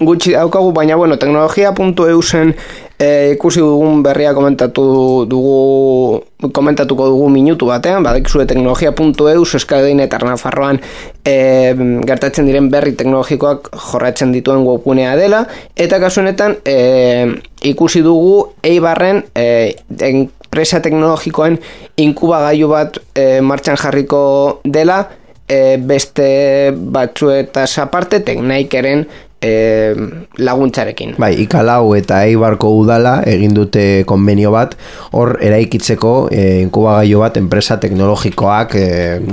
gutxi 0.00 0.32
daukagu, 0.32 0.70
baina, 0.72 0.96
bueno, 0.96 1.18
teknologia.eu 1.18 2.22
zen 2.22 2.54
e, 2.98 3.32
ikusi 3.34 3.60
dugun 3.62 4.02
berria 4.02 4.34
komentatu 4.34 5.24
dugu, 5.30 6.24
komentatuko 6.52 7.06
dugu 7.12 7.28
minutu 7.30 7.68
batean, 7.70 8.02
badakizue 8.02 8.46
teknologia.eu 8.46 9.44
eskadein 9.58 10.00
eta 10.02 10.18
Nafarroan 10.18 10.80
e, 11.24 11.74
gertatzen 12.06 12.48
diren 12.48 12.70
berri 12.70 12.96
teknologikoak 12.98 13.70
jorratzen 13.90 14.32
dituen 14.34 14.66
webgunea 14.66 15.14
dela, 15.16 15.44
eta 15.76 16.00
kasu 16.02 16.22
honetan 16.24 16.58
e, 16.66 17.38
ikusi 17.70 18.02
dugu 18.02 18.50
Eibarren 18.62 19.22
e, 19.34 19.76
enpresa 20.10 20.82
teknologikoen 20.82 21.58
inkubagailu 21.96 22.68
bat 22.74 23.00
e, 23.14 23.40
martxan 23.40 23.78
jarriko 23.78 24.60
dela, 24.64 25.04
e, 25.48 25.78
beste 25.78 26.28
batzuetaz 26.74 27.70
aparte 27.82 28.20
teknaikeren 28.26 29.06
e, 29.42 29.94
laguntzarekin. 30.38 31.14
Bai, 31.18 31.32
ikalau 31.44 31.94
eta 31.98 32.22
eibarko 32.26 32.72
udala 32.80 33.18
egin 33.26 33.54
dute 33.56 33.84
konbenio 34.08 34.52
bat, 34.54 34.76
hor 35.12 35.36
eraikitzeko 35.44 36.14
e, 36.32 36.44
inkubagailu 36.64 37.22
bat 37.24 37.38
enpresa 37.40 37.78
teknologikoak 37.82 38.74
e, 38.78 38.88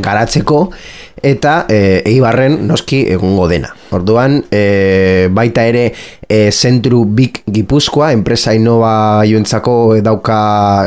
garatzeko, 0.06 0.62
eta 1.26 1.64
e, 1.70 2.02
eibarren 2.12 2.62
noski 2.68 3.06
egongo 3.16 3.50
dena. 3.52 3.74
Orduan, 3.96 4.42
e, 4.52 5.28
baita 5.32 5.66
ere 5.68 5.86
e, 6.28 6.52
zentru 6.52 7.04
big 7.06 7.42
gipuzkoa, 7.52 8.12
enpresa 8.16 8.54
innova 8.56 9.24
joentzako 9.28 9.76
dauka 10.06 10.40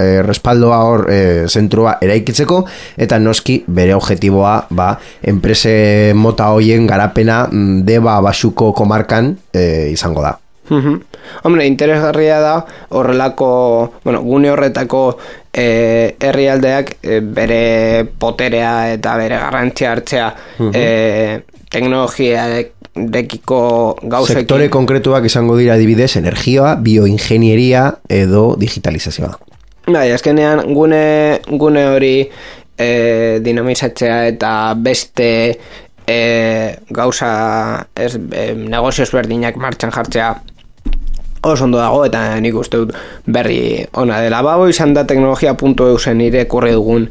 e, 0.03 0.11
respaldoa 0.27 0.81
hor 0.87 1.07
e, 1.11 1.21
zentrua 1.49 1.97
eraikitzeko, 2.05 2.65
eta 2.97 3.21
noski 3.23 3.63
bere 3.67 3.97
objetiboa 3.97 4.59
ba, 4.71 4.93
enprese 5.23 6.13
mota 6.15 6.53
hoien 6.55 6.87
garapena 6.87 7.47
mm, 7.49 7.81
deba 7.89 8.21
basuko 8.25 8.73
komarkan 8.77 9.35
e, 9.53 9.89
izango 9.95 10.25
da. 10.25 10.37
Hombre, 10.69 11.67
interesgarria 11.67 12.41
da 12.41 12.55
horrelako, 12.91 13.93
bueno, 14.05 14.21
gune 14.23 14.51
horretako 14.53 15.03
e, 15.53 16.17
herrialdeak 16.21 16.99
e, 17.03 17.21
bere 17.21 18.05
poterea 18.21 18.93
eta 18.93 19.17
bere 19.21 19.39
garrantzia 19.41 19.93
hartzea 19.93 20.29
e, 20.73 20.85
teknologiarekiko 23.07 23.99
gauzekin. 24.03 24.43
Sektore 24.43 24.69
konkretuak 24.69 25.25
izango 25.25 25.57
dira 25.59 25.75
adibidez 25.75 26.17
energia, 26.17 26.77
bioingenieria 26.77 27.93
edo 28.09 28.57
digitalizazioa. 28.61 29.35
Bai, 29.89 30.11
azkenean 30.13 30.75
gune, 30.75 31.41
gune 31.49 31.87
hori 31.89 32.15
e, 32.79 33.41
dinamizatzea 33.45 34.27
eta 34.35 34.75
beste 34.77 35.31
e, 36.07 36.19
gauza 36.91 37.87
ez, 37.97 38.15
e, 38.17 38.53
negozioz 38.55 39.11
berdinak 39.13 39.57
martxan 39.57 39.93
jartzea 39.95 40.35
oso 41.43 41.65
ondo 41.65 41.79
dago 41.79 42.03
eta 42.05 42.41
nik 42.43 42.57
uste 42.59 42.81
dut 42.83 42.95
berri 43.27 43.87
ona 43.95 44.21
dela 44.25 44.43
babo 44.43 44.67
izan 44.69 44.95
da 44.95 45.05
teknologia.eu 45.07 45.99
zen 45.99 46.21
irakurri 46.21 46.73
dugun 46.75 47.09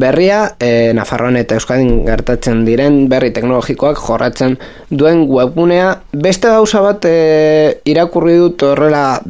berria 0.00 0.40
e, 0.60 0.92
Nafarroan 0.96 1.38
eta 1.40 1.56
Euskadin 1.58 2.04
gertatzen 2.06 2.64
diren 2.68 3.06
berri 3.10 3.32
teknologikoak 3.36 4.00
jorratzen 4.00 4.58
duen 4.90 5.26
webgunea 5.28 5.94
beste 6.12 6.52
gauza 6.52 6.82
bat 6.84 7.08
e, 7.08 7.80
irakurri 7.88 8.36
dut 8.40 8.66
horrela 8.70 9.20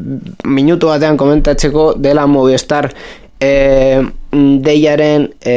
minutu 0.45 0.93
batean 0.93 1.17
komentatzeko 1.21 1.93
dela 2.03 2.27
Movistar 2.27 2.91
e, 3.41 4.03
deiaren 4.37 5.31
e, 5.45 5.57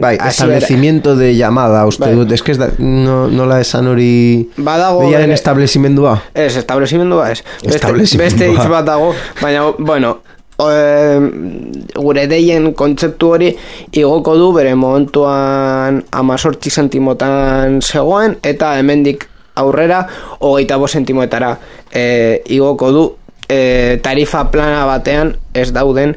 Bai, 0.00 0.16
establecimiento 0.16 1.16
de 1.16 1.34
llamada, 1.36 1.84
uste 1.86 2.06
Bai. 2.06 2.14
dut, 2.16 2.32
eske 2.32 2.54
ez 2.54 2.58
da, 2.60 2.70
no, 2.78 3.24
nola 3.28 3.60
esan 3.60 3.88
hori 3.90 4.48
Badago 4.56 5.04
deiaren 5.04 5.34
establezimendua. 5.34 6.16
Ez, 6.32 6.54
establezimendua 6.60 7.30
ez. 7.34 7.42
Beste, 7.64 8.18
beste 8.20 8.48
hitz 8.52 8.68
bat 8.70 8.86
dago, 8.88 9.12
baina, 9.42 9.66
bueno, 9.78 10.18
e, 10.58 11.98
gure 11.98 12.26
deien 12.30 12.72
kontzeptu 12.74 13.30
hori 13.36 13.50
igoko 13.92 14.36
du 14.38 14.52
bere 14.56 14.74
momentuan 14.74 16.02
amazortzi 16.12 16.70
sentimotan 16.70 17.80
zegoen, 17.82 18.38
eta 18.42 18.74
hemendik 18.78 19.28
aurrera 19.60 20.04
hogeita 20.40 20.78
bo 20.78 20.88
sentimoetara 20.90 21.54
e, 21.92 22.42
igoko 22.54 22.90
du 22.92 23.04
e, 23.48 23.98
tarifa 24.02 24.44
plana 24.50 24.84
batean 24.88 25.34
ez 25.54 25.70
dauden 25.72 26.14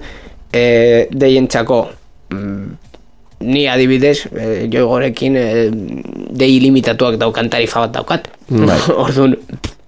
e, 0.51 1.07
deientzako 1.11 1.85
mm, 2.33 2.86
ni 3.41 3.67
adibidez, 3.67 4.27
e, 4.31 4.67
joigorekin 4.71 5.38
e, 5.38 5.47
dei 6.38 6.59
limitatuak 6.61 7.19
daukan 7.21 7.49
tarifa 7.49 7.85
bat 7.85 7.95
daukat. 7.99 8.29
Bai. 8.49 8.79
Orduan, 9.05 9.38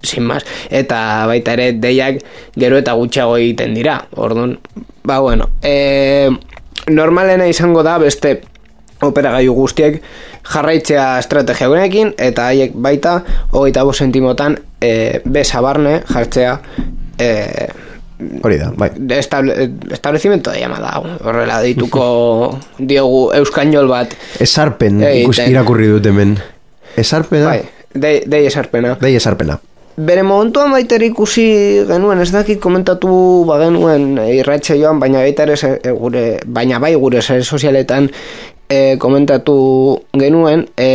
sin 0.02 0.24
más. 0.24 0.44
Eta 0.70 1.26
baita 1.30 1.56
ere, 1.58 1.72
deiak 1.72 2.22
gero 2.56 2.78
eta 2.80 2.94
gutxiago 2.98 3.36
egiten 3.40 3.74
dira. 3.74 4.00
Orduan, 4.16 4.58
ba 5.04 5.18
bueno, 5.20 5.50
e, 5.62 6.30
normalena 6.88 7.48
izango 7.48 7.82
da 7.82 7.98
beste 7.98 8.40
operagailu 9.02 9.54
guztiek 9.56 10.00
jarraitzea 10.50 11.18
estrategia 11.20 11.70
honekin 11.70 12.14
eta 12.18 12.50
haiek 12.50 12.74
baita 12.74 13.20
hogeita 13.52 13.84
bo 13.84 13.92
sentimotan 13.92 14.58
e, 14.80 15.20
besa 15.24 15.60
barne 15.64 16.00
jartzea 16.08 16.56
e, 17.18 17.30
Hori 18.42 18.58
da, 18.58 18.70
bai. 18.76 18.90
estable, 19.18 19.70
establecimiento 19.90 20.50
de 20.50 20.60
llamada 20.60 20.98
horrela 21.24 21.60
deituko 21.62 22.58
diogu 22.78 23.30
euskainol 23.34 23.88
bat 23.88 24.14
Esarpen 24.40 25.02
ikus, 25.02 25.38
irakurri 25.46 25.86
dut 25.88 26.06
hemen. 26.06 26.36
Esarpena? 26.96 27.46
bai, 27.46 27.62
dei, 27.94 28.22
dei 28.26 28.46
esarpena 28.46 28.96
Dei 29.00 29.14
esarpena. 29.16 29.58
bere 30.00 30.22
momentuan 30.22 30.70
baita 30.72 30.94
ere 30.96 31.06
ikusi 31.10 31.42
genuen 31.88 32.20
ez 32.22 32.30
dakit 32.32 32.60
komentatu 32.62 33.44
bagenuen 33.48 34.14
irratxe 34.32 34.78
joan 34.80 35.00
baina 35.00 35.18
baita 35.20 35.42
ere 35.44 35.56
se- 35.60 35.80
e, 35.84 35.90
gure 35.92 36.38
baina 36.46 36.78
bai 36.80 36.94
gure 36.94 37.20
sare 37.22 37.42
sozialetan 37.44 38.06
e, 38.68 38.96
komentatu 38.98 39.56
genuen 40.16 40.62
e, 40.78 40.88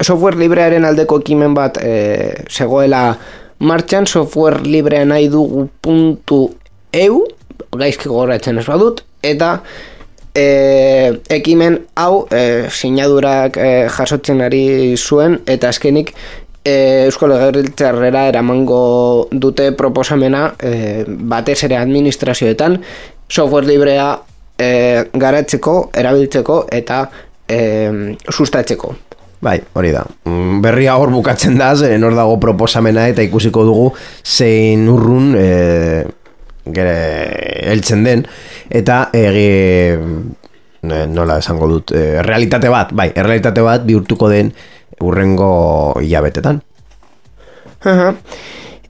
software 0.00 0.36
librearen 0.40 0.84
aldeko 0.88 1.20
ekimen 1.22 1.54
bat 1.54 1.78
e, 1.82 2.44
zegoela 2.50 3.12
martxan 3.58 4.06
software 4.06 4.62
librea 4.62 5.04
nahi 5.04 5.28
dugu 5.28 5.68
puntu 5.82 6.54
eu 6.92 7.26
gaizki 7.76 8.08
gogoratzen 8.08 8.58
ez 8.58 8.66
badut 8.66 9.02
eta 9.22 9.58
e, 10.34 10.44
ekimen 11.34 11.80
hau 11.96 12.26
e, 12.30 12.68
sinadurak 12.70 13.56
e, 13.56 13.70
jasotzen 13.96 14.42
ari 14.44 14.96
zuen 14.96 15.40
eta 15.46 15.72
azkenik 15.72 16.14
e, 16.64 17.04
Eusko 17.08 17.28
Legebiltzarrera 17.30 18.26
eramango 18.30 19.28
dute 19.32 19.72
proposamena 19.72 20.52
e, 20.60 21.04
batez 21.06 21.62
ere 21.66 21.78
administrazioetan 21.80 22.78
software 23.28 23.66
librea 23.66 24.12
e, 24.58 24.70
garatzeko, 25.14 25.90
erabiltzeko 25.96 26.62
eta 26.72 27.02
e, 27.48 27.60
sustatzeko. 28.30 28.94
Bai, 29.40 29.58
hori 29.78 29.92
da. 29.94 30.02
Mm, 30.26 30.60
Berria 30.64 30.96
hor 30.98 31.12
bukatzen 31.14 31.58
da, 31.60 31.70
zeren 31.76 32.04
hor 32.04 32.16
dago 32.18 32.38
proposamena 32.42 33.06
eta 33.10 33.22
ikusiko 33.22 33.62
dugu 33.66 33.90
zein 34.24 34.88
urrun 34.90 35.34
e, 35.38 35.48
gere 36.74 36.96
heltzen 37.70 38.02
den 38.04 38.24
eta 38.68 39.08
egi 39.16 39.94
nola 40.82 41.38
esango 41.42 41.68
dut 41.70 41.94
e, 41.94 42.22
realitate 42.22 42.70
bat, 42.72 42.92
bai, 42.92 43.10
realitate 43.14 43.62
bat 43.62 43.86
bihurtuko 43.86 44.30
den 44.32 44.52
urrengo 45.04 45.52
hilabetetan. 46.02 46.60
Aha. 47.86 48.14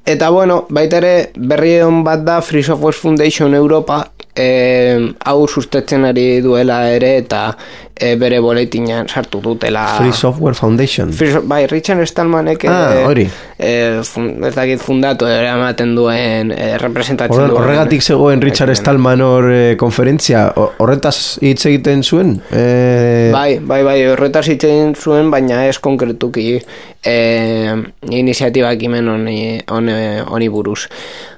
Eta 0.09 0.31
bueno, 0.33 0.63
baita 0.73 1.03
ere 1.03 1.15
berri 1.37 1.75
bat 2.05 2.25
da 2.25 2.41
Free 2.41 2.65
Software 2.65 2.97
Foundation 2.97 3.55
Europa 3.55 4.07
e, 4.39 5.13
hau 5.27 5.47
sustatzen 5.51 6.05
ari 6.07 6.41
duela 6.45 6.85
ere 6.95 7.17
eta 7.25 7.41
e, 7.99 8.13
bere 8.21 8.39
boletinan 8.41 9.09
sartu 9.11 9.41
dutela 9.43 9.83
Free 9.99 10.13
Software 10.15 10.55
Foundation. 10.55 11.13
Free 11.13 11.33
So- 11.35 11.43
bai, 11.43 11.67
Richard 11.67 12.07
Stallmanek 12.07 12.65
Ah, 12.71 13.03
hori. 13.09 13.25
eh, 13.59 13.99
fun, 14.07 14.29
ez 14.45 14.55
dakit 14.55 14.79
fundatu 14.81 15.27
eramaten 15.27 15.97
duen 15.97 16.53
eh, 16.55 16.77
representatzen 16.79 17.35
Horre- 17.35 17.49
duen 17.51 17.63
Horregatik 17.65 18.03
zegoen 18.03 18.41
Richard. 18.43 18.75
Stallman 18.79 19.21
hor 19.21 19.51
eh, 19.51 19.77
konferentzia, 19.77 20.53
Ho- 20.55 20.71
horretaz 20.79 21.39
hitz 21.43 21.65
egiten 21.67 22.03
zuen? 22.05 22.37
Eh, 22.53 23.31
Bai, 23.33 23.59
bai, 23.59 23.83
bai, 23.83 23.99
horretaz 24.13 24.47
hitz 24.49 24.63
egin 24.65 24.95
zuen, 24.95 25.31
baina 25.31 25.65
ez 25.67 25.79
konkretuki 25.83 26.61
eh, 27.03 27.75
iniziatiba 28.11 28.71
ekimen 28.77 29.09
honi, 29.09 29.41
honi, 29.69 29.93
honi 30.29 30.49
buruz. 30.49 30.87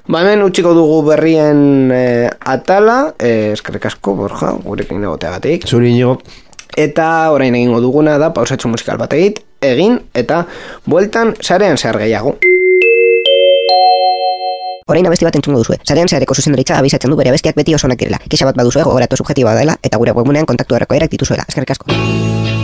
Ba, 0.07 0.21
hemen 0.21 0.41
utziko 0.43 0.73
dugu 0.73 1.01
berrien 1.05 1.91
eh, 1.93 2.29
atala, 2.41 3.13
eh, 3.19 3.51
eskerrik 3.53 3.85
asko, 3.91 4.15
Borja, 4.17 4.55
gurekin 4.63 5.03
egoteagatik. 5.03 5.67
Zuri 5.69 5.91
inigo, 5.93 6.17
Eta 6.77 7.31
orain 7.35 7.55
egingo 7.55 7.81
duguna 7.83 8.17
da 8.17 8.31
pausatxo 8.33 8.69
musikal 8.71 8.99
bat 9.01 9.11
egit, 9.17 9.41
egin 9.61 9.99
eta 10.15 10.45
bueltan 10.87 11.35
sarean 11.41 11.77
zehar 11.77 11.99
gehiago. 11.99 12.37
Orain 14.87 15.05
abesti 15.07 15.27
bat 15.27 15.35
entzungo 15.35 15.59
duzue. 15.59 15.77
Sarean 15.87 16.09
zehareko 16.09 16.35
zuzendaritza 16.35 16.79
abizatzen 16.79 17.11
du 17.11 17.19
bere 17.19 17.31
abestiak 17.31 17.55
beti 17.55 17.75
oso 17.75 17.87
onak 17.87 17.99
direla. 17.99 18.19
Kexa 18.27 18.47
bat 18.49 18.57
baduzue 18.59 18.87
gogoratu 18.87 19.19
subjetiboa 19.19 19.55
dela 19.59 19.77
eta 19.83 19.99
gure 20.01 20.15
webgunean 20.15 20.47
kontaktu 20.47 20.79
erreko 20.79 20.99
erak 20.99 21.11
dituzuela. 21.11 21.47
Eskerrik 21.47 21.77
asko. 21.77 22.60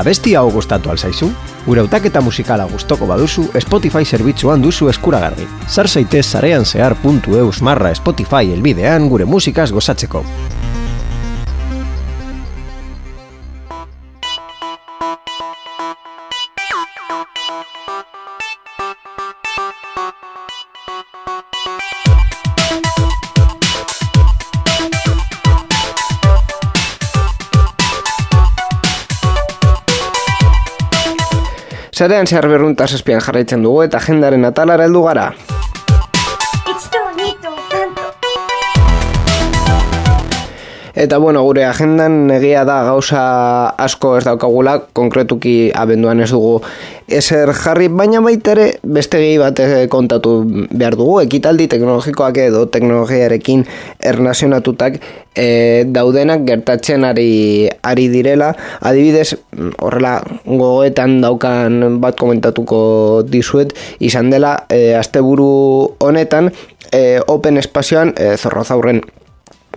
Abesti 0.00 0.32
hau 0.34 0.46
gustatu 0.48 0.88
alzaizu? 0.88 1.26
Gure 1.66 1.82
hautaketa 1.82 2.22
musikala 2.24 2.64
gustoko 2.70 3.04
baduzu 3.10 3.42
Spotify 3.60 4.00
zerbitzuan 4.04 4.62
duzu 4.64 4.88
eskuragarri. 4.88 5.44
Sar 5.68 5.90
zaitez 5.92 6.24
zarean 6.24 6.64
zehar.eus 6.64 7.60
marra 7.60 7.92
Spotify 7.94 8.54
elbidean 8.54 9.10
gure 9.12 9.28
musikaz 9.28 9.68
gozatzeko. 9.76 10.24
Sarean 32.00 32.24
zehar 32.24 32.46
berruntaz 32.48 32.94
espian 32.96 33.20
jarraitzen 33.20 33.66
dugu 33.66 33.82
eta 33.84 33.98
agendaren 34.00 34.48
atalara 34.48 34.86
heldu 34.88 35.02
gara. 35.04 35.26
Eta 41.00 41.16
bueno, 41.16 41.40
gure 41.46 41.62
agendan 41.64 42.28
egia 42.34 42.66
da 42.68 42.82
gauza 42.84 43.20
asko 43.80 44.18
ez 44.18 44.24
daukagula, 44.26 44.74
konkretuki 44.92 45.70
abenduan 45.72 46.20
ez 46.20 46.28
dugu 46.28 46.58
ezer 47.08 47.54
jarri, 47.56 47.86
baina 47.88 48.20
baita 48.20 48.52
ere 48.52 48.66
beste 48.84 49.16
gehi 49.22 49.38
bat 49.40 49.62
eh, 49.64 49.86
kontatu 49.88 50.34
behar 50.44 50.98
dugu, 51.00 51.14
ekitaldi 51.22 51.70
teknologikoak 51.72 52.42
edo 52.42 52.66
teknologiarekin 52.74 53.64
ernazionatutak 54.10 54.98
e, 55.32 55.46
daudenak 55.88 56.44
gertatzen 56.44 57.06
ari, 57.08 57.70
ari 57.80 58.08
direla, 58.12 58.50
adibidez 58.84 59.38
horrela 59.80 60.18
gogoetan 60.44 61.22
daukan 61.24 61.96
bat 62.04 62.20
komentatuko 62.20 62.82
dizuet, 63.24 63.72
izan 64.04 64.28
dela 64.28 64.66
e, 64.68 64.92
asteburu 65.00 65.96
honetan 66.04 66.52
e, 66.92 67.22
Open 67.24 67.56
Espazioan 67.56 68.12
e, 68.20 68.34
zorrozaurren 68.36 69.00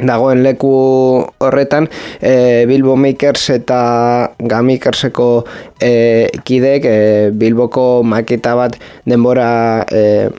dagoen 0.01 0.41
leku 0.43 0.73
horretan 1.39 1.87
e, 2.21 2.65
Bilbo 2.65 2.95
Makers 2.95 3.49
eta 3.53 4.33
Gamikerseko 4.39 5.45
e, 5.79 6.31
kidek 6.43 6.85
e, 6.85 6.97
Bilboko 7.31 8.03
maketa 8.03 8.55
bat 8.57 8.79
denbora 9.05 9.85
e, 9.91 10.29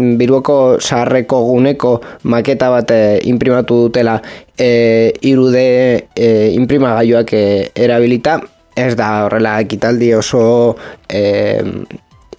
Bilboko 0.00 0.78
zaharreko 0.80 1.42
guneko 1.50 1.98
maketa 2.24 2.70
bat 2.72 2.90
e, 2.94 3.20
imprimatu 3.28 3.82
dutela 3.88 4.20
e, 4.56 5.12
irude 5.28 6.08
e, 6.14 6.28
imprimagailuak 6.56 7.34
e, 7.34 7.44
erabilita. 7.74 8.38
Ez 8.80 8.94
da 8.96 9.26
horrela 9.26 9.58
ekitaldi 9.60 10.12
oso 10.14 10.76
e, 11.10 11.64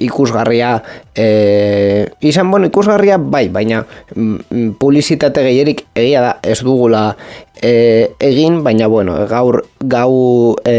ikusgarria 0.08 0.82
e, 1.16 2.08
izan 2.22 2.52
bueno 2.52 2.68
ikusgarria 2.68 3.18
bai 3.18 3.48
baina 3.50 3.84
mm, 4.16 4.76
publizitate 4.80 5.44
gehierik 5.46 5.86
egia 5.96 6.22
da 6.22 6.34
ez 6.44 6.60
dugula 6.66 7.16
e, 7.62 8.12
egin 8.20 8.62
baina 8.66 8.88
bueno 8.88 9.16
gaur 9.30 9.62
gau 9.80 10.56
e, 10.66 10.76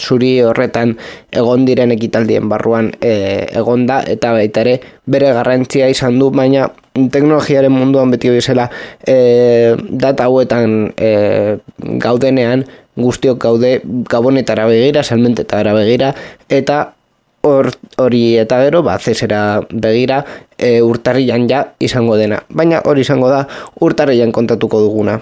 zuri 0.00 0.32
horretan 0.42 0.96
egon 1.30 1.64
diren 1.68 1.94
ekitaldien 1.94 2.48
barruan 2.48 2.90
e, 3.00 3.46
egon 3.52 3.86
da 3.86 4.02
eta 4.02 4.34
baita 4.36 4.66
ere 4.66 4.78
bere 5.06 5.32
garrantzia 5.36 5.88
izan 5.88 6.18
du 6.18 6.30
baina 6.34 6.68
teknologiaren 6.98 7.72
munduan 7.72 8.10
beti 8.10 8.32
bezala 8.34 8.66
e, 9.06 9.76
data 9.88 10.26
hauetan 10.26 10.92
e, 10.96 11.58
gaudenean 12.02 12.66
guztiok 12.98 13.38
gaude 13.38 13.78
gabonetara 14.10 14.66
begira, 14.66 15.04
salmentetara 15.06 15.72
begira, 15.76 16.12
eta 16.50 16.97
hor- 17.42 17.74
hori 17.96 18.36
eta 18.38 18.60
gero, 18.64 18.82
ba, 18.82 18.98
zesera 18.98 19.60
begira, 19.70 20.24
e, 20.58 20.82
urtarrian 20.82 21.48
ja 21.48 21.74
izango 21.78 22.16
dena. 22.16 22.42
Baina 22.48 22.82
hori 22.84 23.00
izango 23.06 23.28
da 23.28 23.46
urtarrian 23.80 24.32
kontatuko 24.32 24.80
duguna. 24.80 25.20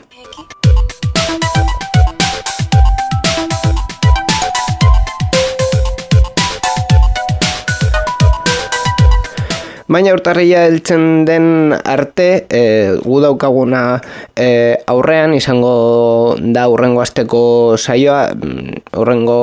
Baina 9.87 10.11
urtarria 10.17 10.65
heltzen 10.67 11.23
den 11.29 11.71
arte, 11.87 12.47
e, 12.51 12.63
gu 13.05 13.21
daukaguna 13.23 14.01
e, 14.35 14.75
aurrean 14.91 15.37
izango 15.37 16.35
da 16.43 16.65
urrengo 16.67 17.05
asteko 17.05 17.43
saioa, 17.79 18.33
mm, 18.35 18.81
urrengo 18.99 19.37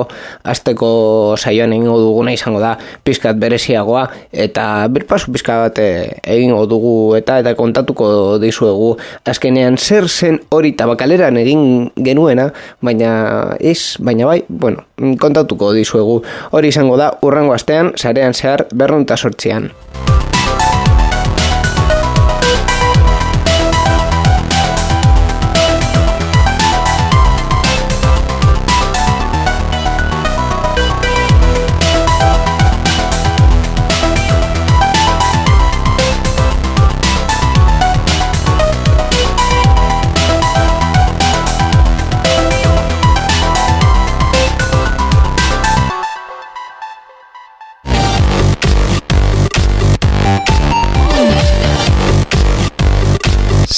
asteko 0.43 0.89
saioan 1.39 1.71
egingo 1.77 1.95
duguna 2.01 2.33
izango 2.35 2.59
da 2.59 2.73
pizkat 3.07 3.39
bereziagoa 3.39 4.03
eta 4.45 4.65
birpasu 4.91 5.31
pizka 5.31 5.61
bat 5.61 5.79
e, 5.79 5.87
egingo 6.35 6.65
dugu 6.67 7.15
eta 7.15 7.39
eta 7.39 7.55
kontatuko 7.55 8.35
dizuegu 8.43 8.97
azkenean 9.23 9.79
zer 9.79 10.09
zen 10.11 10.41
hori 10.51 10.73
tabakaleran 10.75 11.39
egin 11.39 11.87
genuena, 11.95 12.49
baina 12.83 13.13
ez, 13.63 13.95
baina 14.03 14.27
bai, 14.27 14.41
bueno, 14.49 14.83
kontatuko 15.23 15.71
dizuegu 15.71 16.19
hori 16.51 16.75
izango 16.75 16.99
da 16.99 17.13
urrengo 17.23 17.55
astean, 17.55 17.93
sarean 17.95 18.35
zehar 18.35 18.67
berrunta 18.75 19.15
sortzian. 19.15 19.71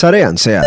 Sarean 0.05 0.37
zehar. 0.37 0.65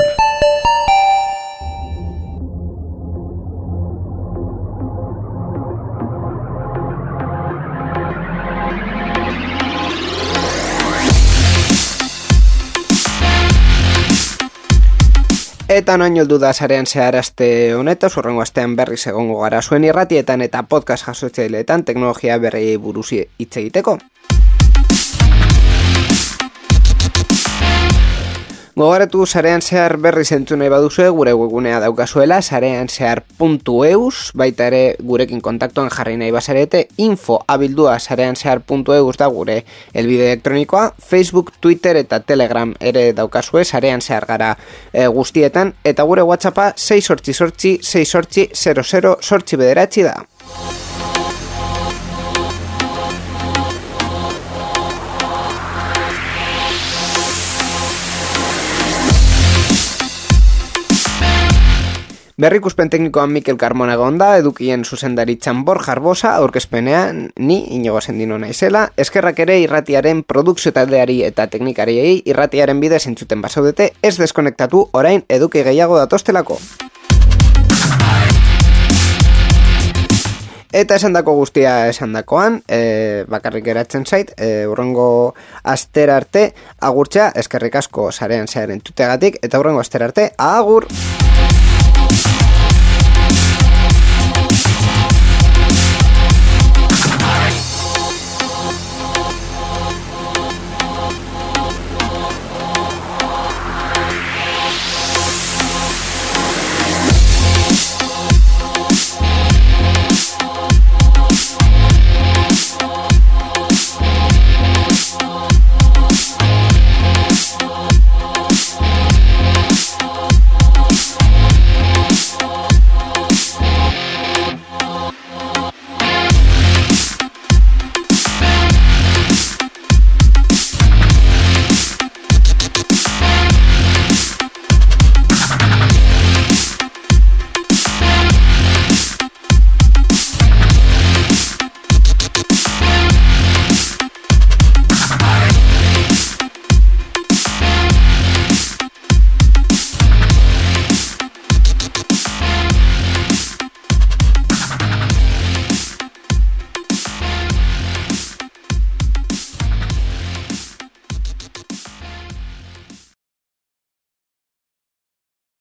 Eta 15.68 15.94
noin 15.96 16.16
heldu 16.16 16.40
da 16.42 16.50
sarean 16.52 16.86
zehar 16.86 17.14
aste 17.14 17.76
honetaz, 17.78 18.16
urrengo 18.18 18.42
astean 18.42 18.74
berriz 18.74 19.04
egongo 19.06 19.38
gara 19.44 19.62
zuen 19.62 19.86
irratietan 19.86 20.42
eta 20.42 20.64
podcast 20.66 21.06
jasotzaileetan 21.06 21.86
teknologia 21.86 22.42
berri 22.42 22.74
buruz 22.76 23.12
hitz 23.12 23.54
egiteko. 23.62 24.00
Gogoratu 28.78 29.26
sarean 29.26 29.58
zehar 29.58 29.96
berri 29.98 30.22
zentu 30.22 30.54
nahi 30.54 30.70
baduzue, 30.70 31.08
gure 31.10 31.32
webgunea 31.34 31.80
daukazuela, 31.82 32.36
sarean 32.38 32.86
zehar.eus, 32.86 34.30
baita 34.38 34.68
ere 34.70 34.82
gurekin 35.02 35.40
kontaktuan 35.42 35.90
jarri 35.90 36.14
nahi 36.20 36.30
bazarete, 36.30 36.84
info 37.02 37.40
abildua 37.50 37.96
sarean 37.98 38.38
zehar.eus 38.38 39.16
da 39.18 39.26
gure 39.34 39.64
elbide 39.92 40.28
elektronikoa, 40.30 40.92
Facebook, 41.02 41.56
Twitter 41.58 41.98
eta 41.98 42.20
Telegram 42.22 42.70
ere 42.78 43.08
daukazue, 43.18 43.64
sarean 43.64 43.98
zehar 43.98 44.30
gara 44.30 44.54
e, 44.92 45.08
guztietan, 45.10 45.74
eta 45.82 46.06
gure 46.06 46.22
WhatsAppa 46.22 46.74
6 46.78 47.02
sortzi 47.02 47.34
sortzi, 47.34 47.78
6 47.82 48.06
sortzi 48.06 48.46
00 48.54 49.16
sortzi 49.18 49.58
bederatzi 49.58 50.06
da. 50.06 50.20
Berrikuspen 62.38 62.86
teknikoan 62.86 63.32
Mikel 63.34 63.56
Carmona 63.58 63.96
gonda, 63.98 64.36
edukien 64.38 64.84
zuzendaritzan 64.84 65.64
Bor 65.66 65.80
Jarbosa, 65.82 66.36
aurkezpenean 66.38 67.32
ni 67.34 67.56
inigo 67.74 67.98
sendino 68.00 68.38
naizela, 68.38 68.84
eskerrak 68.96 69.40
ere 69.42 69.56
irratiaren 69.58 70.20
produkzio 70.22 70.70
taldeari 70.76 71.16
eta 71.26 71.48
teknikariei 71.50 72.22
irratiaren 72.30 72.78
bidez 72.78 73.08
entzuten 73.10 73.42
basaudete, 73.42 73.90
ez 74.06 74.14
deskonektatu 74.22 74.84
orain 74.94 75.26
eduki 75.28 75.64
gehiago 75.66 75.98
datostelako. 75.98 76.60
Eta 80.70 80.94
esandako 80.94 81.34
guztia 81.40 81.88
esandakoan, 81.90 82.62
e, 82.70 83.24
bakarrik 83.26 83.66
geratzen 83.66 84.06
zait, 84.06 84.30
e, 84.38 84.68
urrengo 84.70 85.34
astera 85.64 86.20
arte, 86.22 86.52
agurtzea, 86.78 87.32
eskerrik 87.34 87.82
asko 87.82 88.12
sarean 88.12 88.46
zearen 88.46 88.78
tutegatik, 88.78 89.42
eta 89.42 89.58
urrengo 89.58 89.82
astera 89.82 90.12
arte, 90.12 90.30
agur! 90.38 90.86